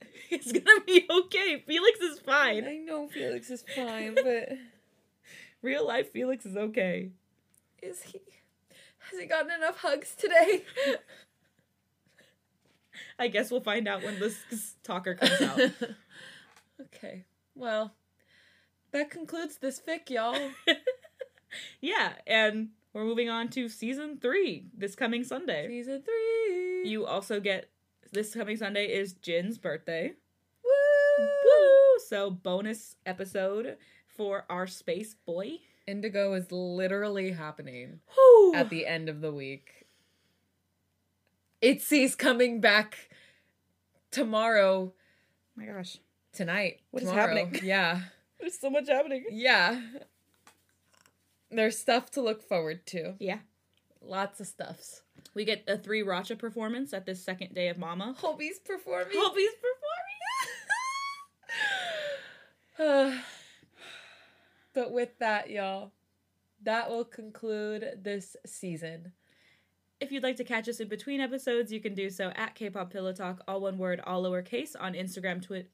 It's 0.30 0.52
gonna 0.52 0.80
be 0.86 1.04
okay. 1.10 1.64
Felix 1.66 1.98
is 1.98 2.20
fine. 2.20 2.64
I 2.64 2.76
know 2.76 3.08
Felix 3.08 3.50
is 3.50 3.64
fine, 3.74 4.14
but 4.22 4.50
Real 5.60 5.84
life 5.84 6.12
Felix 6.12 6.46
is 6.46 6.56
okay. 6.56 7.10
is 7.82 8.00
he? 8.02 8.20
Has 9.10 9.18
he 9.18 9.26
gotten 9.26 9.50
enough 9.50 9.78
hugs 9.78 10.14
today? 10.14 10.62
I 13.18 13.26
guess 13.26 13.50
we'll 13.50 13.60
find 13.60 13.88
out 13.88 14.04
when 14.04 14.20
this 14.20 14.36
talker 14.84 15.16
comes 15.16 15.40
out. 15.40 15.60
okay. 16.80 17.24
Well, 17.56 17.92
that 18.92 19.10
concludes 19.10 19.58
this 19.58 19.80
fic, 19.80 20.10
y'all. 20.10 20.38
yeah, 21.80 22.12
and 22.24 22.68
we're 22.94 23.04
moving 23.04 23.28
on 23.28 23.48
to 23.50 23.68
season 23.68 24.18
three 24.20 24.66
this 24.76 24.94
coming 24.94 25.24
Sunday. 25.24 25.68
Season 25.68 26.02
three. 26.02 26.88
You 26.88 27.04
also 27.04 27.40
get 27.40 27.68
this 28.12 28.32
coming 28.34 28.56
Sunday 28.56 28.86
is 28.86 29.12
Jin's 29.14 29.58
birthday. 29.58 30.12
woo! 30.64 31.24
Woo! 31.44 31.98
So 32.08 32.30
bonus 32.30 32.96
episode 33.04 33.76
for 34.06 34.44
our 34.48 34.66
space 34.66 35.14
boy. 35.26 35.58
Indigo 35.86 36.32
is 36.32 36.50
literally 36.50 37.32
happening 37.32 38.00
Whew. 38.14 38.52
at 38.54 38.70
the 38.70 38.86
end 38.86 39.08
of 39.08 39.20
the 39.20 39.32
week. 39.32 39.86
Itzy's 41.60 42.14
coming 42.14 42.60
back 42.60 43.10
tomorrow. 44.10 44.92
my 45.56 45.66
gosh, 45.66 45.98
Tonight. 46.32 46.80
What 46.90 47.02
is 47.02 47.08
tomorrow. 47.08 47.36
happening? 47.36 47.60
Yeah. 47.62 48.00
there's 48.40 48.58
so 48.58 48.70
much 48.70 48.88
happening. 48.88 49.24
Yeah. 49.30 49.80
There's 51.54 51.78
stuff 51.78 52.10
to 52.12 52.20
look 52.22 52.42
forward 52.42 52.84
to. 52.86 53.14
Yeah, 53.18 53.38
Lots 54.02 54.40
of 54.40 54.46
stuffs. 54.46 55.02
we 55.34 55.44
get 55.44 55.64
a 55.68 55.78
three 55.78 56.02
Racha 56.02 56.38
performance 56.38 56.92
at 56.92 57.06
this 57.06 57.22
second 57.24 57.54
day 57.54 57.68
of 57.68 57.78
Mama. 57.78 58.14
Hobi's 58.20 58.58
performing. 58.58 59.16
Hobi's 59.16 59.54
performing. 62.76 63.20
but 64.74 64.92
with 64.92 65.18
that, 65.20 65.48
y'all, 65.50 65.92
that 66.62 66.90
will 66.90 67.04
conclude 67.04 68.00
this 68.02 68.36
season. 68.46 69.12
If 70.00 70.10
you'd 70.12 70.22
like 70.24 70.36
to 70.36 70.44
catch 70.44 70.68
us 70.68 70.80
in 70.80 70.88
between 70.88 71.20
episodes, 71.20 71.72
you 71.72 71.80
can 71.80 71.94
do 71.94 72.10
so 72.10 72.30
at 72.36 72.54
K-pop 72.54 72.90
Pillow 72.92 73.12
Talk, 73.12 73.42
all 73.46 73.60
one 73.60 73.78
word, 73.78 74.00
all 74.04 74.24
lowercase, 74.24 74.74
on 74.78 74.92
Instagram, 74.94 75.40
Twi- 75.40 75.66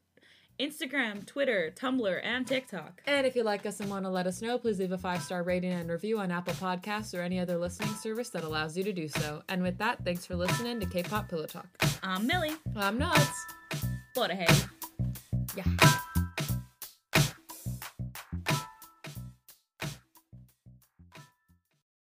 Instagram, 0.61 1.24
Twitter, 1.24 1.72
Tumblr, 1.74 2.20
and 2.22 2.46
TikTok. 2.46 3.02
And 3.06 3.26
if 3.26 3.34
you 3.34 3.42
like 3.42 3.64
us 3.64 3.80
and 3.80 3.88
want 3.88 4.04
to 4.04 4.11
let 4.11 4.26
us 4.26 4.42
know, 4.42 4.58
please 4.58 4.78
leave 4.78 4.92
a 4.92 4.98
five 4.98 5.22
star 5.22 5.42
rating 5.42 5.72
and 5.72 5.88
review 5.88 6.18
on 6.18 6.30
Apple 6.30 6.52
Podcasts 6.54 7.18
or 7.18 7.22
any 7.22 7.40
other 7.40 7.56
listening 7.56 7.94
service 7.94 8.28
that 8.30 8.44
allows 8.44 8.76
you 8.76 8.84
to 8.84 8.92
do 8.92 9.08
so. 9.08 9.42
And 9.48 9.62
with 9.62 9.78
that, 9.78 10.04
thanks 10.04 10.26
for 10.26 10.36
listening 10.36 10.78
to 10.80 10.86
K 10.86 11.02
pop 11.02 11.28
Pillow 11.28 11.46
Talk. 11.46 11.66
I'm 12.02 12.26
Milly. 12.26 12.52
I'm 12.76 12.98
Nads. 12.98 13.36
Bora 14.14 14.34
hey. 14.34 14.54
Yeah. 15.56 15.64